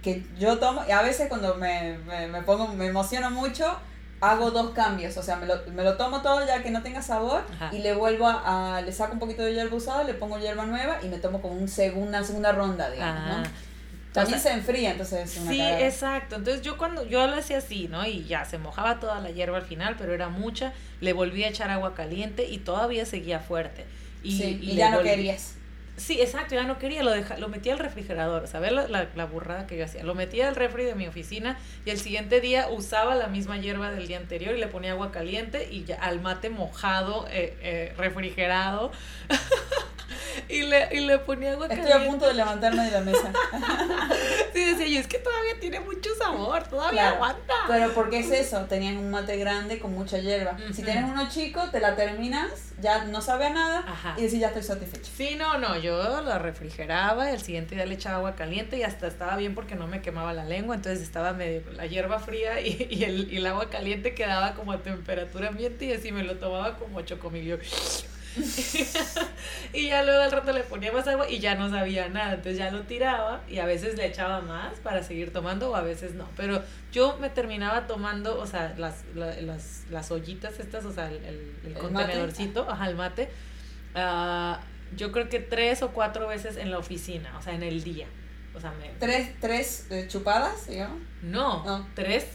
Que 0.02 0.24
yo 0.38 0.58
tomo, 0.58 0.84
y 0.88 0.92
a 0.92 1.02
veces 1.02 1.28
cuando 1.28 1.56
me, 1.56 1.98
me, 2.00 2.28
me 2.28 2.42
pongo, 2.44 2.68
me 2.70 2.88
emociono 2.88 3.30
mucho, 3.30 3.78
hago 4.24 4.52
dos 4.52 4.72
cambios, 4.72 5.18
o 5.18 5.24
sea, 5.24 5.36
me 5.36 5.46
lo, 5.46 5.56
me 5.74 5.84
lo 5.84 5.98
tomo 5.98 6.22
todo 6.22 6.46
ya 6.46 6.64
que 6.64 6.72
no 6.72 6.82
tenga 6.82 7.02
sabor 7.02 7.44
y 7.74 7.80
le 7.80 7.94
vuelvo 7.94 8.26
a, 8.28 8.82
le 8.86 8.92
saco 8.94 9.14
un 9.14 9.20
poquito 9.20 9.44
de 9.44 9.54
hierba 9.54 9.76
usada, 9.76 10.06
le 10.06 10.14
pongo 10.14 10.40
hierba 10.40 10.66
nueva 10.66 11.00
y 11.04 11.08
me 11.08 11.18
tomo 11.18 11.42
como 11.42 11.56
un 11.56 11.68
segunda, 11.68 12.24
segunda 12.24 12.54
ronda, 12.54 12.90
digamos, 12.90 13.38
¿no? 13.38 13.44
También 14.14 14.40
se 14.40 14.52
enfría, 14.52 14.92
entonces 14.92 15.32
Sí, 15.32 15.60
exacto. 15.60 16.36
Entonces 16.36 16.62
yo 16.62 16.78
cuando 16.78 17.04
yo 17.06 17.26
lo 17.28 17.36
hacía 17.36 17.58
así, 17.58 17.88
¿no? 17.88 18.06
Y 18.06 18.26
ya 18.26 18.46
se 18.46 18.58
mojaba 18.58 19.00
toda 19.00 19.20
la 19.20 19.32
hierba 19.32 19.58
al 19.58 19.66
final, 19.66 19.96
pero 19.98 20.14
era 20.14 20.30
mucha, 20.30 20.74
le 21.02 21.14
volví 21.14 21.44
a 21.44 21.50
echar 21.50 21.72
agua 21.72 21.96
caliente 21.96 22.48
y 22.48 22.60
todavía 22.60 23.06
seguía 23.06 23.40
fuerte. 23.40 23.86
Y, 24.22 24.42
y, 24.42 24.76
ya 24.76 24.92
no 24.92 25.02
querías. 25.02 25.56
Sí, 25.96 26.20
exacto, 26.22 26.56
ya 26.56 26.64
no 26.64 26.80
quería, 26.80 27.04
lo, 27.04 27.12
deja, 27.12 27.38
lo 27.38 27.50
metía 27.50 27.74
al 27.74 27.80
refrigerador, 27.80 28.48
¿sabes? 28.48 28.72
La, 28.72 28.88
la, 28.88 29.10
la, 29.16 29.26
burrada 29.26 29.68
que 29.68 29.78
yo 29.78 29.86
hacía. 29.86 30.04
Lo 30.04 30.16
metía 30.16 30.48
al 30.48 30.56
refri 30.56 30.86
de 30.86 30.96
mi 30.96 31.08
oficina 31.08 31.60
y 31.86 31.92
el 31.92 32.00
siguiente 32.00 32.42
día 32.42 32.68
usaba 32.70 33.14
la 33.14 33.28
misma 33.28 33.58
hierba 33.60 33.92
del 33.92 34.08
día 34.08 34.18
anterior 34.18 34.56
y 34.56 34.60
le 34.60 34.68
ponía 34.68 34.94
agua 34.94 35.12
caliente 35.12 35.70
y 35.72 35.84
ya 35.84 35.96
al 35.98 36.20
mate 36.20 36.50
mojado, 36.50 37.28
eh, 37.30 37.58
eh, 37.62 37.94
refrigerado. 37.96 38.92
y, 40.50 40.64
le, 40.64 40.90
y 40.92 41.00
le 41.02 41.20
ponía 41.20 41.54
agua 41.54 41.68
Estoy 41.68 41.92
a 41.92 42.06
punto 42.06 42.28
de 42.28 42.34
levantarme 42.34 42.84
de 42.86 42.92
la 42.92 43.02
mesa. 43.02 43.32
sí, 44.54 44.64
decía 44.66 44.88
yo, 44.88 45.00
es 45.00 45.08
que 45.08 45.20
todavía 45.20 45.60
tiene 45.60 45.80
mucho 45.80 46.10
sabor, 46.18 46.64
todavía 46.64 47.10
aguanta. 47.10 47.54
Pero 47.68 47.94
porque 47.94 48.20
es 48.20 48.32
eso, 48.32 48.66
tenían 48.66 48.98
un 48.98 49.12
mate 49.12 49.38
grande 49.38 49.80
con 49.80 49.94
mucha 49.94 50.18
hierba. 50.20 50.58
Si 50.74 50.84
tienes 50.84 51.06
uno 51.06 51.28
chico, 51.30 51.70
te 51.72 51.80
la 51.80 51.96
terminas, 51.96 52.74
ya 52.82 53.06
no 53.06 53.22
sabe 53.22 53.46
a 53.46 53.50
nada 53.52 54.16
y 54.18 54.24
decís, 54.24 54.40
ya 54.40 54.48
estoy 54.48 54.64
satisfecho. 54.64 55.12
Sí, 55.16 55.36
no, 55.36 55.58
no, 55.58 55.78
yo 55.78 56.22
la 56.22 56.40
refrigeraba 56.40 57.30
y 57.32 57.34
el 57.34 57.42
siguiente 57.42 57.76
día 57.76 57.86
le 57.86 57.96
echaba 57.96 58.18
agua 58.18 58.36
caliente 58.36 58.78
y 58.78 58.84
hasta 58.84 59.08
estaba 59.08 59.38
bien 59.38 59.56
porque 59.56 59.76
no 59.76 59.88
me 59.88 60.02
quemaba 60.02 60.34
la 60.34 60.46
lengua, 60.46 60.76
entonces 60.76 61.02
estaba 61.02 61.34
medio 61.34 61.64
la 61.74 61.86
hierba 61.86 62.20
fría 62.20 62.60
y, 62.62 62.88
y, 62.90 63.04
el, 63.04 63.32
y 63.32 63.38
el 63.38 63.46
agua 63.46 63.70
caliente 63.70 64.14
quedaba 64.14 64.54
como 64.54 64.72
a 64.72 64.84
temperatura 64.84 65.50
ambiente 65.50 65.86
y 65.86 65.94
así 65.94 66.12
me 66.12 66.24
lo 66.24 66.36
tomaba 66.36 66.78
como 66.78 67.02
chocomilio. 67.02 67.60
y 69.74 69.88
ya 69.88 70.04
luego 70.04 70.22
al 70.22 70.32
rato 70.32 70.52
le 70.52 70.64
ponía 70.64 70.92
más 70.92 71.08
agua 71.08 71.30
y 71.30 71.40
ya 71.40 71.56
no 71.56 71.70
sabía 71.70 72.10
nada. 72.10 72.34
Entonces 72.34 72.58
ya 72.58 72.72
lo 72.72 72.82
tiraba 72.84 73.42
y 73.48 73.60
a 73.60 73.66
veces 73.66 73.96
le 73.96 74.06
echaba 74.06 74.42
más 74.42 74.80
para 74.80 75.04
seguir 75.04 75.32
tomando 75.32 75.72
o 75.72 75.76
a 75.76 75.82
veces 75.82 76.16
no. 76.16 76.28
Pero 76.36 76.64
yo 76.92 77.18
me 77.18 77.30
terminaba 77.30 77.88
tomando, 77.88 78.40
o 78.40 78.48
sea, 78.48 78.74
las, 78.78 79.04
las, 79.16 79.84
las 79.90 80.12
ollitas 80.12 80.60
estas, 80.60 80.86
o 80.86 80.92
sea, 80.92 81.10
el, 81.10 81.56
el, 81.66 81.74
contenedorcito, 81.74 82.70
ajá, 82.70 82.90
el 82.90 82.96
mate. 82.96 83.30
Uh, 83.96 84.56
yo 84.96 85.12
creo 85.12 85.30
que 85.30 85.40
tres 85.40 85.82
o 85.82 85.92
cuatro 85.92 86.28
veces 86.28 86.58
en 86.58 86.72
la 86.72 86.78
oficina, 86.78 87.38
o 87.38 87.42
sea, 87.42 87.54
en 87.54 87.64
el 87.64 87.84
día. 87.84 88.08
O 88.56 88.60
sea, 88.60 88.72
me... 88.72 88.90
¿Tres, 89.00 89.32
tres 89.40 89.88
eh, 89.90 90.08
chupadas, 90.08 90.68
digamos? 90.68 91.02
No, 91.24 91.66
no, 91.66 91.88
tres 91.96 92.28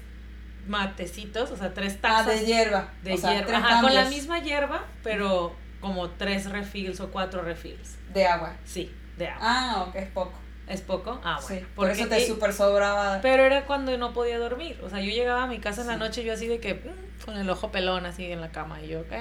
matecitos, 0.66 1.50
o 1.50 1.56
sea, 1.56 1.72
tres 1.72 2.00
tazas. 2.00 2.26
Ah, 2.26 2.30
de 2.30 2.44
hierba. 2.44 2.92
De 3.02 3.16
hierba. 3.16 3.56
Ajá, 3.56 3.80
con 3.80 3.94
la 3.94 4.04
misma 4.06 4.40
hierba, 4.40 4.84
pero 5.02 5.54
como 5.80 6.10
tres 6.10 6.50
refills 6.50 7.00
o 7.00 7.10
cuatro 7.10 7.42
refills. 7.42 7.96
¿De 8.12 8.26
agua? 8.26 8.54
Sí, 8.64 8.92
de 9.16 9.28
agua. 9.28 9.40
Ah, 9.42 9.84
ok, 9.88 9.96
es 9.96 10.08
poco. 10.08 10.32
¿Es 10.68 10.82
poco? 10.82 11.18
Ah, 11.24 11.40
bueno. 11.42 11.60
Sí, 11.60 11.66
por 11.74 11.90
eso 11.90 12.06
te 12.08 12.26
super 12.26 12.52
sobraba. 12.52 13.20
Pero 13.22 13.42
era 13.42 13.64
cuando 13.64 13.96
no 13.96 14.12
podía 14.12 14.38
dormir. 14.38 14.78
O 14.82 14.90
sea, 14.90 15.00
yo 15.00 15.10
llegaba 15.10 15.44
a 15.44 15.46
mi 15.46 15.60
casa 15.60 15.80
en 15.80 15.86
la 15.86 15.96
noche 15.96 16.24
yo 16.24 16.34
así 16.34 16.46
de 16.46 16.60
que, 16.60 16.74
mm, 16.74 17.24
con 17.24 17.36
el 17.38 17.48
ojo 17.48 17.70
pelón 17.72 18.04
así 18.04 18.30
en 18.30 18.42
la 18.42 18.50
cama. 18.50 18.82
Y 18.82 18.88
yo, 18.88 19.00
ok. 19.00 19.12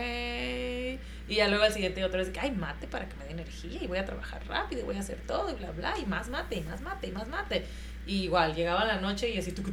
Y 1.29 1.35
ya 1.35 1.47
luego 1.47 1.63
al 1.63 1.73
siguiente 1.73 2.03
otra 2.03 2.19
vez, 2.19 2.29
que, 2.29 2.39
ay, 2.39 2.51
mate 2.51 2.87
para 2.87 3.07
que 3.07 3.15
me 3.15 3.25
dé 3.25 3.31
energía 3.31 3.81
y 3.81 3.87
voy 3.87 3.97
a 3.97 4.05
trabajar 4.05 4.45
rápido 4.47 4.81
y 4.81 4.83
voy 4.85 4.95
a 4.97 4.99
hacer 4.99 5.19
todo 5.25 5.49
y 5.49 5.53
bla, 5.53 5.71
bla. 5.71 5.97
Y 5.97 6.05
más 6.05 6.27
mate, 6.27 6.57
y 6.57 6.61
más 6.61 6.81
mate, 6.81 7.07
y 7.07 7.11
más 7.11 7.27
mate. 7.29 7.65
Y 8.05 8.23
igual, 8.23 8.53
llegaba 8.53 8.83
la 8.83 8.99
noche 8.99 9.29
y 9.29 9.37
así, 9.37 9.53
tucu, 9.53 9.71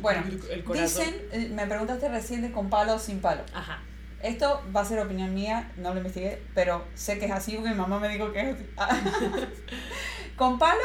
bueno, 0.00 0.24
el 0.50 0.64
corazón. 0.64 1.04
dicen, 1.30 1.54
me 1.54 1.66
preguntaste 1.66 2.08
recién 2.08 2.42
de 2.42 2.52
con 2.52 2.70
palo 2.70 2.94
o 2.94 2.98
sin 2.98 3.20
palo. 3.20 3.42
Ajá. 3.52 3.80
Esto 4.22 4.62
va 4.74 4.82
a 4.82 4.84
ser 4.84 4.98
opinión 5.00 5.34
mía, 5.34 5.72
no 5.76 5.92
lo 5.92 5.98
investigué, 5.98 6.42
pero 6.54 6.84
sé 6.94 7.18
que 7.18 7.26
es 7.26 7.32
así 7.32 7.54
porque 7.54 7.70
mi 7.70 7.76
mamá 7.76 7.98
me 7.98 8.08
dijo 8.08 8.32
que 8.32 8.50
es 8.50 8.56
así. 8.76 9.04
Con 10.36 10.58
palo, 10.58 10.80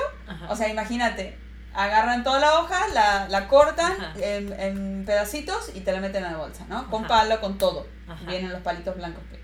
o 0.50 0.56
sea, 0.56 0.69
imagínate, 0.69 1.38
agarran 1.74 2.24
toda 2.24 2.39
la 2.39 2.60
hoja, 2.60 2.88
la, 2.93 3.28
la 3.30 3.48
cortan 3.48 3.93
en, 4.17 4.54
en, 4.60 5.06
pedacitos 5.06 5.71
y 5.73 5.81
te 5.81 5.92
la 5.92 6.00
meten 6.00 6.25
en 6.25 6.33
la 6.33 6.38
bolsa, 6.38 6.65
¿no? 6.67 6.90
Con 6.90 7.06
palo, 7.08 7.40
con 7.40 7.58
todo. 7.58 7.88
Vienen 8.27 8.52
los 8.52 8.62
palitos 8.62 8.96
blancos. 8.96 9.23
Que, 9.31 9.40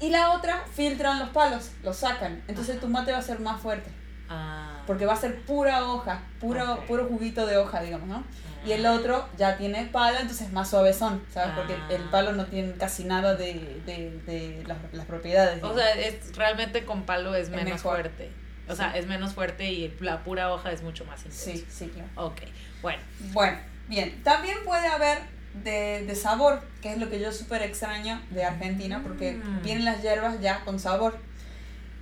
y 0.00 0.10
la 0.10 0.32
otra, 0.32 0.64
filtran 0.72 1.18
los 1.18 1.30
palos, 1.30 1.72
los 1.82 1.96
sacan. 1.96 2.42
Entonces 2.46 2.80
tu 2.80 2.88
mate 2.88 3.12
va 3.12 3.18
a 3.18 3.22
ser 3.22 3.40
más 3.40 3.60
fuerte. 3.60 3.90
Ah. 4.28 4.77
Porque 4.88 5.06
va 5.06 5.12
a 5.12 5.16
ser 5.16 5.42
pura 5.42 5.84
hoja, 5.86 6.22
puro, 6.40 6.72
Ok. 6.72 6.86
puro 6.86 7.04
juguito 7.06 7.46
de 7.46 7.58
hoja, 7.58 7.80
digamos, 7.82 8.08
¿no? 8.08 8.24
Y 8.66 8.72
el 8.72 8.84
Ah. 8.86 8.92
otro 8.94 9.28
ya 9.36 9.56
tiene 9.56 9.84
palo, 9.84 10.18
entonces 10.18 10.46
es 10.48 10.52
más 10.52 10.68
suavezón, 10.70 11.22
¿sabes? 11.32 11.50
Porque 11.54 11.74
Ah. 11.74 11.88
el 11.90 12.02
palo 12.04 12.32
no 12.32 12.46
tiene 12.46 12.72
casi 12.72 13.04
nada 13.04 13.34
de, 13.36 13.80
de, 13.86 14.18
de 14.26 14.64
las, 14.66 14.78
las 14.92 15.04
propiedades. 15.06 15.52
O 15.62 15.68
digamos. 15.74 15.76
sea, 15.76 15.92
es, 15.94 16.34
realmente 16.36 16.84
con 16.84 17.02
palo 17.04 17.34
es 17.36 17.44
Es 17.44 17.50
menos 17.50 17.64
mejor. 17.74 17.92
fuerte. 17.96 18.32
O 18.68 18.74
sea, 18.74 18.96
es 18.96 19.06
menos 19.06 19.32
fuerte 19.34 19.70
y 19.70 19.94
la 20.00 20.24
pura 20.24 20.52
hoja 20.52 20.72
es 20.72 20.82
mucho 20.82 21.04
más 21.04 21.18
intensa. 21.24 21.44
sí, 21.52 21.66
sí, 21.70 21.88
claro. 21.88 22.08
Ok, 22.16 22.40
bueno. 22.82 23.02
Bueno, 23.32 23.58
bien. 23.88 24.22
También 24.24 24.56
puede 24.64 24.86
haber 24.88 25.18
de, 25.64 26.04
de 26.06 26.14
sabor, 26.14 26.62
que 26.82 26.92
es 26.92 26.98
lo 26.98 27.08
que 27.10 27.18
yo 27.20 27.30
súper 27.32 27.62
extraño 27.62 28.20
de 28.30 28.44
Argentina, 28.44 29.00
porque 29.02 29.32
Mm. 29.32 29.62
vienen 29.62 29.84
las 29.84 30.02
hierbas 30.02 30.40
ya 30.40 30.64
con 30.64 30.78
sabor. 30.78 31.18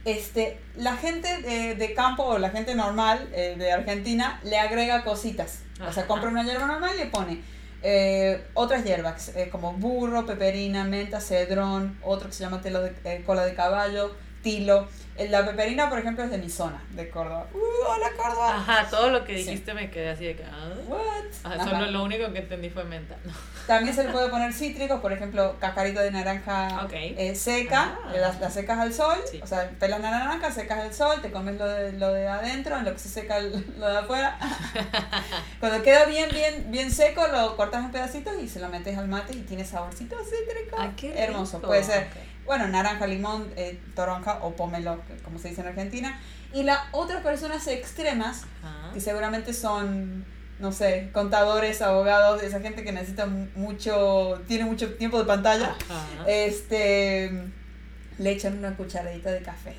Este, 0.07 0.59
la 0.77 0.97
gente 0.97 1.43
de, 1.43 1.75
de 1.75 1.93
campo 1.93 2.23
o 2.23 2.39
la 2.39 2.51
gente 2.51 2.75
normal 2.75 3.29
eh, 3.35 3.57
de 3.59 3.73
Argentina 3.73 4.41
le 4.45 4.57
agrega 4.57 5.05
cositas. 5.05 5.61
O 5.87 5.93
sea, 5.93 6.07
compra 6.07 6.31
una 6.31 6.45
hierba 6.45 6.67
normal 6.67 6.93
y 6.95 6.99
le 6.99 7.07
pone 7.07 7.41
eh, 7.83 8.43
otras 8.55 8.85
hierbas, 8.85 9.29
eh, 9.37 9.49
como 9.51 9.73
burro, 9.75 10.27
peperina, 10.27 10.85
menta, 10.85 11.21
cedrón, 11.21 11.99
otro 12.03 12.29
que 12.29 12.35
se 12.35 12.43
llama 12.43 12.61
telo 12.61 12.83
de, 12.83 12.93
eh, 13.05 13.23
cola 13.25 13.45
de 13.45 13.55
caballo, 13.55 14.15
tilo. 14.43 14.89
Eh, 15.19 15.29
La 15.31 15.47
peperina, 15.47 15.89
por 15.89 15.99
ejemplo, 15.99 16.25
es 16.25 16.31
de 16.31 16.37
mi 16.39 16.51
zona, 16.51 16.83
de 16.91 17.09
Córdoba. 17.09 17.47
¡Uh, 17.55 17.59
hola 17.91 18.09
Córdoba! 18.17 18.57
Ajá, 18.57 18.87
todo 18.91 19.09
lo 19.11 19.25
que 19.25 19.39
Sí. 19.39 19.45
dijiste 19.45 19.73
me 19.73 19.91
quedé 19.91 20.11
así 20.11 20.25
de 20.27 20.37
que. 20.37 20.45
ah. 20.45 20.69
What? 20.87 20.99
Ajá, 21.45 21.55
Ajá. 21.55 21.64
solo 21.71 21.91
lo 21.91 22.05
único 22.05 22.31
que 22.33 22.41
entendí 22.41 22.69
fue 22.69 22.85
menta. 22.85 23.17
No. 23.25 23.33
También 23.67 23.95
se 23.97 24.05
le 24.05 24.11
puede 24.12 24.29
poner 24.31 24.53
cítricos, 24.53 25.01
por 25.01 25.12
ejemplo, 25.12 25.57
cascarita 25.59 26.03
de 26.03 26.11
naranja 26.11 26.83
Ok. 26.85 26.93
eh, 26.93 27.35
seca, 27.35 27.99
Ah. 28.05 28.11
le 28.12 28.19
das- 28.19 28.41
la 28.41 28.51
secas 28.51 28.79
al 28.79 28.93
sol, 28.93 29.17
Sí. 29.31 29.41
o 29.43 29.47
sea, 29.47 29.71
pelas 29.81 30.01
la 30.01 30.11
naranja, 30.11 30.51
secas 30.53 30.81
al 30.81 30.93
sol, 30.93 31.21
te 31.23 31.31
comes 31.33 31.57
lo 31.59 31.67
de, 31.67 31.93
lo 31.93 32.12
de 32.12 32.29
adentro, 32.29 32.77
en 32.77 32.85
lo 32.85 32.93
que 32.93 32.99
se 32.99 33.09
seca 33.09 33.41
lo 33.79 33.89
de 33.89 33.99
afuera. 33.99 34.39
Cuando 35.61 35.83
queda 35.83 36.05
bien, 36.05 36.29
bien, 36.31 36.67
bien 36.71 36.91
seco, 36.91 37.27
lo 37.29 37.57
cortas 37.57 37.85
en 37.85 37.91
pedacitos 37.91 38.35
y 38.43 38.49
se 38.49 38.61
lo 38.61 38.69
metes 38.69 38.97
al 38.99 39.09
mate 39.09 39.35
y 39.35 39.41
tiene 39.43 39.64
saborcito 39.64 40.17
cítrico. 40.25 40.77
Ah, 40.79 40.91
qué 40.97 41.19
Hermoso, 41.19 41.61
puede 41.61 41.83
ser. 41.83 42.09
Bueno, 42.47 42.68
naranja, 42.68 43.07
limón, 43.07 43.53
eh, 43.57 43.80
toronja 43.94 44.38
o 44.42 44.55
pomelo, 44.55 45.01
como 45.24 45.38
se 45.38 45.49
dice 45.49 45.61
en 45.62 45.66
Argentina. 45.68 46.18
Y 46.55 46.62
las 46.62 46.78
otras 46.92 47.22
personas 47.22 47.66
extremas 47.66 48.44
Ajá. 48.62 48.92
que 48.94 49.01
seguramente 49.01 49.53
son, 49.53 50.24
no 50.61 50.72
sé, 50.72 51.11
contadores, 51.12 51.82
abogados, 51.82 52.42
esa 52.42 52.61
gente 52.61 52.84
que 52.84 52.92
necesita 52.92 53.26
mu- 53.26 53.49
mucho, 53.57 54.40
tiene 54.47 54.64
mucho 54.64 54.94
tiempo 54.94 55.18
de 55.18 55.24
pantalla, 55.24 55.74
Ajá. 55.90 56.24
este, 56.28 57.30
le 58.18 58.30
echan 58.30 58.59
una 58.59 58.76
cucharadita 58.76 59.30
de 59.32 59.42
café. 59.42 59.74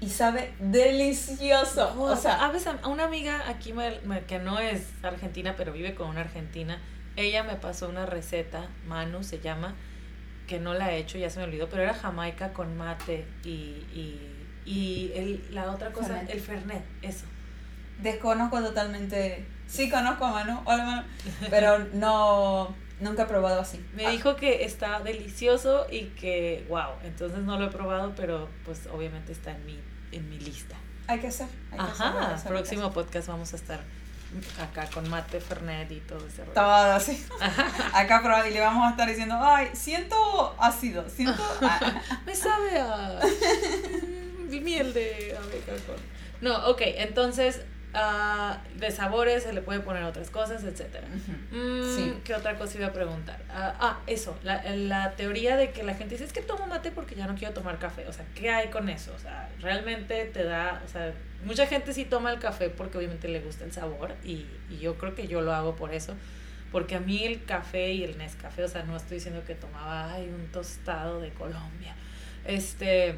Y 0.00 0.10
sabe 0.10 0.52
delicioso. 0.60 2.00
O 2.00 2.14
sea. 2.16 2.44
A 2.44 2.52
a 2.82 2.88
una 2.88 3.04
amiga 3.04 3.48
aquí 3.48 3.72
me- 3.72 3.98
me- 4.04 4.22
que 4.24 4.38
no 4.38 4.58
es 4.60 4.82
argentina, 5.02 5.54
pero 5.56 5.72
vive 5.72 5.94
con 5.94 6.08
una 6.08 6.20
argentina, 6.20 6.80
ella 7.16 7.42
me 7.42 7.54
pasó 7.56 7.88
una 7.88 8.06
receta, 8.06 8.66
Manu 8.86 9.24
se 9.24 9.40
llama, 9.40 9.74
que 10.48 10.58
no 10.58 10.74
la 10.74 10.92
he 10.92 10.98
hecho, 10.98 11.16
ya 11.18 11.30
se 11.30 11.38
me 11.38 11.44
olvidó, 11.44 11.68
pero 11.68 11.82
era 11.84 11.94
jamaica 11.94 12.52
con 12.52 12.76
mate 12.76 13.24
y, 13.44 13.48
y, 13.94 14.46
y 14.64 15.12
el, 15.14 15.44
la 15.54 15.70
otra 15.70 15.92
cosa, 15.92 16.14
Fernet. 16.14 16.30
el 16.30 16.40
fernet, 16.40 16.84
eso. 17.02 17.26
desconozco 18.02 18.60
totalmente. 18.60 19.46
Sí 19.66 19.90
conozco 19.90 20.24
a 20.24 20.32
Manu, 20.32 20.60
hola 20.64 20.84
Manu, 20.84 21.02
pero 21.50 21.78
no, 21.92 22.74
nunca 23.00 23.24
he 23.24 23.26
probado 23.26 23.60
así. 23.60 23.84
Me 23.94 24.06
Ah, 24.06 24.10
dijo 24.10 24.34
que 24.36 24.64
está 24.64 25.00
delicioso 25.00 25.86
y 25.90 26.06
que, 26.18 26.64
wow, 26.68 26.92
entonces 27.04 27.40
no 27.40 27.58
lo 27.58 27.66
he 27.66 27.70
probado, 27.70 28.14
pero 28.16 28.48
pues 28.64 28.86
obviamente 28.92 29.32
está 29.32 29.50
en 29.52 29.66
mi, 29.66 29.78
en 30.12 30.28
mi 30.30 30.38
lista. 30.40 30.76
hay 31.06 31.20
que 31.20 31.26
hacer. 31.28 31.48
Hay 31.72 31.78
hay 31.78 31.86
que 31.86 31.92
Ajá, 31.92 32.34
hacerlo, 32.34 32.56
próximo 32.58 32.90
podcast 32.92 33.28
vamos 33.28 33.52
a 33.52 33.56
estar 33.56 33.80
acá 34.60 34.88
con 34.92 35.08
mate, 35.08 35.40
fernet 35.40 35.90
y 35.90 36.00
todo 36.00 36.26
ese 36.26 36.42
rollo. 36.42 36.52
Todo 36.52 36.92
así. 36.92 37.26
Acá 37.94 38.22
probado 38.22 38.46
y 38.46 38.52
le 38.52 38.60
vamos 38.60 38.86
a 38.86 38.90
estar 38.90 39.08
diciendo, 39.08 39.36
ay, 39.40 39.70
siento 39.72 40.54
ácido, 40.58 41.08
siento... 41.08 41.42
ah". 41.62 42.02
Me 42.26 42.34
sabe 42.34 42.78
a 42.78 43.20
miel 44.60 44.92
de 44.92 45.36
abeja 45.36 45.72
con... 45.86 45.96
No, 46.40 46.68
ok, 46.68 46.82
entonces 46.96 47.62
de 48.76 48.90
sabores 48.90 49.42
se 49.42 49.52
le 49.52 49.62
puede 49.62 49.80
poner 49.80 50.02
otras 50.04 50.30
cosas, 50.30 50.62
etcétera. 50.64 51.06
Mm, 51.50 51.82
Sí. 51.96 52.14
¿Qué 52.24 52.34
otra 52.34 52.56
cosa 52.56 52.78
iba 52.78 52.86
a 52.88 52.92
preguntar? 52.92 53.40
Ah, 53.50 53.74
ah, 53.80 53.98
eso, 54.06 54.38
la, 54.42 54.62
la 54.74 55.12
teoría 55.12 55.56
de 55.56 55.70
que 55.70 55.82
la 55.82 55.94
gente 55.94 56.14
dice, 56.14 56.24
es 56.24 56.32
que 56.32 56.42
tomo 56.42 56.66
mate 56.66 56.90
porque 56.90 57.14
ya 57.14 57.26
no 57.26 57.34
quiero 57.34 57.54
tomar 57.54 57.78
café. 57.78 58.06
O 58.06 58.12
sea, 58.12 58.24
¿qué 58.34 58.50
hay 58.50 58.68
con 58.68 58.88
eso? 58.88 59.12
O 59.14 59.18
sea, 59.18 59.48
realmente 59.60 60.24
te 60.26 60.44
da, 60.44 60.82
o 60.84 60.88
sea, 60.88 61.12
mucha 61.44 61.66
gente 61.66 61.92
sí 61.92 62.04
toma 62.04 62.32
el 62.32 62.38
café 62.38 62.70
porque 62.70 62.98
obviamente 62.98 63.28
le 63.28 63.40
gusta 63.40 63.64
el 63.64 63.72
sabor 63.72 64.14
y, 64.24 64.46
y 64.70 64.78
yo 64.80 64.96
creo 64.96 65.14
que 65.14 65.26
yo 65.28 65.40
lo 65.40 65.52
hago 65.54 65.76
por 65.76 65.92
eso. 65.94 66.14
Porque 66.70 66.96
a 66.96 67.00
mí 67.00 67.24
el 67.24 67.44
café 67.44 67.92
y 67.92 68.04
el 68.04 68.18
Nescafé, 68.18 68.62
o 68.62 68.68
sea, 68.68 68.82
no 68.82 68.94
estoy 68.96 69.16
diciendo 69.16 69.42
que 69.46 69.54
tomaba 69.54 70.12
ay, 70.12 70.28
un 70.28 70.52
tostado 70.52 71.20
de 71.20 71.30
Colombia. 71.30 71.94
Este, 72.44 73.14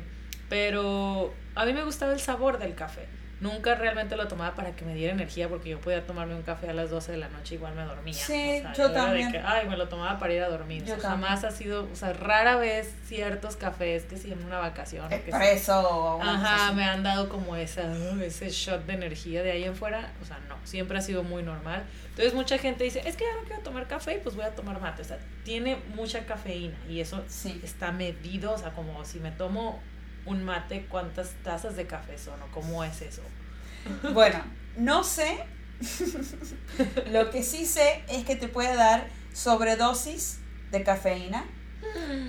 pero 0.48 1.34
a 1.54 1.64
mí 1.64 1.72
me 1.72 1.82
gustaba 1.82 2.12
el 2.12 2.20
sabor 2.20 2.58
del 2.58 2.74
café. 2.74 3.06
Nunca 3.40 3.74
realmente 3.74 4.16
lo 4.16 4.28
tomaba 4.28 4.54
para 4.54 4.76
que 4.76 4.84
me 4.84 4.94
diera 4.94 5.14
energía 5.14 5.48
porque 5.48 5.70
yo 5.70 5.80
podía 5.80 6.04
tomarme 6.06 6.34
un 6.34 6.42
café 6.42 6.68
a 6.68 6.74
las 6.74 6.90
12 6.90 7.12
de 7.12 7.18
la 7.18 7.28
noche 7.30 7.54
igual 7.54 7.74
me 7.74 7.84
dormía. 7.84 8.12
Sí, 8.12 8.58
O 8.58 8.62
sea, 8.62 8.72
yo 8.74 8.92
también. 8.92 9.32
que, 9.32 9.38
ay, 9.38 9.66
me 9.66 9.78
lo 9.78 9.88
tomaba 9.88 10.18
para 10.18 10.34
ir 10.34 10.42
a 10.42 10.48
dormir. 10.50 10.84
Yo 10.84 10.96
O 10.96 11.00
sea, 11.00 11.10
jamás 11.10 11.42
ha 11.44 11.50
sido, 11.50 11.88
o 11.90 11.96
sea, 11.96 12.12
rara 12.12 12.56
vez 12.56 12.92
ciertos 13.06 13.56
cafés 13.56 14.04
que 14.04 14.18
si 14.18 14.30
en 14.30 14.44
una 14.44 14.58
vacación 14.58 15.10
Expreso 15.10 15.80
o 15.88 16.22
Ajá, 16.22 16.72
me 16.72 16.84
han 16.84 17.02
dado 17.02 17.28
como 17.30 17.56
esa, 17.56 17.84
uh, 17.84 18.20
ese 18.20 18.50
shot 18.50 18.84
de 18.84 18.92
energía 18.92 19.42
de 19.42 19.52
ahí 19.52 19.64
en 19.64 19.74
fuera. 19.74 20.12
O 20.22 20.26
sea, 20.26 20.38
no, 20.48 20.56
siempre 20.64 20.98
ha 20.98 21.00
sido 21.00 21.22
muy 21.22 21.42
normal. 21.42 21.82
Entonces 22.10 22.34
mucha 22.34 22.58
gente 22.58 22.84
dice, 22.84 23.00
es 23.06 23.16
que 23.16 23.24
ya 23.24 23.40
no 23.40 23.46
quiero 23.46 23.62
tomar 23.62 23.86
café, 23.86 24.20
pues 24.22 24.36
voy 24.36 24.44
a 24.44 24.50
tomar 24.54 24.80
mate. 24.82 25.00
O 25.00 25.04
sea, 25.06 25.18
tiene 25.44 25.78
mucha 25.94 26.26
cafeína 26.26 26.76
y 26.90 27.00
eso 27.00 27.24
Sí. 27.28 27.58
está 27.64 27.90
medido. 27.90 28.52
O 28.52 28.58
sea, 28.58 28.72
como 28.72 29.02
si 29.06 29.18
me 29.18 29.30
tomo 29.30 29.80
un 30.26 30.44
mate, 30.44 30.86
¿cuántas 30.86 31.30
tazas 31.44 31.76
de 31.76 31.86
café 31.86 32.18
son 32.18 32.40
o 32.42 32.46
cómo 32.52 32.84
es 32.84 33.02
eso? 33.02 33.22
Bueno, 34.12 34.42
no 34.76 35.02
sé. 35.04 35.38
Lo 37.10 37.30
que 37.30 37.42
sí 37.42 37.64
sé 37.66 38.02
es 38.08 38.24
que 38.24 38.36
te 38.36 38.48
puede 38.48 38.74
dar 38.76 39.06
sobredosis 39.32 40.38
de 40.70 40.82
cafeína. 40.82 41.44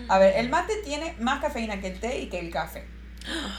A 0.07 0.17
ver, 0.17 0.37
el 0.37 0.49
mate 0.49 0.73
tiene 0.83 1.13
más 1.19 1.41
cafeína 1.41 1.81
que 1.81 1.87
el 1.87 1.99
té 1.99 2.19
y 2.19 2.29
que 2.29 2.39
el 2.39 2.51
café. 2.51 2.85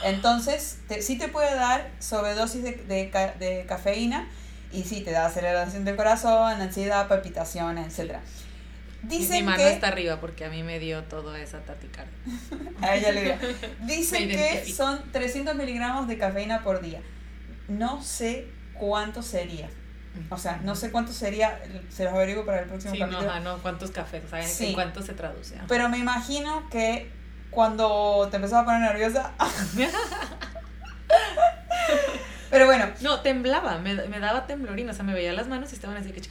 Entonces, 0.03 0.79
te- 0.87 1.01
sí 1.01 1.17
te 1.17 1.27
puede 1.29 1.53
dar 1.55 1.91
sobredosis 1.99 2.63
de, 2.63 2.71
de, 2.73 3.11
de 3.39 3.65
cafeína 3.67 4.27
y 4.71 4.83
sí 4.83 5.01
te 5.01 5.11
da 5.11 5.27
aceleración 5.27 5.85
del 5.85 5.95
corazón, 5.95 6.59
ansiedad, 6.61 7.07
palpitaciones, 7.07 7.97
etc. 7.99 8.17
Y 9.03 9.05
mi 9.07 9.17
Dicen 9.17 9.45
mano 9.45 9.57
que... 9.57 9.69
está 9.71 9.87
arriba 9.89 10.19
porque 10.21 10.45
a 10.45 10.49
mí 10.49 10.63
me 10.63 10.79
dio 10.79 11.03
toda 11.03 11.39
esa 11.39 11.59
taticardia. 11.59 12.13
A 12.81 12.95
ella 12.95 13.11
le 13.11 13.23
digo. 13.23 13.35
Dicen 13.81 14.29
que 14.29 14.65
son 14.73 15.11
300 15.11 15.55
miligramos 15.55 16.07
de 16.07 16.17
cafeína 16.17 16.63
por 16.63 16.81
día. 16.81 17.01
No 17.67 18.01
sé 18.01 18.47
cuánto 18.73 19.21
sería. 19.21 19.69
O 20.29 20.37
sea, 20.37 20.61
no 20.63 20.75
sé 20.75 20.91
cuánto 20.91 21.11
sería, 21.11 21.59
se 21.89 22.03
los 22.03 22.13
averiguo 22.13 22.45
para 22.45 22.61
el 22.61 22.67
próximo 22.67 22.93
Sí, 22.93 22.99
no, 22.99 23.17
ajá, 23.19 23.39
no, 23.39 23.57
¿cuántos 23.63 23.89
cafés? 23.91 24.23
O 24.25 24.29
sea, 24.29 24.41
¿en 24.43 24.47
Sí. 24.47 24.71
cuánto 24.75 25.01
se 25.01 25.13
traduce? 25.13 25.55
Ajá. 25.55 25.65
Pero 25.67 25.89
me 25.89 25.97
imagino 25.97 26.69
que 26.69 27.09
cuando 27.49 28.27
te 28.29 28.35
empezaba 28.37 28.61
a 28.61 28.65
poner 28.65 28.81
nerviosa. 28.81 29.31
Pero 32.51 32.65
bueno, 32.67 32.85
No, 33.01 33.21
temblaba, 33.21 33.79
me, 33.79 33.95
me 34.07 34.19
daba 34.19 34.45
temblorín, 34.45 34.87
o 34.89 34.93
sea, 34.93 35.03
me 35.03 35.13
veía 35.13 35.33
las 35.33 35.47
manos 35.47 35.71
y 35.71 35.75
estaban 35.75 35.97
así 35.97 36.11
que... 36.11 36.21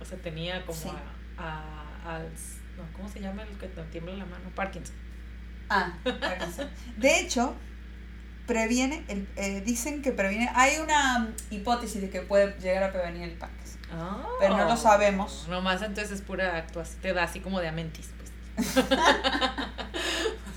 O 0.00 0.04
sea, 0.04 0.16
tenía 0.18 0.64
como 0.64 0.78
Sí. 0.78 0.88
a, 0.88 1.17
a- 1.38 2.16
al... 2.16 2.28
No, 2.76 2.84
¿cómo 2.96 3.08
se 3.08 3.20
llama 3.20 3.42
el 3.42 3.48
que 3.58 3.66
te 3.68 3.82
tiembla 3.84 4.14
la 4.14 4.24
mano? 4.26 4.50
Parkinson. 4.54 4.94
Ah, 5.68 5.92
Parkinson. 6.04 6.68
De 6.96 7.20
hecho, 7.20 7.54
previene, 8.46 9.04
el, 9.08 9.28
eh, 9.36 9.62
dicen 9.64 10.00
que 10.02 10.12
previene, 10.12 10.50
hay 10.54 10.78
una 10.78 11.28
hipótesis 11.50 12.00
de 12.00 12.10
que 12.10 12.20
puede 12.22 12.58
llegar 12.60 12.82
a 12.84 12.92
prevenir 12.92 13.24
el 13.24 13.32
Parkinson. 13.36 13.80
Pero 14.40 14.56
no 14.56 14.64
lo 14.66 14.76
sabemos. 14.76 15.44
Oh, 15.46 15.50
Nomás 15.50 15.80
entonces 15.82 16.12
es 16.12 16.22
pura 16.22 16.56
actuación, 16.56 17.00
te 17.00 17.12
da 17.14 17.24
así 17.24 17.40
como 17.40 17.60
de 17.60 17.68
amentis, 17.68 18.10
pues. 18.16 18.86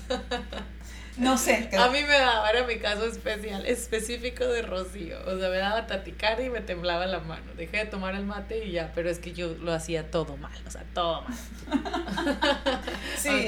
No 1.18 1.36
sé. 1.36 1.68
A 1.78 1.88
mí 1.88 2.00
me 2.02 2.18
daba, 2.18 2.48
era 2.50 2.66
mi 2.66 2.78
caso 2.78 3.04
especial, 3.04 3.66
específico 3.66 4.46
de 4.46 4.62
Rocío. 4.62 5.18
O 5.26 5.38
sea, 5.38 5.50
me 5.50 5.58
daba 5.58 5.86
taticardia 5.86 6.46
y 6.46 6.50
me 6.50 6.60
temblaba 6.60 7.06
la 7.06 7.20
mano. 7.20 7.44
Dejé 7.54 7.78
de 7.78 7.84
tomar 7.86 8.14
el 8.14 8.24
mate 8.24 8.64
y 8.64 8.72
ya, 8.72 8.92
pero 8.94 9.10
es 9.10 9.18
que 9.18 9.32
yo 9.32 9.48
lo 9.60 9.72
hacía 9.74 10.10
todo 10.10 10.36
mal, 10.38 10.58
o 10.66 10.70
sea, 10.70 10.84
todo 10.94 11.22
mal. 11.22 11.34
sí, 13.16 13.46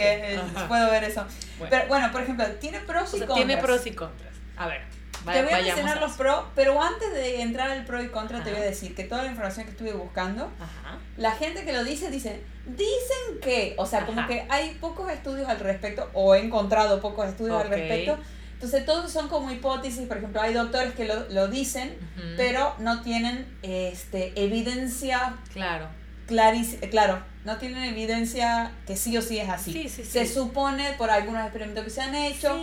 puedo 0.69 0.91
ver 0.91 1.05
eso. 1.05 1.25
Bueno, 1.59 1.71
Pero 1.71 1.89
bueno, 1.89 2.13
por 2.13 2.23
ejemplo, 2.23 2.47
tiene 2.61 2.81
pros 2.81 3.13
o 3.15 3.17
y 3.17 3.19
sea, 3.21 3.29
contras. 3.29 3.47
tiene 3.47 3.63
pros 3.63 3.87
y 3.87 3.91
contras. 3.93 4.35
A 4.57 4.67
ver, 4.69 4.83
Te 5.25 5.43
voy 5.43 5.53
a 5.53 5.63
mencionar 5.63 6.01
los 6.01 6.13
pros, 6.13 6.45
pero 6.55 6.81
antes 6.81 7.13
de 7.13 7.43
entrar 7.43 7.71
al 7.71 7.85
pro 7.85 8.03
y 8.03 8.09
contra, 8.09 8.43
te 8.43 8.51
voy 8.51 8.61
a 8.61 8.65
decir 8.65 8.95
que 8.95 9.05
toda 9.05 9.23
la 9.23 9.31
información 9.31 9.67
que 9.67 9.73
estuve 9.73 9.93
buscando, 9.93 10.51
Ajá. 10.61 10.99
la 11.17 11.33
gente 11.33 11.65
que 11.65 11.73
lo 11.73 11.85
dice, 11.85 12.11
dice, 12.11 12.43
dicen 12.67 13.41
que, 13.43 13.75
o 13.79 13.87
sea, 13.87 14.07
como 14.07 14.27
que 14.27 14.47
hay 14.49 14.77
pocos 14.81 15.11
estudios 15.11 15.49
al 15.49 15.61
respecto, 15.61 16.11
o 16.13 16.35
he 16.35 16.41
encontrado 16.41 17.01
pocos 17.01 17.29
estudios 17.29 17.63
al 17.63 17.69
respecto. 17.69 18.19
Entonces, 18.55 18.87
todos 18.87 19.11
son 19.11 19.29
como 19.29 19.51
hipótesis. 19.51 20.07
Por 20.07 20.17
ejemplo, 20.17 20.41
hay 20.41 20.55
doctores 20.55 20.95
que 20.95 21.05
lo, 21.05 21.29
lo 21.29 21.49
dicen, 21.49 21.97
pero 22.37 22.75
no 22.79 23.03
tienen 23.03 23.47
este, 23.63 24.33
evidencia 24.43 25.35
Claro. 25.53 25.89
Claris 26.27 26.77
claro, 26.91 27.23
no 27.45 27.59
tienen 27.59 27.85
evidencia 27.85 28.73
que 28.87 28.97
sí 28.97 29.17
o 29.19 29.23
sí 29.23 29.39
es 29.39 29.49
así. 29.49 29.73
Sí, 29.73 29.89
sí, 29.89 30.05
Se 30.05 30.27
supone 30.27 30.93
por 30.99 31.11
algunos 31.11 31.43
experimentos 31.43 31.85
que 31.85 31.91
se 31.91 32.01
han 32.01 32.15
hecho. 32.15 32.57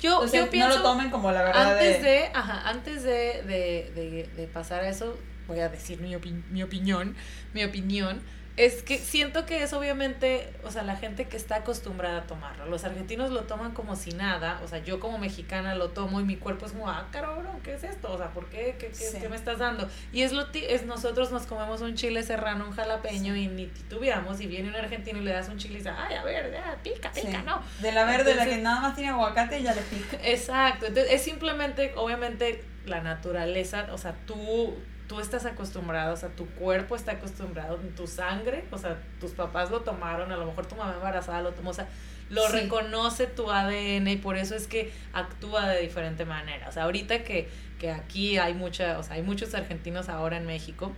Yo- 0.00 0.22
Entonces, 0.22 0.40
yo 0.40 0.50
pienso- 0.50 0.68
no 0.70 0.76
lo 0.76 0.82
tomen 0.82 1.10
como 1.10 1.32
la 1.32 1.42
verdad 1.42 1.72
Antes 1.72 2.02
de... 2.02 2.08
de, 2.08 2.26
ajá, 2.34 2.68
antes 2.68 3.02
de, 3.02 3.42
de, 3.42 3.92
de, 3.94 4.30
de 4.36 4.46
pasar 4.46 4.82
a 4.84 4.88
eso, 4.88 5.18
voy 5.48 5.60
a 5.60 5.68
decir 5.68 6.00
mi, 6.00 6.12
opi- 6.14 6.42
mi 6.50 6.62
opinión. 6.62 7.16
Mi 7.52 7.64
opinión 7.64 8.20
es 8.56 8.84
que 8.84 8.98
siento 8.98 9.46
que 9.46 9.64
es 9.64 9.72
obviamente, 9.72 10.52
o 10.62 10.70
sea, 10.70 10.82
la 10.84 10.94
gente 10.96 11.26
que 11.26 11.36
está 11.36 11.56
acostumbrada 11.56 12.18
a 12.18 12.22
tomarlo. 12.26 12.66
Los 12.66 12.84
argentinos 12.84 13.30
lo 13.30 13.42
toman 13.42 13.72
como 13.72 13.96
si 13.96 14.10
nada, 14.12 14.60
o 14.62 14.68
sea, 14.68 14.78
yo 14.78 15.00
como 15.00 15.18
mexicana 15.18 15.74
lo 15.74 15.90
tomo 15.90 16.20
y 16.20 16.24
mi 16.24 16.36
cuerpo 16.36 16.66
es 16.66 16.72
como, 16.72 16.88
ah, 16.88 17.08
cabrón, 17.10 17.46
¿qué 17.64 17.74
es 17.74 17.82
esto? 17.82 18.12
O 18.12 18.16
sea, 18.16 18.30
¿por 18.30 18.46
qué? 18.50 18.76
¿Qué, 18.78 18.88
qué, 18.88 18.94
Sí. 18.94 19.18
qué 19.20 19.28
me 19.28 19.34
estás 19.34 19.58
dando? 19.58 19.88
Y 20.12 20.22
es 20.22 20.32
lo 20.32 20.46
es 20.52 20.86
nosotros 20.86 21.32
nos 21.32 21.46
comemos 21.46 21.80
un 21.80 21.96
chile 21.96 22.22
serrano, 22.22 22.66
un 22.66 22.72
jalapeño 22.72 23.34
y 23.34 23.48
ni 23.48 23.66
titubeamos 23.66 24.40
y 24.40 24.46
viene 24.46 24.68
un 24.68 24.76
argentino 24.76 25.18
y 25.18 25.24
le 25.24 25.32
das 25.32 25.48
un 25.48 25.58
chile 25.58 25.74
y 25.74 25.78
dice, 25.78 25.90
ay, 25.90 26.14
a 26.14 26.22
ver, 26.22 26.52
ya, 26.52 26.78
pica, 26.82 27.10
Sí. 27.12 27.22
pica, 27.26 27.42
no. 27.42 27.60
De 27.80 27.90
la 27.90 28.04
verde, 28.04 28.36
la 28.36 28.44
que 28.44 28.58
nada 28.58 28.80
más 28.80 28.94
tiene 28.94 29.10
aguacate, 29.10 29.62
ya 29.62 29.74
le 29.74 29.82
pica. 29.82 30.16
Exacto, 30.22 30.86
entonces 30.86 31.12
es 31.12 31.22
simplemente, 31.22 31.92
obviamente, 31.96 32.62
la 32.86 33.00
naturaleza, 33.00 33.88
o 33.92 33.98
sea, 33.98 34.14
tú, 34.26 34.76
tú 35.08 35.20
estás 35.20 35.44
acostumbrado, 35.46 36.14
o 36.14 36.16
sea, 36.16 36.30
tu 36.30 36.46
cuerpo 36.46 36.96
está 36.96 37.12
acostumbrado, 37.12 37.76
tu 37.96 38.06
sangre, 38.06 38.64
o 38.70 38.78
sea, 38.78 38.96
tus 39.20 39.32
papás 39.32 39.70
lo 39.70 39.80
tomaron, 39.80 40.32
a 40.32 40.36
lo 40.36 40.46
mejor 40.46 40.66
tu 40.66 40.76
mamá 40.76 40.94
embarazada 40.94 41.42
lo 41.42 41.52
tomó, 41.52 41.70
o 41.70 41.74
sea, 41.74 41.88
lo 42.30 42.46
Sí. 42.46 42.52
reconoce 42.52 43.26
tu 43.26 43.50
ADN 43.50 44.08
y 44.08 44.16
por 44.16 44.36
eso 44.38 44.54
es 44.54 44.66
que 44.66 44.90
actúa 45.12 45.68
de 45.68 45.82
diferente 45.82 46.24
manera. 46.24 46.68
O 46.68 46.72
sea, 46.72 46.84
ahorita 46.84 47.22
que, 47.22 47.48
que 47.78 47.90
aquí 47.90 48.38
hay 48.38 48.54
mucha, 48.54 48.98
o 48.98 49.02
sea, 49.02 49.16
hay 49.16 49.22
muchos 49.22 49.54
argentinos 49.54 50.08
ahora 50.08 50.38
en 50.38 50.46
México, 50.46 50.92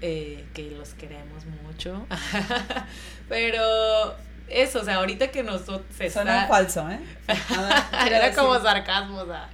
eh, 0.00 0.44
que 0.52 0.70
los 0.72 0.94
queremos 0.94 1.44
mucho, 1.62 2.06
pero 3.28 4.14
eso, 4.48 4.80
o 4.80 4.84
sea, 4.84 4.96
ahorita 4.96 5.28
que 5.28 5.42
nosotros 5.42 5.80
se 5.96 6.10
Suena 6.10 6.42
está- 6.42 6.48
falso, 6.48 6.88
¿eh? 6.90 6.98
Nada, 7.50 7.88
quiero 8.02 8.16
era 8.16 8.32
como 8.34 8.60
sarcasmo, 8.60 9.18
o 9.22 9.26
sea. 9.26 9.48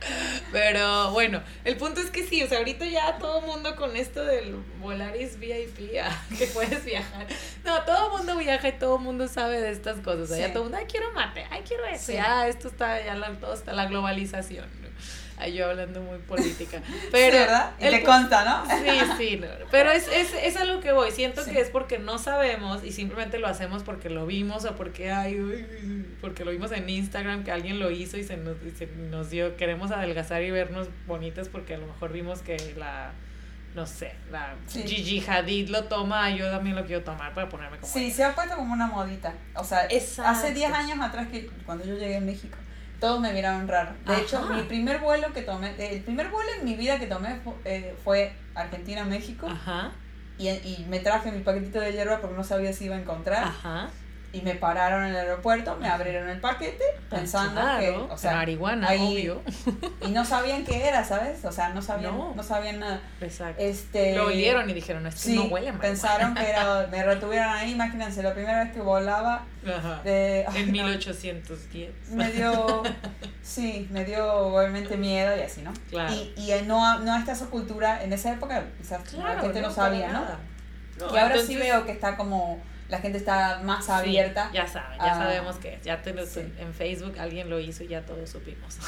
Pero 0.53 1.13
bueno, 1.13 1.43
el 1.65 1.77
punto 1.77 2.01
es 2.01 2.11
que 2.11 2.27
sí, 2.27 2.43
o 2.43 2.49
sea, 2.49 2.59
ahorita 2.59 2.85
ya 2.87 3.17
todo 3.19 3.41
el 3.41 3.47
mundo 3.47 3.77
con 3.77 3.97
esto 3.97 4.25
del 4.25 4.57
Volaris 4.81 5.39
VIP, 5.39 5.97
ah, 6.03 6.11
que 6.39 6.47
puedes 6.49 6.85
viajar. 6.85 7.27
No, 7.65 7.83
todo 7.85 8.07
el 8.13 8.19
mundo 8.19 8.37
viaja 8.37 8.69
y 8.69 8.73
todo 8.79 8.97
el 8.97 9.03
mundo 9.03 9.29
sabe 9.29 9.61
de 9.61 9.71
estas 9.71 10.01
cosas. 10.01 10.23
O 10.23 10.27
sea, 10.27 10.37
Sí. 10.37 10.43
ya 10.43 10.53
todo 10.53 10.65
mundo, 10.65 10.79
ay, 10.79 10.87
quiero 10.91 11.13
mate, 11.13 11.47
ay, 11.51 11.63
quiero 11.67 11.85
eso. 11.87 12.07
Sí. 12.07 12.13
Ya, 12.15 12.49
esto 12.49 12.69
está, 12.69 13.05
ya 13.05 13.15
la, 13.15 13.31
todo 13.35 13.55
está 13.55 13.73
la 13.73 13.87
globalización. 13.87 14.69
¿no? 14.83 14.89
Ay, 15.41 15.55
yo 15.55 15.71
hablando 15.71 16.01
muy 16.03 16.19
política. 16.29 16.83
Pero, 17.11 17.33
sí, 17.33 17.39
¿verdad? 17.39 17.73
Y 17.81 17.89
te 17.91 18.03
consta, 18.05 18.45
¿no? 18.45 18.65
Sí, 18.67 19.01
sí, 19.19 19.37
no, 19.39 19.47
pero 19.71 19.91
es, 19.91 20.07
es, 20.09 20.35
es 20.35 20.57
a 20.57 20.65
lo 20.65 20.81
que 20.81 20.93
voy. 20.93 21.11
Siento 21.11 21.43
Sí. 21.45 21.51
que 21.53 21.61
es 21.61 21.71
porque 21.71 21.99
no 21.99 22.19
sabemos 22.19 22.85
y 22.85 22.93
simplemente 22.93 23.39
lo 23.39 23.49
hacemos 23.49 23.83
porque 23.83 24.11
lo 24.11 24.27
vimos 24.27 24.65
o 24.67 24.77
porque 24.77 25.11
ay, 25.11 25.41
uy, 25.41 26.07
porque 26.21 26.45
lo 26.45 26.51
vimos 26.51 26.73
en 26.73 26.89
Instagram 26.89 27.43
que 27.45 27.53
alguien 27.53 27.79
lo 27.81 27.91
hizo 27.91 28.17
y 28.19 28.25
se 28.25 28.37
nos, 28.37 28.57
y 28.67 28.71
se 28.71 28.87
nos 28.87 29.31
dio, 29.31 29.57
queremos 29.57 29.91
adelgazar 29.91 30.43
y 30.43 30.51
vernos 30.51 30.89
bonitas 31.07 31.49
porque 31.49 31.75
a 31.75 31.79
lo 31.79 31.87
mejor 31.87 32.13
vimos 32.13 32.41
que 32.43 32.57
la, 32.77 33.13
no 33.75 33.87
sé, 33.87 34.13
la 34.31 34.55
Sí. 34.67 34.83
Gigi 34.87 35.25
Hadid 35.27 35.69
lo 35.69 35.85
toma, 35.85 36.29
yo 36.31 36.51
también 36.51 36.77
lo 36.77 36.85
quiero 36.85 37.03
tomar 37.03 37.33
para 37.35 37.49
ponerme 37.49 37.79
como 37.79 37.93
Sí, 37.93 38.07
ella. 38.07 38.15
se 38.15 38.25
ha 38.25 38.35
puesto 38.35 38.57
como 38.57 38.73
una 38.75 38.87
modita. 38.89 39.33
O 39.55 39.65
sea, 39.65 39.87
Exacto. 39.89 40.31
hace 40.31 40.53
10 40.53 40.73
años 40.73 40.99
atrás, 41.01 41.29
que 41.29 41.47
cuando 41.65 41.85
yo 41.85 41.95
llegué 41.95 42.17
a 42.17 42.21
México, 42.21 42.59
todos 43.01 43.21
me 43.21 43.33
miraron 43.33 43.67
raro. 43.67 43.93
De 44.07 44.13
Ajá. 44.13 44.23
hecho, 44.23 44.43
mi 44.43 44.63
primer 44.63 44.99
vuelo 45.01 45.33
que 45.33 45.43
tomé, 45.43 45.75
el 45.79 46.01
primer 46.03 46.29
vuelo 46.29 46.51
en 46.59 46.65
mi 46.65 46.75
vida 46.77 46.99
que 46.99 47.07
tomé 47.07 47.37
fu- 47.37 47.55
eh, 47.65 47.97
fue 48.05 48.33
Argentina-México. 48.55 49.49
Ajá, 49.49 49.91
Y, 50.39 50.49
y 50.49 50.87
me 50.89 51.01
traje 51.01 51.33
mi 51.33 51.41
paquetito 51.43 51.81
de 51.81 51.93
hierba 51.93 52.19
porque 52.21 52.37
no 52.37 52.45
sabía 52.45 52.73
si 52.73 52.85
iba 52.87 52.97
a 52.97 53.01
encontrar. 53.01 53.45
ajá. 53.45 53.89
Y 54.33 54.43
me 54.43 54.55
pararon 54.55 55.03
en 55.05 55.11
el 55.11 55.17
aeropuerto, 55.17 55.77
me 55.77 55.89
abrieron 55.89 56.29
el 56.29 56.39
paquete 56.41 56.85
pensando 57.09 57.61
Ah, 57.61 57.79
que, 57.81 57.89
claro, 57.89 58.09
o 58.13 58.17
sea, 58.17 58.35
marihuana, 58.37 58.89
ahí- 58.89 59.01
obvio. 59.29 59.43
y 60.07 60.13
no 60.13 60.25
sabían 60.25 60.65
qué 60.65 60.87
era, 60.87 61.03
¿sabes? 61.05 61.45
O 61.45 61.51
sea, 61.51 61.71
no 61.71 61.83
sabían, 61.83 62.17
No. 62.17 62.33
no, 62.37 62.43
sabían 62.45 62.79
nada. 62.79 63.01
Exacto. 63.21 63.61
Este, 63.61 64.15
lo 64.15 64.27
olieron 64.27 64.71
y 64.71 64.73
dijeron, 64.75 65.05
es 65.09 65.15
que 65.17 65.21
Sí, 65.21 65.35
no 65.35 65.45
huele 65.47 65.73
mal. 65.73 65.81
pensaron 65.81 66.35
que 66.37 66.49
era, 66.49 66.87
me 66.93 67.03
retuvieron 67.03 67.49
ahí, 67.49 67.73
imagínense, 67.73 68.23
la 68.23 68.33
primera 68.33 68.63
vez 68.63 68.73
que 68.73 68.81
volaba 68.81 69.47
Ajá. 69.67 70.01
de... 70.05 70.45
ay, 70.49 70.61
En 70.63 70.67
no, 70.69 70.73
1810. 70.75 71.91
me 72.13 72.31
dio, 72.31 72.85
sí, 73.43 73.89
me 73.91 74.05
dio 74.05 74.33
obviamente 74.33 74.97
miedo 74.97 75.37
y 75.37 75.41
así, 75.41 75.63
¿no? 75.63 75.73
Claro. 75.91 76.15
Y, 76.15 76.33
y 76.37 76.63
no, 76.67 77.01
no 77.01 77.17
está 77.19 77.33
esa 77.33 77.47
cultura, 77.47 78.05
en 78.05 78.13
esa 78.13 78.33
época 78.33 78.63
quizás 78.79 79.13
la 79.15 79.41
gente 79.41 79.61
no, 79.61 79.73
sabía, 79.73 80.07
¿no? 80.13 80.21
nada. 80.21 80.39
No, 81.01 81.15
y 81.15 81.19
ahora 81.19 81.39
sí 81.39 81.57
veo 81.57 81.85
que 81.85 81.93
está 81.93 82.17
como, 82.17 82.61
la 82.91 82.99
gente 82.99 83.17
está 83.19 83.61
más 83.63 83.85
sí, 83.87 83.93
abierta. 83.93 84.51
ya 84.53 84.67
saben, 84.67 84.99
ya 84.99 85.13
a- 85.13 85.17
sabemos 85.17 85.57
que. 85.57 85.79
Ya 85.85 86.03
te 86.03 86.13
lo- 86.13 86.27
sí. 86.27 86.41
en 86.59 86.75
Facebook 86.75 87.19
alguien 87.19 87.49
lo 87.49 87.59
hizo 87.61 87.85
y 87.85 87.89
ya 87.89 88.03
todos 88.03 88.29
supimos. 88.29 88.79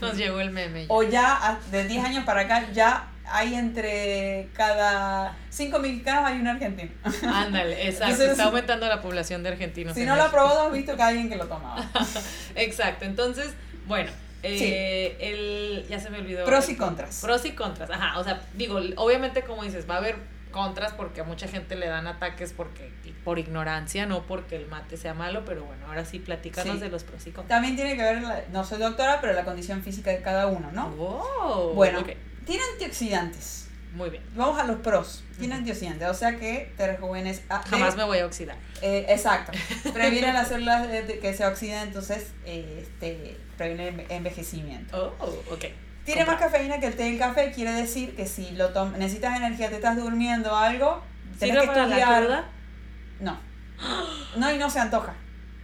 Nos 0.00 0.16
llegó 0.16 0.40
el 0.40 0.50
meme. 0.50 0.86
ya. 0.86 0.92
O 0.94 1.02
ya 1.02 1.34
a- 1.48 1.58
de 1.70 1.84
10 1.86 2.04
años 2.04 2.24
para 2.24 2.42
acá, 2.42 2.70
ya 2.72 3.08
hay 3.30 3.54
entre 3.54 4.48
cada 4.54 5.36
5 5.50 5.78
mexicanos 5.80 6.24
hay 6.24 6.38
un 6.40 6.46
argentino. 6.48 6.90
Ándale, 7.22 7.74
exacto. 7.88 8.04
Entonces- 8.12 8.30
está 8.30 8.44
aumentando 8.44 8.86
la 8.88 9.02
población 9.02 9.42
de 9.42 9.50
argentinos. 9.50 9.94
si 9.94 10.04
no 10.04 10.14
lo 10.16 10.22
ha 10.22 10.24
México. 10.26 10.36
probado, 10.44 10.66
has 10.68 10.72
visto 10.72 10.96
que 10.96 11.02
hay 11.02 11.08
alguien 11.10 11.28
que 11.28 11.36
lo 11.36 11.46
tomaba. 11.46 11.84
Exacto. 12.54 13.04
Entonces, 13.04 13.50
bueno, 13.86 14.10
eh, 14.42 15.16
el, 15.20 15.86
ya 15.88 15.98
se 16.00 16.10
me 16.10 16.18
olvidó. 16.18 16.44
Pros 16.44 16.68
y 16.68 16.76
contras. 16.76 17.20
Pros 17.20 17.44
y 17.44 17.52
contras, 17.52 17.90
ajá, 17.90 18.18
o 18.18 18.24
sea, 18.24 18.40
digo, 18.54 18.80
obviamente 18.96 19.42
como 19.42 19.64
dices, 19.64 19.88
va 19.90 19.94
a 19.94 19.98
haber 19.98 20.16
contras 20.50 20.92
porque 20.92 21.20
a 21.20 21.24
mucha 21.24 21.48
gente 21.48 21.76
le 21.76 21.86
dan 21.88 22.06
ataques 22.06 22.52
porque 22.52 22.90
por 23.24 23.38
ignorancia, 23.38 24.06
no 24.06 24.22
porque 24.26 24.56
el 24.56 24.66
mate 24.66 24.96
sea 24.96 25.14
malo, 25.14 25.44
pero 25.44 25.64
bueno, 25.64 25.86
ahora 25.86 26.04
sí 26.04 26.18
platícanos 26.18 26.76
Sí. 26.76 26.80
de 26.80 26.88
los 26.88 27.04
pros 27.04 27.26
y 27.26 27.30
contras. 27.30 27.48
También 27.48 27.76
tiene 27.76 27.96
que 27.96 28.02
ver, 28.02 28.22
la- 28.22 28.44
no 28.50 28.64
soy 28.64 28.78
doctora, 28.78 29.20
pero 29.20 29.32
la 29.34 29.44
condición 29.44 29.82
física 29.82 30.10
de 30.10 30.22
cada 30.22 30.46
uno, 30.46 30.70
¿no? 30.72 30.90
Wow, 30.90 31.74
Bueno, 31.74 32.02
tiene 32.44 32.62
antioxidantes. 32.72 33.68
muy 33.94 34.10
bien. 34.10 34.22
Vamos 34.34 34.58
a 34.60 34.64
los 34.64 34.76
pros. 34.80 35.24
Tiene 35.38 35.54
Ujú. 35.54 35.60
antioxidantes, 35.60 36.08
o 36.08 36.14
sea 36.14 36.36
que 36.38 36.72
te 36.76 36.86
rejuvenece. 36.86 37.44
Ah, 37.48 37.62
de- 37.64 37.70
Jamás 37.70 37.96
me 37.96 38.04
voy 38.04 38.18
a 38.18 38.26
oxidar. 38.26 38.56
eh, 38.82 39.06
exacto. 39.08 39.52
Previene 39.94 40.32
las 40.32 40.48
células 40.48 40.86
que 40.86 41.34
se 41.34 41.46
oxidan, 41.46 41.88
entonces 41.88 42.32
eh, 42.44 42.80
este, 42.82 43.36
previene 43.56 43.88
el 43.88 43.96
enve- 43.96 44.06
envejecimiento. 44.10 45.16
Oh, 45.20 45.52
ok. 45.52 45.64
Tiene 46.14 46.24
más 46.30 46.40
cafeína 46.40 46.78
que 46.80 46.86
el 46.86 46.96
té 46.96 47.08
y 47.08 47.12
el 47.14 47.18
café, 47.18 47.52
quiere 47.52 47.72
decir 47.72 48.14
que 48.16 48.26
si 48.26 48.50
lo 48.52 48.70
necesitas 48.96 49.36
energía, 49.36 49.68
te 49.68 49.76
estás 49.76 49.96
durmiendo 49.96 50.52
o 50.52 50.56
algo, 50.56 51.02
¿Sirve 51.38 51.60
que 51.60 51.66
para 51.66 51.86
la 51.86 51.98
estudiar. 51.98 52.22
cruda? 52.22 52.44
No. 53.20 53.38
No, 54.36 54.52
y 54.52 54.58
no 54.58 54.68
se 54.70 54.80
antoja. 54.80 55.14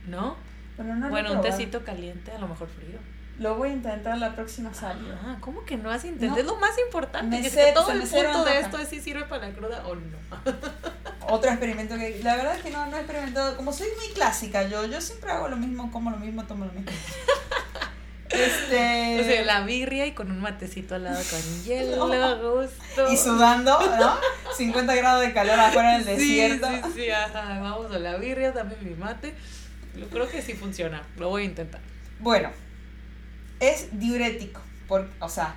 ¿No? 0.07 0.37
Bueno, 0.77 1.33
un 1.33 1.41
tecito 1.41 1.85
caliente, 1.85 2.33
a 2.33 2.39
lo 2.39 2.49
mejor 2.49 2.69
frío. 2.69 2.99
Lo 3.39 3.57
voy 3.57 3.71
a 3.71 3.73
intentar 3.73 4.17
la 4.19 4.35
próxima 4.37 4.73
salida. 4.73 5.19
Ah, 5.25 5.37
¿cómo 5.41 5.65
que 5.65 5.77
no 5.77 5.91
has 5.91 6.05
intentado? 6.05 6.33
No. 6.35 6.39
Es 6.41 6.47
lo 6.47 6.57
más 6.57 6.79
importante. 6.79 7.35
Me 7.37 7.41
que, 7.43 7.49
es 7.49 7.53
sé- 7.53 7.65
que 7.67 7.73
todo 7.73 7.91
el 7.91 8.03
punto 8.03 8.45
de 8.45 8.61
esto 8.61 8.79
es 8.79 8.89
si 8.89 9.01
sirve 9.01 9.25
para 9.25 9.49
la 9.49 9.55
cruda 9.55 9.83
o 9.87 9.97
no. 9.97 10.19
Otro 11.29 11.51
experimento 11.51 11.97
que. 11.97 12.21
La 12.23 12.37
verdad 12.37 12.55
es 12.57 12.63
que 12.63 12.71
no, 12.71 12.87
no 12.87 12.97
he 12.97 13.01
experimentado. 13.01 13.57
Como 13.57 13.73
soy 13.73 13.89
muy 13.97 14.15
clásica, 14.15 14.63
yo, 14.69 14.85
yo 14.87 15.01
siempre 15.01 15.33
hago 15.33 15.49
lo 15.49 15.57
mismo, 15.57 15.91
como 15.91 16.11
lo 16.13 16.17
mismo, 16.19 16.45
tomo 16.45 16.65
lo 16.67 16.73
mismo. 16.73 16.93
Este. 18.35 19.21
O 19.21 19.25
sea, 19.25 19.43
la 19.45 19.61
birria 19.65 20.07
y 20.07 20.13
con 20.13 20.31
un 20.31 20.41
matecito 20.41 20.95
al 20.95 21.05
lado 21.05 21.23
con 21.31 21.65
hielo, 21.65 22.61
gusto. 22.61 23.13
Y 23.13 23.17
sudando, 23.17 23.79
¿no? 23.99 24.17
50 24.57 24.95
grados 24.95 25.23
de 25.23 25.33
calor 25.33 25.59
afuera 25.59 25.97
en 25.97 26.09
el 26.09 26.19
Sí, 26.19 26.37
desierto. 26.39 26.69
Sí, 26.69 26.93
sí, 26.95 27.11
ajá. 27.11 27.61
Vamos 27.61 27.93
a 27.95 27.99
la 27.99 28.17
birria, 28.17 28.53
dame 28.53 28.75
mi 28.81 28.95
mate. 28.95 29.35
Yo 29.97 30.09
creo 30.09 30.29
que 30.29 30.43
sí 30.43 30.55
funciona. 30.55 31.03
Lo 31.17 31.29
voy 31.29 31.43
a 31.43 31.45
intentar. 31.47 31.81
Bueno, 32.21 32.51
es 33.61 33.89
diurético, 33.99 34.61
por, 34.89 35.09
o 35.21 35.29
sea, 35.29 35.55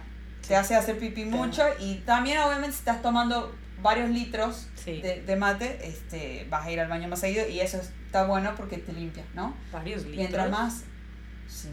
te 0.48 0.56
hace 0.56 0.76
hacer 0.76 0.98
pipí 0.98 1.26
mucho 1.26 1.64
y 1.80 1.96
también 2.06 2.40
obviamente 2.40 2.74
si 2.74 2.80
estás 2.80 3.02
tomando 3.02 3.54
varios 3.82 4.10
litros 4.10 4.68
Sí. 4.84 5.02
de, 5.02 5.22
de 5.22 5.36
mate, 5.36 5.80
este, 5.84 6.48
vas 6.50 6.66
a 6.66 6.72
ir 6.72 6.80
al 6.80 6.88
baño 6.88 7.08
más 7.10 7.20
seguido 7.20 7.48
y 7.50 7.60
eso 7.60 7.78
está 8.06 8.24
bueno 8.26 8.54
porque 8.56 8.78
te 8.78 8.94
limpia, 8.94 9.24
¿no? 9.34 9.54
Varios 9.72 10.04
litros. 10.04 10.18
Mientras 10.18 10.50
más... 10.50 10.84
Sí, 11.50 11.70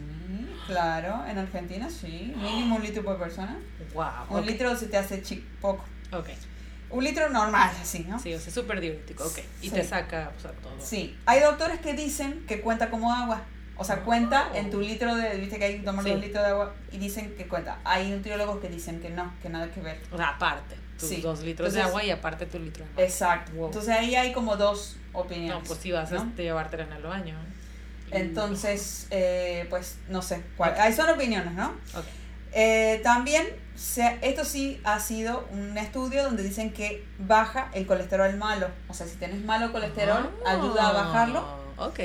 claro, 0.67 1.25
en 1.27 1.37
Argentina 1.37 1.89
sí, 1.89 2.33
mínimo 2.37 2.75
un 2.77 2.83
litro 2.83 3.03
por 3.03 3.17
persona. 3.17 3.57
Wow. 3.93 4.05
Un 4.29 4.39
ok. 4.39 4.45
litro 4.45 4.75
se 4.75 4.87
te 4.87 4.97
hace 4.97 5.21
chi- 5.21 5.45
poco. 5.61 5.83
Ok. 6.11 6.27
Un 6.91 7.03
litro 7.03 7.29
normal, 7.29 7.71
así, 7.81 8.05
¿no? 8.07 8.19
Sí, 8.19 8.33
o 8.33 8.39
sea, 8.39 8.53
súper 8.53 8.79
diurético. 8.79 9.23
Ok. 9.25 9.39
Y 9.61 9.69
Sí. 9.69 9.75
te 9.75 9.83
saca, 9.83 10.31
o 10.37 10.39
sea, 10.39 10.51
todo. 10.51 10.73
Sí, 10.79 11.17
hay 11.25 11.39
doctores 11.41 11.79
que 11.79 11.93
dicen 11.93 12.45
que 12.47 12.61
cuenta 12.61 12.89
como 12.89 13.13
agua. 13.13 13.41
O 13.77 13.83
sea, 13.83 14.01
cuenta 14.03 14.51
en 14.53 14.69
tu 14.69 14.79
litro 14.79 15.15
de, 15.15 15.35
viste 15.37 15.57
que 15.59 15.65
hay 15.65 15.77
que 15.79 15.83
tomar 15.83 16.05
Sí. 16.05 16.11
dos 16.11 16.21
litros 16.21 16.43
de 16.45 16.49
agua 16.51 16.73
y 16.91 16.97
dicen 16.97 17.35
que 17.35 17.47
cuenta. 17.47 17.79
Hay 17.83 18.09
nutriólogos 18.09 18.59
que 18.61 18.69
dicen 18.69 19.01
que 19.01 19.09
no, 19.09 19.33
que 19.41 19.49
nada 19.49 19.69
que 19.69 19.81
ver. 19.81 19.99
O 20.11 20.17
sea, 20.17 20.29
aparte. 20.29 20.75
Tus 20.97 21.09
Sí. 21.09 21.19
dos 21.21 21.41
litros 21.41 21.73
de 21.73 21.79
Entonces- 21.79 21.85
agua 21.89 22.03
y 22.05 22.11
aparte 22.11 22.45
tu 22.45 22.57
litro 22.57 22.85
de 22.85 22.91
agua. 22.91 23.03
Exacto. 23.03 23.51
Wow. 23.53 23.65
Entonces 23.65 23.89
ahí 23.93 24.15
hay 24.15 24.31
como 24.31 24.55
dos 24.55 24.95
opiniones. 25.11 25.57
No, 25.61 25.63
pues 25.67 25.79
sí 25.79 25.91
vas 25.91 26.09
a 26.11 26.15
¿no? 26.15 26.23
este, 26.23 26.43
llevártela 26.43 26.83
en 26.85 26.93
el 26.93 27.03
baño. 27.03 27.37
Entonces, 28.11 29.07
eh, 29.11 29.65
pues 29.69 29.97
no 30.09 30.21
sé, 30.21 30.41
cuál. 30.57 30.75
Ahí 30.79 30.93
son 30.93 31.09
opiniones, 31.09 31.53
¿no? 31.53 31.67
Ok. 31.93 32.05
Eh, 32.53 33.01
también, 33.03 33.45
se, 33.75 34.17
esto 34.21 34.45
sí 34.45 34.79
ha 34.85 34.99
sido 34.99 35.45
un 35.51 35.77
estudio 35.77 36.23
donde 36.23 36.43
dicen 36.43 36.71
que 36.71 37.03
baja 37.19 37.69
el 37.73 37.85
colesterol 37.85 38.33
malo. 38.37 38.69
O 38.87 38.93
sea, 38.93 39.05
si 39.07 39.17
tienes 39.17 39.43
malo 39.43 39.71
colesterol, 39.71 40.29
Ah, 40.45 40.51
ayuda 40.53 40.87
a 40.89 40.91
bajarlo 40.93 41.45
Ok. 41.77 41.99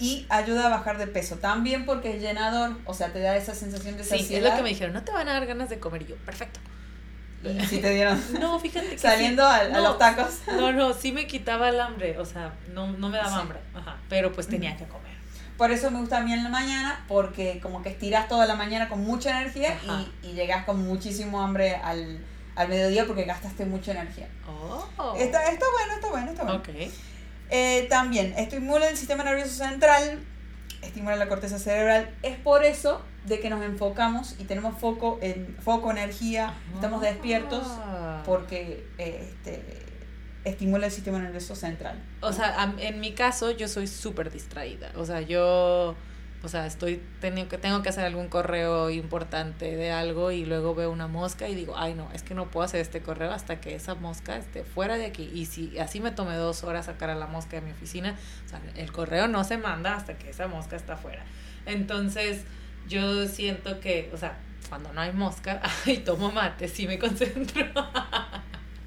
y 0.00 0.26
ayuda 0.28 0.66
a 0.66 0.70
bajar 0.70 0.98
de 0.98 1.06
peso. 1.06 1.36
También 1.36 1.86
porque 1.86 2.16
es 2.16 2.20
llenador, 2.22 2.76
o 2.84 2.94
sea, 2.94 3.12
te 3.12 3.20
da 3.20 3.36
esa 3.36 3.54
sensación 3.54 3.96
de 3.96 4.02
Sí, 4.04 4.14
es 4.16 4.20
saciedad. 4.22 4.50
lo 4.50 4.56
que 4.56 4.62
me 4.64 4.68
dijeron, 4.70 4.92
no 4.94 5.04
te 5.04 5.12
van 5.12 5.28
a 5.28 5.34
dar 5.34 5.46
ganas 5.46 5.68
de 5.70 5.78
comer 5.78 6.02
y 6.02 6.06
yo, 6.06 6.16
perfecto. 6.16 6.58
Y 7.44 7.64
si 7.66 7.78
te 7.78 7.90
dieron 7.90 8.20
No, 8.40 8.58
fíjate 8.58 8.88
que 8.88 8.98
saliendo 8.98 9.42
sí. 9.44 9.48
a, 9.48 9.60
a 9.60 9.68
No, 9.68 9.80
los 9.82 9.98
tacos. 9.98 10.40
No, 10.48 10.72
no, 10.72 10.92
sí 10.94 11.12
me 11.12 11.28
quitaba 11.28 11.68
el 11.68 11.78
hambre, 11.80 12.18
o 12.18 12.24
sea, 12.24 12.52
no, 12.74 12.90
no 12.90 13.08
me 13.08 13.18
daba 13.18 13.30
Sí. 13.30 13.36
hambre, 13.40 13.58
ajá, 13.72 13.98
pero 14.08 14.32
pues 14.32 14.48
tenía 14.48 14.76
que 14.76 14.84
comer. 14.86 15.14
Por 15.56 15.70
eso 15.70 15.90
me 15.90 16.00
gusta 16.00 16.18
a 16.18 16.20
mí 16.20 16.32
en 16.32 16.42
la 16.44 16.50
mañana, 16.50 17.04
porque 17.08 17.60
como 17.62 17.82
que 17.82 17.88
estiras 17.88 18.28
toda 18.28 18.46
la 18.46 18.56
mañana 18.56 18.88
con 18.88 19.02
mucha 19.04 19.30
energía 19.40 19.78
y, 20.22 20.26
y 20.28 20.32
llegas 20.34 20.64
con 20.66 20.82
muchísimo 20.86 21.40
hambre 21.40 21.76
al, 21.76 22.18
al 22.56 22.68
mediodía 22.68 23.06
porque 23.06 23.24
gastaste 23.24 23.64
mucha 23.64 23.92
energía. 23.92 24.28
Oh. 24.46 25.14
Está, 25.16 25.44
está 25.50 25.66
bueno, 25.72 25.94
está 25.94 26.08
bueno, 26.08 26.30
está 26.32 26.42
bueno. 26.44 26.62
Eh, 27.50 27.86
también 27.88 28.34
estimula 28.36 28.88
el 28.88 28.96
sistema 28.96 29.22
nervioso 29.24 29.52
central, 29.64 30.20
estimula 30.82 31.16
la 31.16 31.28
corteza 31.28 31.58
cerebral. 31.58 32.14
Es 32.22 32.36
por 32.36 32.64
eso 32.64 33.02
de 33.24 33.40
que 33.40 33.50
nos 33.50 33.62
enfocamos 33.64 34.34
y 34.38 34.44
tenemos 34.44 34.78
foco, 34.78 35.18
en, 35.22 35.56
foco 35.60 35.90
energía, 35.90 36.54
estamos 36.74 37.00
despiertos 37.02 37.66
Ah. 37.66 38.22
porque 38.26 38.86
eh, 38.98 39.28
este, 39.32 39.62
estimula 40.46 40.86
el 40.86 40.92
sistema 40.92 41.18
nervioso 41.18 41.56
central. 41.56 42.00
O 42.20 42.32
sea, 42.32 42.72
en 42.78 43.00
mi 43.00 43.12
caso 43.12 43.50
yo 43.50 43.66
soy 43.66 43.88
súper 43.88 44.30
distraída. 44.30 44.92
O 44.94 45.04
sea, 45.04 45.20
yo, 45.20 45.96
o 46.42 46.48
sea, 46.48 46.66
estoy 46.66 47.02
teniendo 47.20 47.50
que 47.50 47.58
tengo 47.58 47.82
que 47.82 47.88
hacer 47.88 48.04
algún 48.04 48.28
correo 48.28 48.88
importante 48.90 49.74
de 49.74 49.90
algo 49.90 50.30
y 50.30 50.46
luego 50.46 50.74
veo 50.76 50.92
una 50.92 51.08
mosca 51.08 51.48
y 51.48 51.56
digo, 51.56 51.74
ay 51.76 51.94
no, 51.94 52.08
es 52.12 52.22
que 52.22 52.34
no 52.34 52.48
puedo 52.48 52.64
hacer 52.64 52.80
este 52.80 53.02
correo 53.02 53.32
hasta 53.32 53.60
que 53.60 53.74
esa 53.74 53.96
mosca 53.96 54.36
esté 54.36 54.62
fuera 54.62 54.96
de 54.96 55.06
aquí. 55.06 55.28
Y 55.34 55.46
si 55.46 55.78
así 55.80 55.98
me 55.98 56.12
tomé 56.12 56.36
dos 56.36 56.62
horas 56.62 56.86
sacar 56.86 57.10
a 57.10 57.16
la 57.16 57.26
mosca 57.26 57.56
de 57.56 57.62
mi 57.62 57.72
oficina, 57.72 58.14
el 58.76 58.92
correo 58.92 59.26
no 59.26 59.42
se 59.42 59.58
manda 59.58 59.96
hasta 59.96 60.16
que 60.16 60.30
esa 60.30 60.46
mosca 60.46 60.76
está 60.76 60.96
fuera. 60.96 61.24
Entonces, 61.66 62.44
yo 62.88 63.26
siento 63.26 63.80
que, 63.80 64.10
o 64.14 64.16
sea, 64.16 64.38
cuando 64.68 64.92
no 64.92 65.00
hay 65.00 65.12
mosca, 65.12 65.60
ay, 65.86 65.98
tomo 65.98 66.30
mate, 66.30 66.68
sí 66.68 66.86
me 66.86 67.00
concentro. 67.00 67.66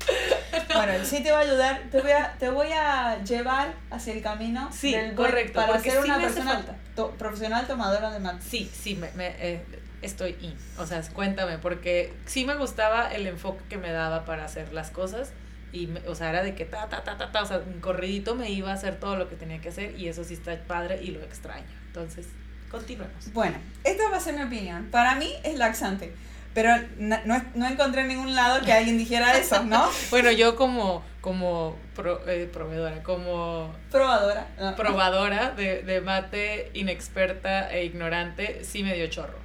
Bueno, 0.74 0.94
sí 1.04 1.22
te 1.24 1.32
va 1.32 1.40
a 1.40 1.42
ayudar, 1.42 1.82
te 1.92 2.00
voy 2.00 2.12
a, 2.12 2.36
te 2.40 2.50
voy 2.50 2.68
a 2.72 3.22
llevar 3.24 3.74
hacia 3.90 4.14
el 4.14 4.22
camino 4.22 4.70
Sí, 4.72 4.92
buen- 4.94 5.16
correcto, 5.16 5.54
para 5.60 5.80
ser 5.80 5.92
sí 5.94 5.98
una 5.98 6.20
persona 6.20 6.62
to- 6.96 7.12
profesional 7.12 7.68
tomadora 7.68 8.12
de 8.12 8.20
mate. 8.20 8.42
Sí, 8.48 8.70
sí, 8.74 8.96
me, 8.96 9.12
me, 9.14 9.28
eh, 9.40 9.66
estoy 10.02 10.38
in. 10.42 10.56
O 10.78 10.86
sea, 10.86 11.02
cuéntame, 11.14 11.58
porque 11.58 12.14
sí 12.26 12.46
me 12.46 12.56
gustaba 12.56 13.12
el 13.14 13.28
enfoque 13.28 13.64
que 13.68 13.78
me 13.78 13.92
daba 13.92 14.26
para 14.26 14.46
hacer 14.46 14.72
las 14.74 14.90
cosas. 14.92 15.32
Y, 15.72 15.88
me- 15.88 16.08
o 16.08 16.16
sea, 16.16 16.30
era 16.30 16.44
de 16.44 16.56
que 16.56 16.66
ta, 16.66 16.88
ta, 16.88 17.04
ta, 17.04 17.18
ta, 17.18 17.32
ta, 17.32 17.44
o 17.44 17.46
sea, 17.46 17.58
un 17.58 17.82
corridito 17.82 18.36
me 18.36 18.50
iba 18.50 18.72
a 18.72 18.74
hacer 18.74 19.00
todo 19.00 19.16
lo 19.18 19.28
que 19.30 19.36
tenía 19.36 19.60
que 19.62 19.70
hacer 19.70 20.00
y 20.00 20.08
eso 20.08 20.24
sí 20.24 20.34
está 20.36 20.56
padre 20.68 21.00
y 21.02 21.12
lo 21.12 21.22
extraño. 21.24 21.66
Entonces, 21.88 22.28
continuemos. 22.72 23.34
Bueno, 23.34 23.58
esta 23.84 24.10
va 24.10 24.18
a 24.18 24.20
ser 24.20 24.36
mi 24.36 24.44
opinión. 24.44 24.88
Para 24.92 25.16
mí 25.16 25.34
es 25.44 25.58
laxante, 25.58 26.14
pero 26.54 26.72
no, 26.98 27.18
no 27.56 27.68
encontré 27.68 28.02
en 28.02 28.08
ningún 28.10 28.36
lado 28.36 28.64
que 28.66 28.74
alguien 28.74 28.98
dijera 28.98 29.38
eso, 29.38 29.64
¿no? 29.64 29.90
Bueno, 30.10 30.32
yo 30.32 30.56
como, 30.56 31.04
como 31.22 31.78
pro- 31.96 32.28
eh, 32.28 32.50
proveedora, 32.52 33.04
como 33.04 33.74
Probadora. 33.92 34.48
no. 34.60 34.76
probadora 34.76 35.52
de, 35.52 35.84
de 35.84 36.02
mate 36.02 36.72
inexperta 36.74 37.72
e 37.72 37.86
ignorante, 37.86 38.64
sí 38.64 38.84
me 38.84 38.96
dio 38.96 39.08
chorro. 39.08 39.38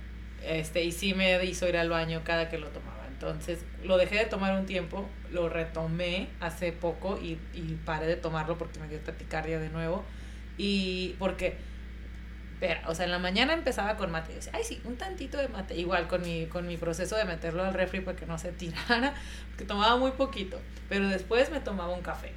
Este, 0.43 0.83
y 0.85 0.93
sí 0.93 1.15
me 1.15 1.43
hizo 1.45 1.69
ir 1.69 1.77
al 1.77 1.89
baño 1.89 2.23
cada 2.25 2.49
que 2.51 2.59
lo 2.59 2.69
tomaba. 2.69 3.07
Entonces, 3.09 3.61
lo 3.83 3.97
dejé 3.97 4.17
de 4.17 4.25
tomar 4.27 4.59
un 4.59 4.67
tiempo, 4.67 5.09
lo 5.31 5.49
retomé 5.49 6.29
hace 6.41 6.73
poco 6.73 7.19
y, 7.23 7.39
y 7.55 7.79
paré 7.87 8.07
de 8.07 8.17
tomarlo 8.17 8.59
porque 8.59 8.79
me 8.81 8.89
dio 8.89 8.99
taticardia 9.01 9.59
de 9.59 9.71
nuevo. 9.71 10.05
Y 10.59 11.15
porque, 11.19 11.57
o 12.87 12.95
sea, 12.95 13.05
en 13.05 13.11
la 13.11 13.19
mañana 13.19 13.53
empezaba 13.53 13.97
con 13.97 14.11
mate. 14.11 14.33
Y 14.33 14.35
decía, 14.37 14.53
ay, 14.55 14.65
sí, 14.65 14.81
un 14.85 14.97
tantito 14.97 15.39
de 15.39 15.49
mate. 15.49 15.77
Igual 15.77 16.09
con 16.09 16.23
mi, 16.23 16.47
con 16.47 16.67
mi 16.67 16.77
proceso 16.77 17.17
de 17.17 17.25
meterlo 17.25 17.65
al 17.65 17.75
refri 17.75 18.01
para 18.01 18.17
que 18.17 18.27
no 18.27 18.39
se 18.39 18.53
tirara, 18.53 19.15
que 19.57 19.65
tomaba 19.65 19.97
muy 19.97 20.13
poquito. 20.13 20.61
Pero 20.89 21.09
después 21.09 21.51
me 21.51 21.61
tomaba 21.61 21.93
un 21.93 22.03
café. 22.03 22.33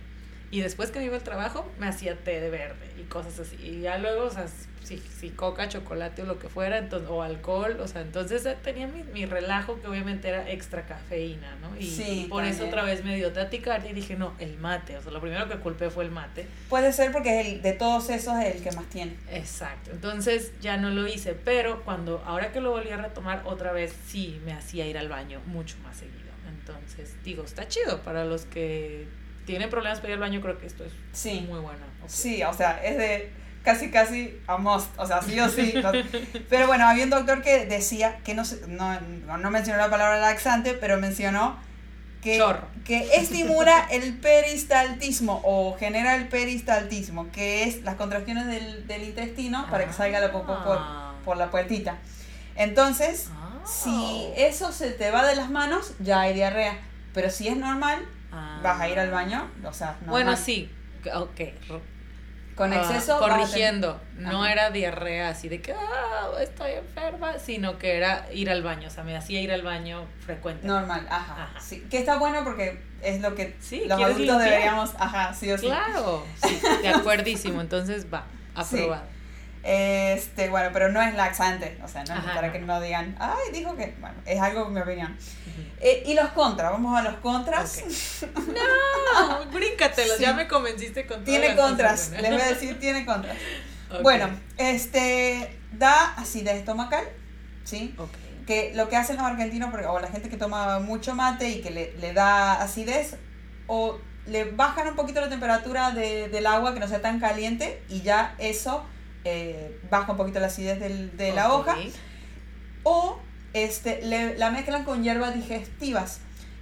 Y 0.49 0.61
después 0.61 0.91
que 0.91 0.99
me 0.99 1.05
iba 1.05 1.15
al 1.15 1.23
trabajo, 1.23 1.69
me 1.77 1.87
hacía 1.87 2.15
té 2.15 2.39
de 2.39 2.49
verde 2.49 2.91
y 2.99 3.03
cosas 3.03 3.39
así. 3.39 3.57
Y 3.61 3.81
ya 3.81 3.97
luego, 3.97 4.23
o 4.25 4.29
sea, 4.29 4.47
si, 4.87 4.97
si 4.99 5.29
coca, 5.31 5.67
chocolate 5.67 6.21
o 6.21 6.25
lo 6.25 6.39
que 6.39 6.47
fuera, 6.47 6.77
entonces, 6.77 7.09
o 7.09 7.21
alcohol, 7.21 7.77
o 7.81 7.87
sea, 7.87 8.01
entonces 8.01 8.45
eh, 8.45 8.55
tenía 8.63 8.87
mi, 8.87 9.03
mi 9.03 9.25
relajo 9.25 9.81
que 9.81 9.87
obviamente 9.87 10.29
era 10.29 10.49
extra 10.49 10.85
cafeína, 10.85 11.57
¿no? 11.61 11.75
Y, 11.77 11.85
Sí, 11.85 12.23
y 12.25 12.27
por 12.29 12.45
eso 12.45 12.65
otra 12.65 12.83
vez 12.83 13.03
me 13.03 13.17
dio 13.17 13.33
taticardia 13.33 13.91
y 13.91 13.93
dije, 13.93 14.15
no, 14.15 14.33
el 14.39 14.57
mate. 14.57 14.97
O 14.97 15.01
sea, 15.01 15.11
lo 15.11 15.19
primero 15.19 15.49
que 15.49 15.57
culpé 15.57 15.89
fue 15.89 16.05
el 16.05 16.11
mate. 16.11 16.47
Puede 16.69 16.93
ser 16.93 17.11
porque 17.11 17.41
es 17.41 17.47
el, 17.47 17.61
de 17.61 17.73
todos 17.73 18.09
esos 18.09 18.37
es 18.39 18.55
el 18.55 18.63
que 18.63 18.71
más 18.71 18.85
tiene. 18.85 19.17
Exacto. 19.29 19.91
Entonces 19.91 20.53
ya 20.61 20.77
no 20.77 20.89
lo 20.89 21.05
hice, 21.07 21.33
pero 21.33 21.83
cuando, 21.83 22.23
ahora 22.25 22.53
que 22.53 22.61
lo 22.61 22.71
volví 22.71 22.89
a 22.89 22.97
retomar 22.97 23.41
otra 23.45 23.73
vez, 23.73 23.93
sí 24.07 24.39
me 24.45 24.53
hacía 24.53 24.87
ir 24.87 24.97
al 24.97 25.09
baño 25.09 25.41
mucho 25.47 25.75
más 25.83 25.97
seguido. 25.97 26.27
Entonces, 26.47 27.15
digo, 27.23 27.43
está 27.43 27.67
chido 27.67 28.01
para 28.01 28.23
los 28.23 28.45
que 28.45 29.07
tienen 29.47 29.69
problemas 29.71 29.97
para 29.99 30.09
ir 30.09 30.13
al 30.15 30.19
baño, 30.19 30.41
creo 30.41 30.59
que 30.59 30.67
esto 30.67 30.83
es 30.85 30.91
Sí. 31.13 31.45
muy 31.49 31.59
buena. 31.59 31.79
opción. 32.03 32.09
Sí, 32.09 32.43
o 32.43 32.53
sea, 32.53 32.79
es 32.83 32.97
de 32.97 33.31
casi 33.63 33.89
casi 33.89 34.39
a 34.47 34.57
must, 34.57 34.87
o 34.97 35.05
sea, 35.07 35.21
sí 35.23 35.39
o 35.39 35.49
sí. 35.49 35.73
Pero 36.49 36.67
bueno, 36.67 36.87
había 36.87 37.03
un 37.05 37.09
doctor 37.09 37.41
que 37.41 37.65
decía, 37.65 38.19
que 38.23 38.33
no, 38.35 38.43
no, 38.67 39.37
no 39.37 39.51
mencionó 39.51 39.79
la 39.81 39.89
palabra 39.89 40.19
laxante, 40.19 40.73
pero 40.73 40.97
mencionó 40.97 41.57
que, 42.21 42.37
Chorro. 42.37 42.67
que 42.85 43.09
estimula 43.15 43.87
el 43.91 44.13
peristaltismo 44.19 45.41
o 45.43 45.75
genera 45.77 46.15
el 46.15 46.27
peristaltismo, 46.29 47.29
que 47.31 47.63
es 47.63 47.83
las 47.83 47.95
contracciones 47.95 48.45
del, 48.47 48.87
del 48.87 49.03
intestino 49.03 49.65
para 49.69 49.85
que 49.85 49.93
salga 49.93 50.19
la 50.19 50.31
popó 50.31 50.63
por, 50.63 50.77
Ah. 50.79 51.13
por 51.25 51.35
la 51.37 51.49
puertita. 51.51 51.97
Entonces, 52.55 53.29
Ah. 53.31 53.59
si 53.65 54.29
eso 54.37 54.71
se 54.71 54.91
te 54.91 55.11
va 55.11 55.25
de 55.27 55.35
las 55.35 55.49
manos, 55.49 55.93
ya 55.99 56.21
hay 56.21 56.33
diarrea. 56.33 56.77
Pero 57.13 57.29
si 57.29 57.47
es 57.49 57.57
normal, 57.57 58.05
Ah. 58.37 58.59
vas 58.63 58.79
a 58.81 58.89
ir 58.89 58.99
al 58.99 59.11
baño, 59.11 59.49
o 59.63 59.73
sea, 59.73 59.91
normal. 60.01 60.09
Bueno, 60.09 60.35
sí, 60.37 60.71
ok. 61.13 61.41
Con 62.55 62.73
Ah, 62.73 62.77
exceso. 62.77 63.19
tener- 63.19 63.35
corrigiendo, 63.37 64.01
no 64.17 64.43
era 64.45 64.71
diarrea 64.71 65.29
así 65.29 65.47
de 65.47 65.61
que 65.61 65.73
ah, 65.73 66.29
estoy 66.41 66.71
enferma, 66.71 67.37
sino 67.37 67.77
que 67.77 67.95
era 67.97 68.25
ir 68.33 68.49
al 68.49 68.63
baño, 68.63 68.87
o 68.87 68.91
sea, 68.91 69.03
me 69.03 69.15
hacía 69.15 69.39
ir 69.41 69.51
al 69.51 69.61
baño 69.61 70.05
frecuente. 70.25 70.65
Normal, 70.65 71.05
ajá. 71.09 71.43
Ajá. 71.43 71.59
Sí, 71.59 71.81
que 71.89 71.99
está 71.99 72.17
bueno 72.17 72.43
porque 72.43 72.81
es 73.03 73.21
lo 73.21 73.35
que 73.35 73.55
Sí, 73.59 73.83
los 73.85 73.95
¿quieres 73.97 74.15
adultos 74.15 74.35
limpiar? 74.37 74.39
deberíamos, 74.49 74.95
ajá, 74.97 75.33
sí 75.35 75.51
o 75.51 75.57
sí. 75.57 75.67
Claro, 75.67 76.23
sí, 76.43 76.59
de 76.81 76.89
acuerdísimo, 76.89 77.61
entonces 77.61 78.07
va, 78.11 78.23
Sí. 78.63 78.87
Este, 79.63 80.49
bueno, 80.49 80.69
pero 80.71 80.89
no 80.89 81.01
es 81.01 81.13
laxante, 81.15 81.77
o 81.83 81.87
sea, 81.87 82.03
no 82.05 82.13
es 82.13 82.19
Ajá, 82.19 82.35
para 82.35 82.47
no. 82.47 82.53
que 82.53 82.59
no 82.59 82.79
digan, 82.79 83.15
ay, 83.19 83.51
dijo 83.53 83.75
que, 83.75 83.95
bueno, 83.99 84.15
es 84.25 84.39
algo 84.39 84.69
mi 84.69 84.79
opinión. 84.79 85.17
Eh, 85.79 86.03
y 86.05 86.13
los 86.13 86.29
contras, 86.29 86.71
vamos 86.71 86.97
a 86.97 87.03
los 87.03 87.15
contras. 87.15 87.83
No, 88.37 89.45
bríncatelos, 89.51 90.17
Sí. 90.17 90.23
ya 90.23 90.33
me 90.33 90.47
convenciste 90.47 91.05
con 91.05 91.23
Tiene 91.23 91.55
contras, 91.55 92.11
les 92.11 92.31
voy 92.31 92.41
a 92.41 92.45
decir, 92.47 92.79
tiene 92.79 93.05
contras. 93.05 93.35
Bueno, 94.01 94.29
este, 94.57 95.57
da 95.73 96.13
acidez 96.15 96.55
estomacal, 96.55 97.03
¿sí? 97.63 97.93
ok. 97.97 98.09
que 98.47 98.71
lo 98.75 98.87
que 98.87 98.95
hacen 98.95 99.17
los 99.17 99.25
argentinos, 99.25 99.69
porque- 99.71 99.87
o 99.87 99.99
la 99.99 100.07
gente 100.07 100.29
que 100.29 100.37
toma 100.37 100.79
mucho 100.79 101.13
mate 101.13 101.49
y 101.49 101.61
que 101.61 101.69
le, 101.69 101.91
le 101.97 102.13
da 102.13 102.61
acidez, 102.61 103.17
o 103.67 103.99
le 104.25 104.45
bajan 104.45 104.87
un 104.87 104.95
poquito 104.95 105.19
la 105.19 105.27
temperatura 105.27 105.91
de- 105.91 106.29
del 106.29 106.47
agua 106.47 106.73
que 106.73 106.79
no 106.79 106.87
sea 106.87 107.01
tan 107.01 107.19
caliente 107.19 107.83
y 107.89 108.03
ya 108.03 108.35
eso 108.39 108.85
eh, 109.29 109.79
baja 109.89 110.11
un 110.13 110.17
poquito 110.17 110.39
la 110.39 110.47
acidez 110.47 110.79
del- 110.79 111.15
de 111.17 111.33
la 111.33 111.51
Ok. 111.53 111.67
hoja, 111.67 111.77
o 112.83 113.19
este, 113.53 114.01
le- 114.03 114.37
la 114.37 114.51
mezclan 114.51 114.83
con 114.83 115.03
hierbas 115.03 115.33
digestivas, 115.35 116.19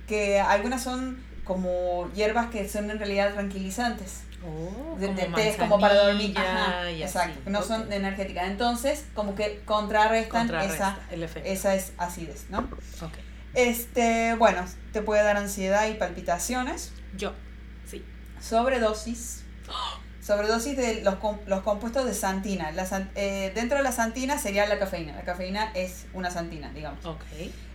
que 0.07 0.39
algunas 0.39 0.81
son 0.83 1.23
como 1.43 2.09
hierbas 2.13 2.49
que 2.49 2.67
son 2.67 2.89
en 2.89 2.97
realidad 2.97 3.33
tranquilizantes. 3.33 4.21
Oh, 4.47 4.95
De, 4.99 5.07
como 5.07 5.19
de 5.19 5.25
té 5.33 5.49
es 5.49 5.57
como 5.57 5.79
para 5.79 5.95
dormir. 6.05 6.37
Ajá, 6.37 6.89
exacto, 6.91 7.39
así, 7.41 7.49
no 7.49 7.59
ok. 7.59 7.65
son 7.65 7.91
energéticas. 7.91 8.47
Entonces, 8.47 9.05
como 9.15 9.33
que 9.35 9.61
contrarrestan 9.65 10.47
Contrarresta 10.47 10.99
esa, 11.11 11.39
esa 11.43 11.75
es 11.75 11.93
acidez, 11.97 12.45
¿no? 12.49 12.67
Este, 13.55 14.35
bueno, 14.35 14.65
te 14.91 15.01
puede 15.01 15.23
dar 15.23 15.37
ansiedad 15.37 15.87
y 15.87 15.93
palpitaciones, 15.95 16.91
Yo, 17.17 17.33
sí. 17.89 18.03
sobredosis, 18.41 19.43
sobredosis 20.25 20.75
de 20.75 21.01
los, 21.01 21.17
los 21.45 21.61
compuestos 21.61 22.05
de 22.05 22.13
santina. 22.15 22.71
La 22.71 22.87
eh, 23.15 23.51
dentro 23.53 23.77
de 23.77 23.83
la 23.83 23.91
santina 23.91 24.39
sería 24.39 24.65
la 24.65 24.79
cafeína. 24.79 25.13
La 25.13 25.23
cafeína 25.23 25.71
es 25.75 26.07
una 26.13 26.31
santina, 26.31 26.71
digamos. 26.73 27.05
Ok. 27.05 27.21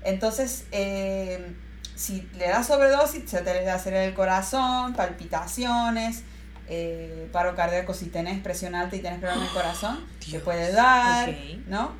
Entonces, 0.03 0.65
eh, 0.73 1.55
si 1.95 2.29
le 2.37 2.49
das 2.49 2.67
sobredosis, 2.67 3.31
se 3.31 3.43
te 3.43 3.55
le 3.55 3.71
acelerar 3.71 4.09
el 4.09 4.15
corazón, 4.15 4.95
palpitaciones, 4.95 6.25
eh, 6.69 7.29
paro 7.33 7.55
cardíaco 7.55 7.95
si 7.95 8.07
tenés 8.07 8.41
presión 8.41 8.75
alta 8.75 8.97
y 8.97 9.01
tenés 9.01 9.21
problema 9.21 9.43
en 9.43 9.49
el 9.49 9.55
corazón, 9.55 10.05
te 10.19 10.27
Dios. 10.27 10.43
puede 10.43 10.73
dar. 10.73 11.33
¿no? 11.69 11.93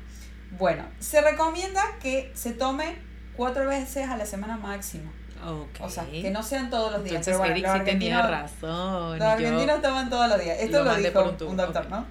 Bueno, 0.57 0.83
se 0.99 1.21
recomienda 1.21 1.81
que 2.01 2.29
se 2.35 2.51
tome 2.51 2.97
cuatro 3.37 3.65
veces 3.67 4.09
a 4.09 4.17
la 4.17 4.25
semana 4.25 4.57
máximo. 4.57 5.13
Ok. 5.45 5.81
O 5.81 5.89
sea, 5.89 6.05
que 6.05 6.29
no 6.29 6.43
sean 6.43 6.69
todos 6.69 6.91
los 6.91 7.03
días. 7.03 7.15
Entonces 7.15 7.37
bueno, 7.37 7.53
Eric 7.53 7.67
sí 7.73 7.79
tenía 7.85 8.21
razón. 8.21 9.19
Los 9.19 9.27
argentinos 9.27 9.81
toman 9.81 10.09
todos 10.09 10.29
los 10.29 10.39
días. 10.41 10.57
Esto 10.59 10.83
lo 10.83 10.95
dijo 10.95 11.35
un 11.47 11.57
doctor. 11.57 11.89
¿no? 11.89 12.05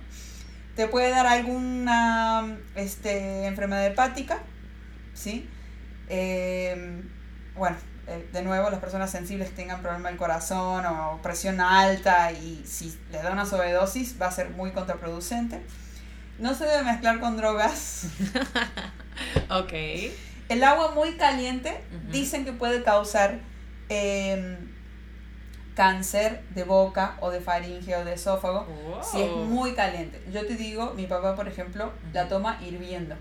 Te 0.77 0.89
puede 0.89 1.11
dar 1.11 1.27
alguna 1.27 2.59
este, 2.75 3.47
enfermedad 3.47 3.87
hepática, 3.87 4.39
¿sí? 5.15 5.49
Eh, 6.09 7.03
bueno, 7.55 7.77
eh, 8.07 8.29
de 8.33 8.43
nuevo, 8.43 8.71
las 8.71 8.81
personas 8.81 9.11
sensibles 9.11 9.55
tengan 9.55 9.83
problema 9.83 10.09
del 10.09 10.19
corazón 10.19 10.85
o 10.87 11.21
presión 11.23 11.61
alta 11.61 12.33
y 12.33 12.63
si 12.67 12.99
le 13.13 13.23
da 13.23 13.31
una 13.31 13.47
sobredosis 13.47 14.21
va 14.21 14.27
a 14.27 14.33
ser 14.33 14.51
muy 14.51 14.73
contraproducente. 14.73 15.61
No 16.39 16.55
se 16.55 16.65
debe 16.65 16.83
mezclar 16.85 17.21
con 17.21 17.37
drogas. 17.37 18.07
Ok. 19.51 19.73
El 20.51 20.63
agua 20.65 20.91
muy 20.93 21.13
caliente 21.17 21.81
dicen 22.11 22.45
que 22.45 22.53
puede 22.53 22.83
causar 22.83 23.39
eh, 23.89 24.59
cáncer 25.75 26.43
de 26.55 26.65
boca 26.65 27.17
o 27.21 27.31
de 27.31 27.41
faringe 27.41 27.95
o 27.97 28.05
de 28.05 28.15
esófago 28.15 28.67
si 29.03 29.23
es 29.23 29.31
muy 29.31 29.73
caliente. 29.75 30.21
Yo 30.33 30.47
te 30.47 30.57
digo, 30.57 30.93
mi 30.95 31.07
papá, 31.07 31.35
por 31.37 31.49
ejemplo, 31.49 31.93
la 32.13 32.29
toma 32.29 32.59
hirviendo. 32.63 33.15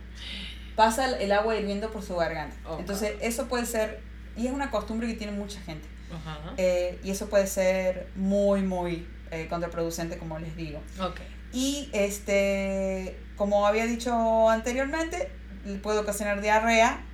Pasa 0.75 1.05
el- 1.17 1.31
agua 1.31 1.55
hirviendo 1.55 1.91
por 1.91 2.01
su 2.03 2.15
garganta. 2.15 2.55
Ok. 2.67 2.79
Entonces, 2.79 3.13
eso 3.21 3.47
puede 3.47 3.65
ser, 3.65 4.01
y 4.35 4.47
es 4.47 4.53
una 4.53 4.71
costumbre 4.71 5.07
que 5.07 5.13
tiene 5.13 5.33
mucha 5.33 5.59
gente, 5.61 5.87
eh, 6.57 6.99
y 7.03 7.11
eso 7.11 7.29
puede 7.29 7.47
ser 7.47 8.07
muy, 8.15 8.61
muy 8.63 9.07
eh, 9.31 9.47
contraproducente, 9.49 10.17
como 10.17 10.39
les 10.39 10.55
digo. 10.55 10.81
Y 11.53 11.89
este, 11.93 13.17
como 13.35 13.67
había 13.67 13.85
dicho 13.85 14.49
anteriormente, 14.49 15.29
puede 15.83 15.99
ocasionar 15.99 16.41
diarrea 16.41 17.05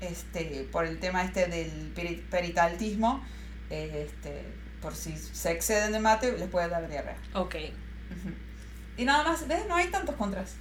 este, 0.00 0.66
por 0.72 0.84
el 0.86 0.98
tema 0.98 1.24
este 1.24 1.46
del 1.46 1.92
peri- 1.94 2.22
peritaltismo. 2.30 3.24
eh, 3.70 4.06
este, 4.08 4.42
por 4.82 4.94
si 4.94 5.16
se 5.16 5.52
exceden 5.52 5.92
de 5.92 6.00
mate, 6.00 6.32
les 6.38 6.48
puede 6.48 6.68
dar 6.68 6.88
diarrea. 6.88 7.16
Ok. 7.34 7.54
Y 8.96 9.04
nada 9.04 9.22
más, 9.24 9.46
¿ves? 9.46 9.66
No 9.68 9.76
hay 9.76 9.88
tantos 9.88 10.14
contras. 10.16 10.54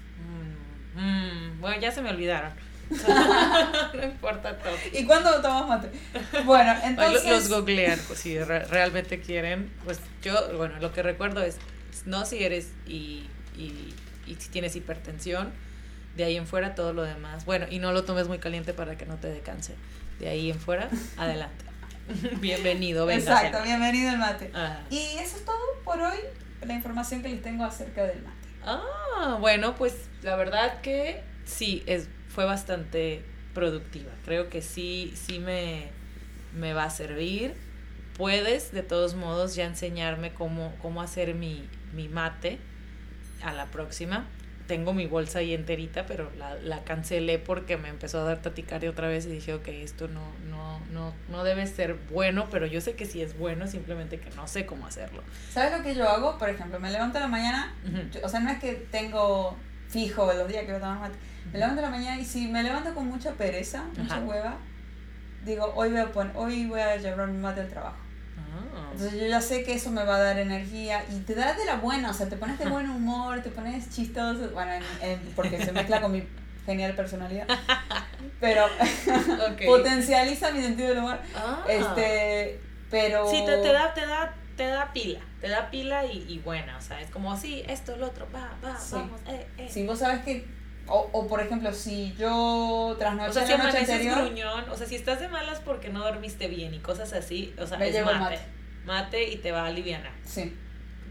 Mm, 0.96 1.00
mm, 1.02 1.62
bueno, 1.62 1.82
ya 1.82 1.92
se 1.92 2.02
me 2.02 2.10
olvidaron. 2.10 2.52
no 3.94 4.04
importa 4.04 4.58
todo. 4.58 4.74
¿Y 4.94 5.06
cuándo 5.06 5.42
tomas 5.42 5.68
mate? 5.68 5.92
Bueno, 6.44 6.74
entonces... 6.84 7.24
los 7.26 7.50
googlean, 7.50 8.00
pues 8.08 8.20
si 8.20 8.38
re- 8.40 8.66
realmente 8.66 9.20
quieren. 9.22 9.72
Pues 9.86 10.00
yo, 10.22 10.58
bueno, 10.58 10.80
lo 10.80 10.92
que 10.94 11.02
recuerdo 11.04 11.42
es, 11.44 11.58
no 12.06 12.26
si 12.26 12.44
eres 12.44 12.70
y, 12.88 13.28
y, 13.56 13.94
y 14.26 14.36
si 14.40 14.50
tienes 14.50 14.76
hipertensión, 14.76 15.52
de 16.16 16.24
ahí 16.24 16.38
en 16.38 16.48
fuera 16.48 16.76
todo 16.76 16.94
lo 16.94 17.04
demás. 17.04 17.46
Bueno, 17.46 17.66
y 17.70 17.80
no 17.80 17.92
lo 17.92 18.04
tomes 18.04 18.28
muy 18.28 18.40
caliente 18.40 18.74
para 18.74 18.98
que 18.98 19.06
no 19.06 19.16
te 19.18 19.28
dé 19.30 19.40
cáncer. 19.40 19.76
De 20.20 20.30
ahí 20.30 20.52
en 20.52 20.60
fuera, 20.60 20.90
adelante. 21.18 21.66
Bienvenido, 22.40 23.06
venga. 23.06 23.22
Exacto, 23.22 23.64
bienvenido 23.64 24.10
al 24.10 24.18
mate. 24.18 24.52
Ah. 24.54 24.82
Y 24.90 25.18
eso 25.20 25.38
es 25.38 25.46
todo 25.46 25.58
por 25.84 26.02
hoy, 26.02 26.18
la 26.66 26.74
información 26.74 27.22
que 27.22 27.30
les 27.30 27.42
tengo 27.42 27.64
acerca 27.64 28.04
del 28.04 28.24
mate. 28.24 28.48
Ah, 28.66 29.38
bueno, 29.40 29.76
pues 29.76 30.10
la 30.24 30.36
verdad 30.36 30.82
que 30.82 31.24
sí, 31.46 31.84
es, 31.86 32.10
fue 32.28 32.46
bastante 32.46 33.24
productiva. 33.54 34.12
Creo 34.26 34.50
que 34.50 34.62
sí, 34.62 35.14
sí 35.16 35.40
me, 35.40 35.90
me 36.54 36.74
va 36.74 36.86
a 36.86 36.90
servir. 36.90 37.54
Puedes, 38.18 38.72
de 38.72 38.84
todos 38.84 39.16
modos, 39.16 39.56
ya 39.56 39.66
enseñarme 39.66 40.34
cómo, 40.34 40.74
cómo 40.82 41.02
hacer 41.02 41.36
mi, 41.36 41.68
mi 41.94 42.10
mate 42.10 42.58
a 43.44 43.54
la 43.54 43.68
próxima. 43.68 44.28
Tengo 44.70 44.94
mi 44.94 45.08
bolsa 45.08 45.40
ahí 45.40 45.56
enterita, 45.56 46.06
pero 46.06 46.30
la, 46.38 46.54
la 46.54 46.84
cancelé 46.84 47.40
porque 47.40 47.76
me 47.76 47.90
empezó 47.90 48.20
a 48.22 48.24
dar 48.24 48.38
taticardia 48.40 48.92
otra 48.92 49.08
vez 49.08 49.26
y 49.26 49.30
dije, 49.30 49.56
ok, 49.56 49.68
esto 49.70 50.08
no, 50.08 50.22
no, 50.48 50.80
no, 50.92 51.12
no 51.28 51.44
debe 51.44 51.66
ser 51.66 51.96
bueno, 52.12 52.48
pero 52.52 52.68
yo 52.68 52.80
sé 52.80 52.94
que 52.94 53.08
sí 53.08 53.20
es 53.24 53.36
bueno, 53.36 53.66
simplemente 53.66 54.20
que 54.20 54.30
no 54.36 54.48
sé 54.48 54.68
cómo 54.68 54.86
hacerlo. 54.86 55.24
¿Sabes 55.52 55.76
lo 55.76 55.84
que 55.84 55.96
yo 55.96 56.08
hago? 56.08 56.38
Por 56.38 56.50
ejemplo, 56.50 56.80
me 56.80 56.92
levanto 56.92 57.18
en 57.18 57.24
la 57.24 57.28
mañana, 57.30 57.74
yo- 58.14 58.20
o 58.24 58.30
sea, 58.30 58.42
no 58.42 58.52
es 58.52 58.60
que 58.60 58.74
tengo 58.92 59.58
fijo 59.90 60.32
los 60.32 60.48
días 60.48 60.62
que 60.66 60.68
voy 60.74 60.78
a 60.78 60.82
tomar 60.82 61.00
mate. 61.00 61.18
Me 61.52 61.58
levanto 61.58 61.82
en 61.82 61.86
la 61.92 61.98
mañana 61.98 62.22
y 62.22 62.26
si 62.26 62.48
me 62.48 62.62
levanto 62.62 62.94
con 62.94 63.08
mucha 63.08 63.32
pereza, 63.34 63.86
mucha 63.98 64.18
Ajá. 64.18 64.20
hueva, 64.24 64.58
digo, 65.46 65.74
hoy 65.76 65.90
voy 65.90 66.00
a 66.02 66.12
poner, 66.12 66.32
hoy 66.36 66.68
voy 66.68 66.80
a 66.80 66.96
llevar 66.98 67.28
mi 67.28 67.40
mate 67.40 67.62
al 67.62 67.70
trabajo. 67.70 67.98
Ah. 68.76 68.90
Entonces 68.94 69.20
yo 69.20 69.28
ya 69.28 69.42
sé 69.42 69.64
que 69.64 69.74
eso 69.74 69.92
me 69.92 70.04
va 70.04 70.16
a 70.16 70.20
dar 70.20 70.40
energía 70.40 71.04
y 71.12 71.20
te 71.22 71.36
da 71.36 71.54
de 71.54 71.66
la 71.66 71.76
buena, 71.78 72.12
o 72.12 72.14
sea, 72.14 72.28
te 72.30 72.36
pones 72.38 72.58
de 72.60 72.66
buen 72.70 72.90
humor, 72.90 73.42
te 73.42 73.50
pones 73.50 73.90
chistoso, 73.90 74.50
bueno, 74.52 74.72
en- 74.74 74.84
en- 75.10 75.20
porque 75.36 75.64
se 75.64 75.72
mezcla 75.72 76.02
con 76.02 76.12
mi 76.12 76.24
genial 76.66 76.94
personalidad, 76.96 77.48
pero 78.40 78.66
potencializa 79.66 80.52
mi 80.52 80.62
sentido 80.62 80.90
del 80.90 81.00
humor. 81.00 81.18
Ah. 81.36 81.64
Este, 81.68 82.60
pero... 82.90 83.30
Sí, 83.30 83.44
te, 83.46 83.58
te 83.58 83.72
da, 83.74 83.94
te 83.94 84.06
da, 84.06 84.34
te 84.56 84.66
da 84.68 84.92
pila, 84.94 85.20
te 85.42 85.48
da 85.50 85.70
pila 85.70 86.06
y, 86.06 86.26
y 86.28 86.40
buena, 86.40 86.78
o 86.78 86.82
sea, 86.82 87.00
es 87.02 87.10
como, 87.10 87.36
sí, 87.38 87.64
esto, 87.68 87.96
lo 87.98 88.08
otro, 88.08 88.28
va, 88.34 88.52
va, 88.64 88.78
Sí. 88.80 88.96
vamos, 88.96 89.20
eh, 89.28 89.48
eh. 89.58 89.70
Si 89.72 89.86
vos 89.86 90.00
sabes 90.00 90.24
que, 90.24 90.46
o, 90.90 91.10
o 91.14 91.28
por 91.28 91.40
ejemplo, 91.42 91.72
si 91.74 92.14
yo 92.18 92.96
trasnoché 93.00 93.30
O 93.30 93.34
sea, 93.34 93.46
si 93.46 93.52
la 93.52 93.58
noche 93.64 93.78
anterior, 93.80 94.26
gruñón, 94.26 94.70
o 94.70 94.76
sea, 94.78 94.88
si 94.88 94.96
estás 94.96 95.20
de 95.20 95.28
malas 95.28 95.60
porque 95.60 95.90
no 95.90 96.04
dormiste 96.04 96.48
bien 96.48 96.74
y 96.74 96.80
cosas 96.80 97.14
así, 97.14 97.54
o 97.60 97.66
sea, 97.68 97.78
Me 97.78 97.90
es 97.90 98.04
mate. 98.06 98.20
mate. 98.20 98.40
Mate 98.86 99.30
y 99.30 99.38
te 99.38 99.52
va 99.52 99.64
a 99.64 99.68
aliviar. 99.68 100.02
sí, 100.26 100.56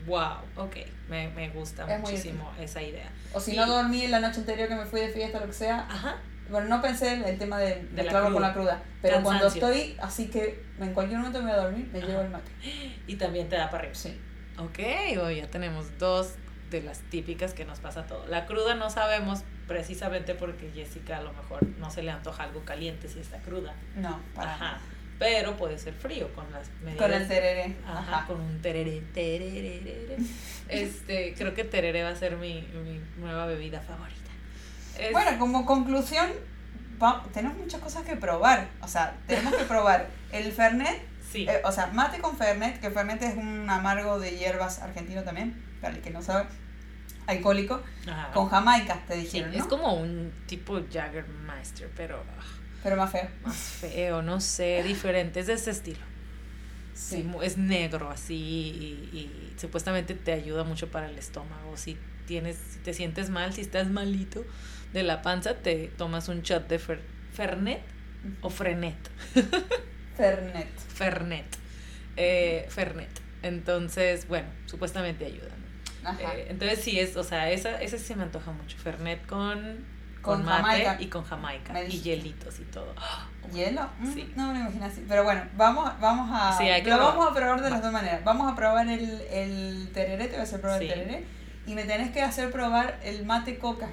Wow, 0.07 0.39
ok, 0.57 0.77
me, 1.11 1.29
me 1.31 1.51
gusta 1.51 1.85
Es 1.93 2.01
muchísimo 2.01 2.51
esa 2.59 2.81
idea. 2.81 3.11
o 3.35 3.41
si 3.41 3.53
Y- 3.53 3.57
no 3.57 3.67
dormí 3.67 4.07
la 4.07 4.21
noche 4.21 4.41
anterior 4.41 4.67
que 4.69 4.75
me 4.75 4.87
fui 4.87 5.01
de 5.01 5.09
fiesta 5.11 5.37
o 5.39 5.41
lo 5.43 5.47
que 5.49 5.53
sea, 5.53 5.81
Ajá, 5.91 6.17
bueno, 6.51 6.67
no 6.69 6.81
pensé 6.81 7.13
en 7.13 7.25
el 7.25 7.37
tema 7.37 7.59
de 7.59 7.75
De 7.75 7.89
la 7.93 8.03
mezclarlo 8.05 8.29
con 8.29 8.37
cruda. 8.37 8.49
la 8.49 8.55
cruda, 8.55 8.83
pero 9.03 9.23
cuando 9.23 9.49
estoy 9.49 9.97
así 10.01 10.29
que 10.29 10.65
en 10.81 10.95
cualquier 10.95 11.19
momento 11.19 11.41
me 11.43 11.51
voy 11.51 11.61
a 11.61 11.63
dormir, 11.65 11.91
me 11.93 11.99
Ajá. 11.99 12.09
llevo 12.09 12.21
el 12.23 12.31
mate. 12.31 12.51
y 13.07 13.17
también 13.17 13.49
te 13.51 13.57
da 13.57 13.67
para 13.71 13.81
arriba. 13.83 13.95
Sí. 13.95 14.19
Ok, 14.57 14.79
hoy 15.23 15.37
ya 15.37 15.47
tenemos 15.49 15.87
dos 15.99 16.33
de 16.71 16.83
las 16.83 16.99
típicas 17.11 17.55
que 17.55 17.65
nos 17.65 17.79
pasa 17.81 18.07
todo. 18.07 18.27
La 18.27 18.47
cruda 18.47 18.75
no 18.75 18.91
sabemos 18.91 19.41
precisamente 19.67 20.35
porque 20.35 20.71
Jessica 20.75 21.19
a 21.19 21.23
lo 21.23 21.33
mejor 21.33 21.67
no 21.79 21.91
se 21.91 22.03
le 22.03 22.11
antoja 22.11 22.45
algo 22.45 22.65
caliente 22.65 23.09
si 23.09 23.21
está 23.21 23.39
cruda. 23.39 23.75
No, 23.97 24.21
para 24.35 24.55
Ajá. 24.55 24.65
nada. 24.65 24.81
Pero 25.19 25.57
puede 25.57 25.79
ser 25.79 25.95
frío 25.95 26.33
con 26.35 26.51
las 26.53 26.69
medidas. 26.83 26.99
Con 27.03 27.13
el 27.13 27.27
tereré. 27.27 27.75
Ajá, 27.85 27.99
Ajá. 28.19 28.27
con 28.27 28.41
un 28.41 28.61
tereré, 28.63 29.01
tereré. 29.13 30.17
Este, 30.69 31.35
creo 31.35 31.55
que 31.55 31.65
tereré 31.65 32.03
va 32.03 32.11
a 32.11 32.17
ser 32.17 32.37
mi, 32.37 32.61
mi 32.85 33.01
nueva 33.17 33.47
bebida 33.47 33.81
favorita. 33.81 34.31
Es- 34.99 35.13
Bueno, 35.13 35.39
como 35.39 35.65
conclusión, 35.65 36.29
tenemos 37.33 37.57
muchas 37.57 37.81
cosas 37.81 38.05
que 38.05 38.17
probar. 38.17 38.69
O 38.83 38.89
sea, 38.89 39.17
tenemos 39.27 39.55
que 39.55 39.65
probar 39.65 40.09
el 40.31 40.53
Fernet, 40.53 41.01
sí. 41.33 41.47
eh, 41.49 41.63
o 41.65 41.73
sea, 41.73 41.87
mate 41.89 42.21
con 42.21 42.37
Fernet, 42.37 42.81
que 42.81 42.91
Fernet 42.91 43.23
es 43.23 43.35
un 43.37 43.69
amargo 43.71 44.19
de 44.21 44.37
hierbas 44.37 44.81
argentino 44.81 45.23
también, 45.23 45.55
para 45.81 45.95
el 45.95 46.01
que 46.01 46.11
no 46.11 46.23
sabe, 46.23 46.47
alcohólico, 47.27 47.83
Ajá. 48.07 48.33
con 48.33 48.49
Jamaica, 48.49 49.03
te 49.07 49.15
Sí, 49.15 49.21
dijeron, 49.23 49.55
es 49.55 49.65
como 49.65 49.95
un 49.95 50.33
tipo 50.47 50.81
Jaggermeister, 50.93 51.91
pero 51.97 52.23
ah, 52.39 52.43
Pero 52.83 52.97
más 52.97 53.11
feo. 53.13 53.29
más 53.45 53.57
feo, 53.57 54.23
no 54.23 54.41
sé, 54.41 54.83
diferente, 54.83 55.41
es 55.41 55.47
de 55.47 55.55
ese 55.55 55.71
estilo. 55.71 56.01
Sí, 56.95 57.25
es 57.43 57.57
negro 57.59 58.11
así 58.11 58.35
y, 58.35 59.17
y 59.17 59.55
supuestamente 59.59 60.15
te 60.15 60.33
ayuda 60.33 60.65
mucho 60.65 60.89
para 60.91 61.09
el 61.09 61.17
estómago. 61.17 61.77
Si 61.77 61.97
tienes, 62.27 62.57
si 62.57 62.79
te 62.81 62.93
sientes 62.93 63.31
mal, 63.31 63.53
si 63.53 63.61
estás 63.61 63.89
malito 63.89 64.45
de 64.93 65.05
la 65.05 65.23
panza, 65.23 65.55
te 65.55 65.89
tomas 65.97 66.29
un 66.29 66.43
shot 66.43 66.67
de 66.67 66.81
fer- 66.81 66.99
Fernet 67.33 67.83
o 68.41 68.51
Frenet. 68.51 68.97
Fernet. 70.17 70.67
Fernet. 70.93 71.47
Eh, 72.17 72.67
Fernet. 72.69 73.11
Entonces, 73.43 74.27
bueno, 74.27 74.49
supuestamente 74.67 75.25
ayuda. 75.25 75.55
Eh, 76.19 76.47
entonces 76.51 76.81
sí 76.83 76.99
es, 76.99 77.17
o 77.17 77.25
sea, 77.25 77.51
esa, 77.51 77.81
esa 77.81 77.99
sí 77.99 78.15
me 78.15 78.23
antoja 78.25 78.51
mucho. 78.53 78.77
Fernet 78.79 79.25
con, 79.27 79.59
Con 80.23 80.43
con, 80.43 80.45
mate 80.45 80.63
Jamaica. 80.85 80.97
y 81.01 81.07
con 81.09 81.25
jamaica. 81.25 81.73
Me 81.73 81.87
Y 81.87 82.01
hielitos 82.01 82.59
y 82.61 82.65
todo. 82.65 82.95
¿Hielo? 83.53 83.89
Mm, 83.99 84.13
Sí. 84.13 84.33
No 84.37 84.49
me 84.49 84.55
lo 84.55 84.61
imagino 84.61 84.85
así. 84.85 85.05
Pero 85.09 85.25
bueno, 85.25 85.43
vamos, 85.57 85.91
vamos 86.01 86.29
a. 86.33 86.57
Sí, 86.59 86.65
lo 86.69 86.83
probar. 86.85 87.01
vamos 87.01 87.29
a 87.31 87.35
probar 87.35 87.63
de 87.63 87.71
las 87.71 87.83
dos 87.83 87.93
maneras. 87.93 88.23
Vamos 88.25 88.53
a 88.53 88.55
probar 88.55 88.87
el, 88.89 89.21
el 89.31 89.91
tereré, 89.95 90.25
te 90.25 90.33
voy 90.33 90.41
a 90.41 90.43
hacer 90.43 90.61
probar 90.61 90.81
Sí. 90.81 90.87
el 90.89 90.93
tereré. 90.95 91.25
Y 91.67 91.75
me 91.75 91.85
tenés 91.85 92.11
que 92.11 92.21
hacer 92.23 92.51
probar 92.51 92.99
el 93.03 93.25
mate 93.27 93.59
coca, 93.59 93.89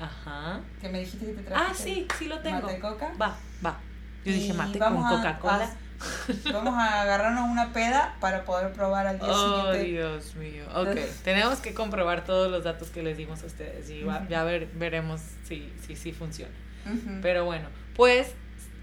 Ajá. 0.00 0.60
que 0.80 0.88
me 0.88 1.00
dijiste 1.00 1.26
que 1.26 1.32
te 1.32 1.42
trajiste. 1.42 1.72
Ah, 1.72 1.74
sí, 1.74 2.08
sí 2.18 2.26
lo 2.26 2.40
tengo. 2.40 2.62
Mate 2.62 2.78
coca. 2.80 3.12
Va, 3.20 3.36
va. 3.64 3.78
Yo 4.24 4.32
dije 4.32 4.52
mate 4.54 4.78
con 4.78 4.96
Coca-Cola. 5.02 5.70
vamos 6.52 6.74
a 6.74 7.02
agarrarnos 7.02 7.50
una 7.50 7.72
peda 7.72 8.16
para 8.20 8.44
poder 8.44 8.72
probar 8.72 9.06
al 9.06 9.18
día 9.18 9.28
Oh, 9.30 9.72
siguiente. 9.72 9.90
Dios 9.92 10.34
mío. 10.36 10.64
Ok, 10.70 10.88
Entonces- 10.88 11.20
tenemos 11.22 11.58
que 11.60 11.74
comprobar 11.74 12.24
todos 12.24 12.50
los 12.50 12.64
datos 12.64 12.90
que 12.90 13.02
les 13.02 13.16
dimos 13.16 13.42
a 13.42 13.46
ustedes 13.46 13.88
y 13.90 14.02
va- 14.02 14.26
ya 14.28 14.44
ver, 14.44 14.68
veremos 14.74 15.20
si, 15.48 15.72
si, 15.86 15.96
si 15.96 16.12
funciona. 16.12 16.52
Pero 17.22 17.44
bueno, 17.44 17.68
pues 17.96 18.28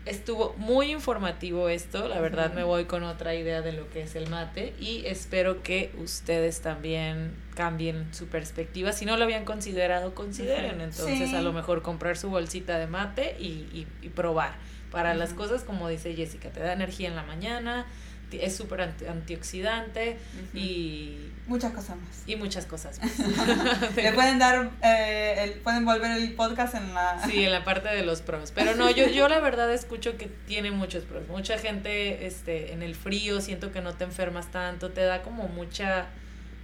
Estuvo 0.03 0.55
muy 0.57 0.91
informativo 0.91 1.69
esto, 1.69 2.07
la 2.07 2.19
verdad 2.19 2.51
me 2.55 2.63
voy 2.63 2.86
con 2.86 3.03
otra 3.03 3.36
idea 3.36 3.61
de 3.61 3.72
lo 3.72 3.88
que 3.91 4.01
es 4.01 4.15
el 4.15 4.28
mate 4.32 4.74
y 4.80 5.03
espero 5.05 5.61
que 5.61 5.93
ustedes 5.99 6.61
también 6.61 7.36
cambien 7.53 8.11
su 8.11 8.26
perspectiva. 8.26 8.93
Si 8.93 9.05
no 9.05 9.15
lo 9.15 9.26
habían 9.26 9.45
considerado, 9.45 10.15
consideren 10.15 10.82
entonces 10.82 11.30
Sí. 11.30 11.36
a 11.36 11.41
lo 11.43 11.53
mejor 11.53 11.84
comprar 11.84 12.17
su 12.17 12.32
bolsita 12.32 12.80
de 12.80 12.88
mate 12.88 13.36
y, 13.39 13.45
y- 13.45 13.88
y 14.01 14.09
probar. 14.09 14.55
Para 14.92 15.14
las 15.14 15.34
cosas 15.34 15.64
como 15.64 15.88
dice 15.89 16.14
Jessica, 16.16 16.50
te 16.50 16.60
da 16.60 16.74
energía 16.74 17.08
en 17.08 17.16
la 17.16 17.24
mañana, 17.24 17.86
es 18.32 18.56
súper 18.56 18.82
anti- 18.82 19.06
antioxidante 19.08 20.18
y, 20.54 21.18
Muchas 21.48 21.74
cosas 21.74 21.98
más. 21.98 22.24
y 22.28 22.36
muchas 22.38 22.66
cosas 22.66 22.98
más. 23.02 23.20
Le 23.98 24.14
pueden 24.14 24.39
dar, 24.39 24.70
eh, 24.84 25.36
el- 25.39 25.54
pueden 25.62 25.84
volver 25.84 26.12
el 26.12 26.32
podcast 26.34 26.76
en 26.76 26.94
la... 26.94 27.22
Sí, 27.26 27.44
en 27.44 27.52
la 27.52 27.66
parte 27.66 27.89
de 27.89 28.04
los 28.04 28.22
pros. 28.22 28.52
Pero 28.56 28.76
no, 28.76 28.89
yo, 28.89 29.08
yo 29.08 29.28
la 29.28 29.39
verdad 29.39 29.74
escucho 29.74 30.16
que 30.18 30.28
tiene 30.48 30.72
muchos 30.72 31.04
pros. 31.04 31.28
Mucha 31.28 31.58
gente 31.58 32.26
este, 32.26 32.72
en 32.72 32.84
el 32.84 32.96
frío, 32.96 33.42
siento 33.42 33.74
que 33.74 33.82
no 33.82 33.94
te 33.96 34.06
enfermas 34.06 34.50
tanto, 34.52 34.92
te 34.92 35.02
da 35.02 35.24
como 35.24 35.50
mucha, 35.50 36.06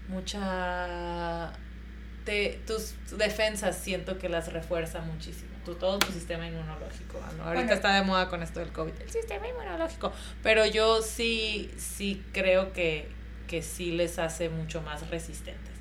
mucha... 0.07 1.51
Te, 2.27 2.59
tus 2.67 2.93
defensas 3.17 3.77
siento 3.77 4.17
que 4.19 4.27
las 4.29 4.51
refuerza 4.51 4.99
muchísimo. 5.01 5.49
Tu, 5.65 5.75
todo 5.75 5.97
tu 5.97 6.11
sistema 6.11 6.45
inmunológico. 6.45 7.19
¿no? 7.37 7.43
Ahorita 7.43 7.53
Bueno. 7.63 7.73
está 7.73 7.93
de 7.95 8.01
moda 8.03 8.27
con 8.29 8.43
esto 8.43 8.59
del 8.59 8.71
COVID. 8.73 8.91
El 9.01 9.09
sistema 9.09 9.47
inmunológico. 9.47 10.11
Pero 10.43 10.65
yo 10.65 11.01
sí, 11.01 11.71
sí 11.77 12.23
creo 12.33 12.73
que, 12.73 13.09
que 13.47 13.61
sí 13.61 13.91
les 13.91 14.19
hace 14.19 14.49
mucho 14.49 14.81
más 14.81 15.09
resistentes. 15.09 15.71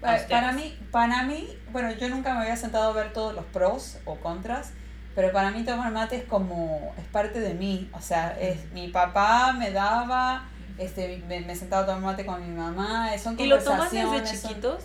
Para 0.00 0.50
mí, 0.52 0.76
para 0.90 1.22
mí, 1.22 1.48
bueno, 1.70 1.92
yo 1.92 2.08
nunca 2.08 2.34
me 2.34 2.40
había 2.40 2.56
sentado 2.56 2.90
a 2.90 2.92
ver 2.92 3.12
todos 3.12 3.34
los 3.34 3.44
pros 3.46 3.98
o 4.04 4.16
contras, 4.16 4.72
pero 5.14 5.30
para 5.30 5.52
mí 5.52 5.62
tomar 5.64 5.92
mate 5.92 6.16
es 6.16 6.24
como, 6.24 6.92
es 6.98 7.04
parte 7.06 7.38
de 7.38 7.54
mí, 7.54 7.88
o 7.92 8.00
sea, 8.00 8.36
es 8.40 8.72
mi 8.72 8.88
papá 8.88 9.52
me 9.52 9.70
daba, 9.70 10.48
este, 10.76 11.22
me, 11.28 11.38
me 11.42 11.54
sentaba 11.54 11.84
a 11.84 11.86
tomar 11.86 12.00
mate 12.02 12.26
con 12.26 12.40
mi 12.44 12.52
mamá, 12.52 13.16
son 13.16 13.38
¿Y 13.38 13.46
lo 13.46 13.62
toman 13.62 13.88
desde 13.92 14.02
son- 14.26 14.48
chiquitos? 14.48 14.82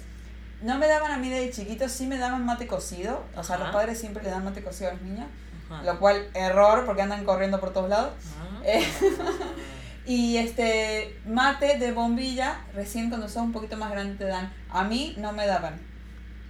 No 0.61 0.77
me 0.77 0.87
daban 0.87 1.11
a 1.11 1.17
mí 1.17 1.29
de 1.29 1.49
chiquitos, 1.51 1.91
sí 1.91 2.07
me 2.07 2.17
daban 2.17 2.45
mate 2.45 2.67
cocido, 2.67 3.23
o 3.35 3.43
sea, 3.43 3.55
Ajá. 3.55 3.65
los 3.65 3.73
padres 3.73 3.99
siempre 3.99 4.23
le 4.23 4.29
dan 4.31 4.43
mate 4.43 4.63
cocido 4.63 4.89
a 4.89 4.93
los 4.93 5.01
niños, 5.03 5.27
Ajá. 5.69 5.83
lo 5.83 5.99
cual, 5.99 6.27
error, 6.33 6.85
porque 6.85 7.03
andan 7.03 7.23
corriendo 7.25 7.59
por 7.59 7.73
todos 7.73 7.89
lados. 7.89 8.13
Ah. 8.39 8.61
Eh, 8.63 8.85
Y 10.07 10.37
este 10.37 11.19
mate 11.25 11.77
de 11.77 11.91
bombilla, 11.91 12.61
recién 12.73 13.09
cuando 13.09 13.27
sos 13.27 13.43
un 13.43 13.51
poquito 13.51 13.75
más 13.75 13.91
grande 13.91 14.15
te 14.15 14.23
dan. 14.23 14.53
A 14.69 14.85
mí 14.85 15.13
no 15.17 15.33
me 15.33 15.45
daban. 15.45 15.81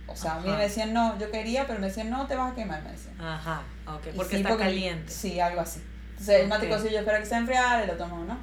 O 0.05 0.15
sea, 0.15 0.35
a 0.35 0.39
mí 0.39 0.49
me 0.49 0.57
decían 0.57 0.93
no, 0.93 1.17
yo 1.17 1.31
quería, 1.31 1.65
pero 1.65 1.79
me 1.79 1.87
decían 1.87 2.11
no, 2.11 2.27
te 2.27 2.35
vas 2.35 2.51
a 2.51 2.55
quemar, 2.55 2.83
me 2.83 2.91
decían. 2.91 3.19
Ajá, 3.19 3.63
ok, 3.87 4.09
porque 4.15 4.35
sí, 4.37 4.43
está 4.43 4.55
caliente. 4.55 5.11
Sí, 5.11 5.39
algo 5.39 5.61
así. 5.61 5.83
Entonces 6.11 6.41
el 6.41 6.47
mate 6.47 6.69
cocido 6.69 6.91
yo 6.91 6.99
espero 6.99 7.17
que 7.17 7.25
se 7.25 7.35
enfriara 7.35 7.83
y 7.83 7.87
lo 7.87 7.93
tomo, 7.93 8.23
¿no? 8.25 8.37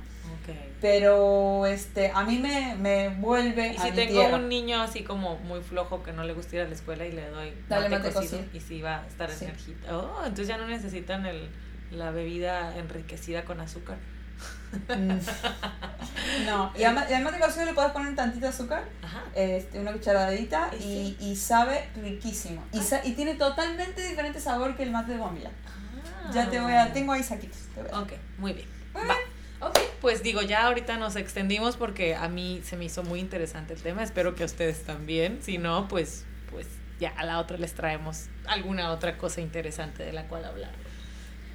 Pero 0.80 1.64
este, 1.66 2.11
a 2.14 2.24
mí 2.24 2.38
me, 2.38 2.74
me 2.76 3.09
vuelve 3.09 3.72
Y 3.74 3.78
si 3.78 3.90
tengo 3.92 4.12
tierra. 4.20 4.36
un 4.36 4.49
niño 4.49 4.82
así 4.82 5.03
como 5.03 5.36
muy 5.38 5.62
flojo 5.62 6.03
que 6.03 6.12
no 6.12 6.24
le 6.24 6.34
gusta 6.34 6.57
ir 6.57 6.62
a 6.62 6.68
la 6.68 6.74
escuela 6.74 7.07
y 7.07 7.12
le 7.12 7.26
doy 7.30 7.55
Dale 7.68 7.88
mate, 7.88 8.03
mate 8.09 8.12
cocido, 8.14 8.38
cocido. 8.42 8.57
y 8.57 8.61
si 8.61 8.82
va 8.82 8.99
a 9.03 9.07
estar 9.07 9.30
Sí. 9.30 9.45
energita. 9.47 9.97
Oh, 9.97 10.18
entonces 10.20 10.49
ya 10.49 10.59
no 10.59 10.66
necesitan 10.66 11.24
el, 11.26 11.49
la 11.90 12.11
bebida 12.11 12.76
enriquecida 12.76 13.45
con 13.45 13.61
azúcar. 13.61 13.97
Mm. 14.88 15.18
No, 16.47 16.72
y 16.76 16.80
y 16.80 16.84
al 16.84 16.95
mate 17.22 17.38
cocido 17.38 17.64
le 17.66 17.74
puedes 17.74 17.92
poner 17.92 18.14
tantito 18.16 18.49
azúcar, 18.49 18.84
Ajá. 19.03 19.22
este, 19.34 19.78
una 19.78 19.92
cucharadita 19.92 20.70
Y 20.72 20.76
y, 20.76 20.80
sí. 20.80 21.16
y 21.20 21.36
sabe 21.36 21.88
riquísimo. 22.03 22.62
Y, 22.72 22.80
sa- 22.80 23.05
y 23.05 23.12
tiene 23.12 23.34
totalmente 23.34 24.07
diferente 24.07 24.40
sabor 24.40 24.76
que 24.76 24.82
el 24.82 24.90
mate 24.90 25.12
de 25.12 25.18
bombilla. 25.18 25.51
Ya 26.32 26.49
te 26.51 26.59
voy 26.61 26.72
a, 26.72 26.92
tengo 26.92 27.12
ahí 27.12 27.22
saquitos. 27.22 27.59
te 27.74 27.82
voy 27.82 27.90
a- 27.92 28.01
Ok, 28.01 28.12
muy 28.38 28.53
bien. 28.55 28.68
Muy 28.95 29.03
Va. 29.07 29.14
Ok, 29.65 29.79
pues 30.03 30.23
digo, 30.23 30.43
ya 30.43 30.67
ahorita 30.67 30.99
nos 30.99 31.17
extendimos 31.17 31.77
porque 31.77 32.15
a 32.15 32.29
mí 32.29 32.61
se 32.65 32.77
me 32.77 32.85
hizo 32.85 33.03
muy 33.03 33.19
interesante 33.19 33.73
el 33.73 33.81
tema. 33.81 34.03
Espero 34.03 34.35
que 34.35 34.43
a 34.43 34.47
ustedes 34.47 34.83
también. 34.83 35.41
Si 35.43 35.57
no, 35.57 35.89
pues, 35.89 36.27
pues 36.51 36.67
ya 37.01 37.09
a 37.17 37.25
la 37.25 37.39
otra 37.39 37.57
les 37.57 37.73
traemos 37.73 38.27
alguna 38.47 38.91
otra 38.91 39.17
cosa 39.17 39.41
interesante 39.41 40.05
de 40.05 40.12
la 40.12 40.29
cual 40.29 40.45
hablar. 40.45 40.73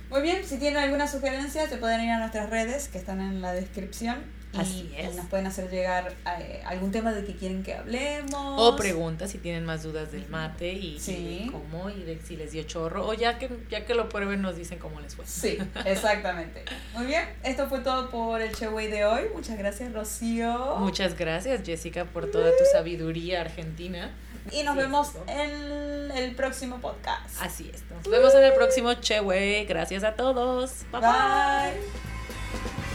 Muy 0.09 0.23
bien, 0.23 0.43
si 0.43 0.57
tienen 0.57 0.81
alguna 0.81 1.07
sugerencia, 1.07 1.69
te 1.69 1.77
pueden 1.77 2.01
ir 2.01 2.09
a 2.09 2.17
nuestras 2.17 2.49
redes 2.49 2.87
que 2.87 2.97
están 2.97 3.21
en 3.21 3.41
la 3.41 3.53
descripción. 3.53 4.17
Y, 4.51 4.57
Así 4.57 4.91
es. 4.97 5.15
nos 5.15 5.27
pueden 5.27 5.45
hacer 5.45 5.69
llegar 5.69 6.11
eh, 6.39 6.63
algún 6.65 6.91
tema 6.91 7.11
de 7.11 7.23
que 7.23 7.35
quieren 7.35 7.61
que 7.61 7.75
hablemos. 7.75 8.33
O 8.59 8.75
preguntas 8.75 9.29
si 9.29 9.37
tienen 9.37 9.63
más 9.63 9.83
dudas 9.83 10.11
del 10.11 10.27
mate 10.27 10.73
y, 10.73 10.99
Sí. 10.99 11.47
cómo 11.51 11.91
y 11.91 12.01
de 12.01 12.19
si 12.19 12.35
les 12.35 12.51
dio 12.51 12.63
chorro. 12.63 13.05
O 13.07 13.13
ya 13.13 13.37
que, 13.37 13.47
ya 13.69 13.85
que 13.85 13.93
lo 13.93 14.09
prueben 14.09 14.41
nos 14.41 14.55
dicen 14.55 14.79
cómo 14.79 15.01
les 15.01 15.15
fue. 15.15 15.25
Sí, 15.27 15.59
exactamente. 15.85 16.65
Muy 16.95 17.05
bien, 17.05 17.25
esto 17.43 17.67
fue 17.69 17.81
todo 17.81 18.09
por 18.09 18.41
el 18.41 18.55
Cheway 18.55 18.87
de 18.87 19.05
hoy. 19.05 19.21
Muchas 19.35 19.55
gracias, 19.57 19.93
Rocío. 19.93 20.77
Muchas 20.77 21.15
gracias 21.15 21.61
Jessica 21.63 22.05
por 22.05 22.31
toda 22.31 22.49
tu 22.49 22.63
sabiduría 22.71 23.41
argentina. 23.41 24.09
y 24.51 24.63
nos 24.63 24.73
Sí, 24.73 24.79
vemos 24.81 25.11
en 25.27 26.11
el 26.11 26.33
próximo 26.35 26.79
podcast. 26.81 27.39
Así 27.39 27.69
es. 27.71 27.83
Nos 27.91 28.09
vemos 28.11 28.33
en 28.33 28.45
el 28.45 28.53
próximo 28.53 28.95
Che, 28.95 29.19
güey. 29.19 29.65
Gracias 29.65 30.03
a 30.03 30.15
todos. 30.15 30.85
bye. 30.91 31.01
bye. 31.01 31.09
Bye. 31.11 32.88